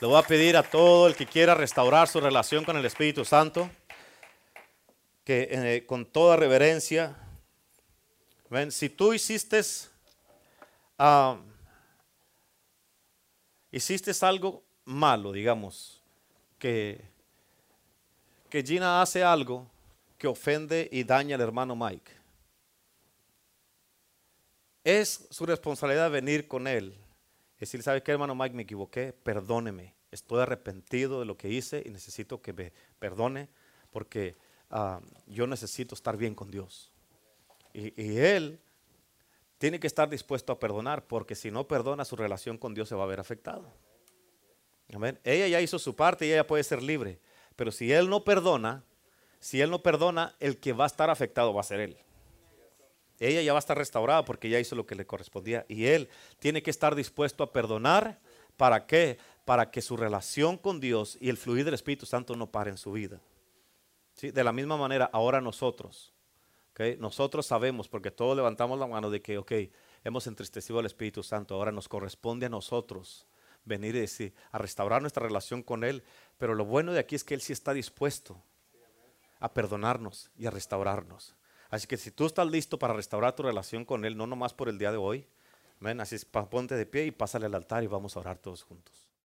Le 0.00 0.06
voy 0.06 0.18
a 0.18 0.22
pedir 0.22 0.56
a 0.56 0.62
todo 0.62 1.06
el 1.06 1.14
que 1.14 1.26
quiera 1.26 1.54
restaurar 1.54 2.08
su 2.08 2.20
relación 2.20 2.64
con 2.64 2.76
el 2.76 2.84
Espíritu 2.84 3.24
Santo, 3.24 3.70
que 5.24 5.48
eh, 5.50 5.86
con 5.86 6.04
toda 6.04 6.36
reverencia 6.36 7.16
si 8.70 8.88
tú 8.88 9.12
hiciste, 9.12 9.60
hiciste 13.70 14.12
algo 14.24 14.62
malo, 14.84 15.32
digamos, 15.32 16.00
que, 16.58 17.04
que 18.48 18.62
Gina 18.62 19.02
hace 19.02 19.24
algo 19.24 19.66
que 20.18 20.26
ofende 20.26 20.88
y 20.92 21.04
daña 21.04 21.34
al 21.34 21.42
hermano 21.42 21.74
Mike. 21.74 22.12
Es 24.84 25.26
su 25.30 25.46
responsabilidad 25.46 26.10
venir 26.10 26.46
con 26.46 26.66
él. 26.66 26.94
Decir, 27.58 27.82
¿sabe 27.82 28.02
qué, 28.02 28.12
hermano 28.12 28.34
Mike? 28.34 28.54
Me 28.54 28.62
equivoqué, 28.62 29.12
perdóneme. 29.12 29.94
Estoy 30.10 30.42
arrepentido 30.42 31.20
de 31.20 31.26
lo 31.26 31.36
que 31.36 31.48
hice 31.48 31.82
y 31.84 31.90
necesito 31.90 32.40
que 32.40 32.52
me 32.52 32.72
perdone 32.98 33.48
porque 33.90 34.36
ah, 34.70 35.00
yo 35.26 35.46
necesito 35.46 35.94
estar 35.94 36.16
bien 36.16 36.34
con 36.34 36.50
Dios. 36.50 36.93
Y, 37.74 38.18
él 38.18 38.60
tiene 39.58 39.80
que 39.80 39.88
estar 39.88 40.08
dispuesto 40.08 40.52
a 40.52 40.60
perdonar, 40.60 41.06
porque 41.06 41.34
si 41.34 41.50
no 41.50 41.66
perdona, 41.66 42.04
su 42.04 42.14
relación 42.14 42.56
con 42.56 42.72
Dios 42.72 42.88
se 42.88 42.94
va 42.94 43.02
a 43.02 43.08
ver 43.08 43.18
afectado. 43.18 43.72
Ella 45.24 45.48
ya 45.48 45.60
hizo 45.60 45.80
su 45.80 45.96
parte 45.96 46.24
y 46.24 46.32
ella 46.32 46.46
puede 46.46 46.62
ser 46.62 46.82
libre. 46.82 47.18
Pero 47.56 47.72
si 47.72 47.92
él 47.92 48.08
no 48.08 48.22
perdona, 48.22 48.84
si 49.40 49.60
él 49.60 49.70
no 49.70 49.82
perdona, 49.82 50.36
el 50.38 50.58
que 50.58 50.72
va 50.72 50.84
a 50.84 50.86
estar 50.86 51.10
afectado 51.10 51.52
va 51.52 51.62
a 51.62 51.64
ser 51.64 51.80
él. 51.80 51.96
Ella 53.18 53.42
ya 53.42 53.52
va 53.52 53.58
a 53.58 53.60
estar 53.60 53.76
restaurada 53.76 54.24
porque 54.24 54.48
ya 54.48 54.60
hizo 54.60 54.76
lo 54.76 54.86
que 54.86 54.94
le 54.94 55.06
correspondía. 55.06 55.66
Y 55.68 55.86
él 55.86 56.08
tiene 56.38 56.62
que 56.62 56.70
estar 56.70 56.94
dispuesto 56.94 57.42
a 57.42 57.52
perdonar. 57.52 58.20
¿Para 58.56 58.86
qué? 58.86 59.18
Para 59.44 59.72
que 59.72 59.82
su 59.82 59.96
relación 59.96 60.58
con 60.58 60.78
Dios 60.78 61.18
y 61.20 61.28
el 61.28 61.36
fluir 61.36 61.64
del 61.64 61.74
Espíritu 61.74 62.06
Santo 62.06 62.36
no 62.36 62.52
pare 62.52 62.70
en 62.70 62.78
su 62.78 62.92
vida. 62.92 63.20
De 64.20 64.44
la 64.44 64.52
misma 64.52 64.76
manera, 64.76 65.10
ahora 65.12 65.40
nosotros 65.40 66.13
nosotros 66.98 67.46
sabemos, 67.46 67.88
porque 67.88 68.10
todos 68.10 68.36
levantamos 68.36 68.78
la 68.78 68.86
mano 68.86 69.10
de 69.10 69.22
que, 69.22 69.38
ok, 69.38 69.52
hemos 70.02 70.26
entristecido 70.26 70.78
al 70.78 70.86
Espíritu 70.86 71.22
Santo, 71.22 71.54
ahora 71.54 71.72
nos 71.72 71.88
corresponde 71.88 72.46
a 72.46 72.48
nosotros 72.48 73.26
venir 73.64 73.94
y 73.96 74.00
decir, 74.00 74.34
a 74.52 74.58
restaurar 74.58 75.00
nuestra 75.00 75.24
relación 75.24 75.62
con 75.62 75.84
Él. 75.84 76.02
Pero 76.38 76.54
lo 76.54 76.64
bueno 76.64 76.92
de 76.92 77.00
aquí 77.00 77.14
es 77.14 77.24
que 77.24 77.34
Él 77.34 77.40
sí 77.40 77.52
está 77.52 77.72
dispuesto 77.72 78.42
a 79.40 79.52
perdonarnos 79.52 80.30
y 80.36 80.46
a 80.46 80.50
restaurarnos. 80.50 81.34
Así 81.70 81.86
que 81.86 81.96
si 81.96 82.10
tú 82.10 82.26
estás 82.26 82.46
listo 82.46 82.78
para 82.78 82.94
restaurar 82.94 83.34
tu 83.34 83.42
relación 83.42 83.84
con 83.84 84.04
Él, 84.04 84.16
no 84.16 84.26
nomás 84.26 84.54
por 84.54 84.68
el 84.68 84.78
día 84.78 84.92
de 84.92 84.98
hoy, 84.98 85.26
ven, 85.80 86.00
así 86.00 86.14
es, 86.16 86.24
ponte 86.24 86.76
de 86.76 86.86
pie 86.86 87.06
y 87.06 87.10
pásale 87.10 87.46
al 87.46 87.54
altar 87.54 87.82
y 87.82 87.86
vamos 87.88 88.16
a 88.16 88.20
orar 88.20 88.38
todos 88.38 88.62
juntos. 88.62 89.03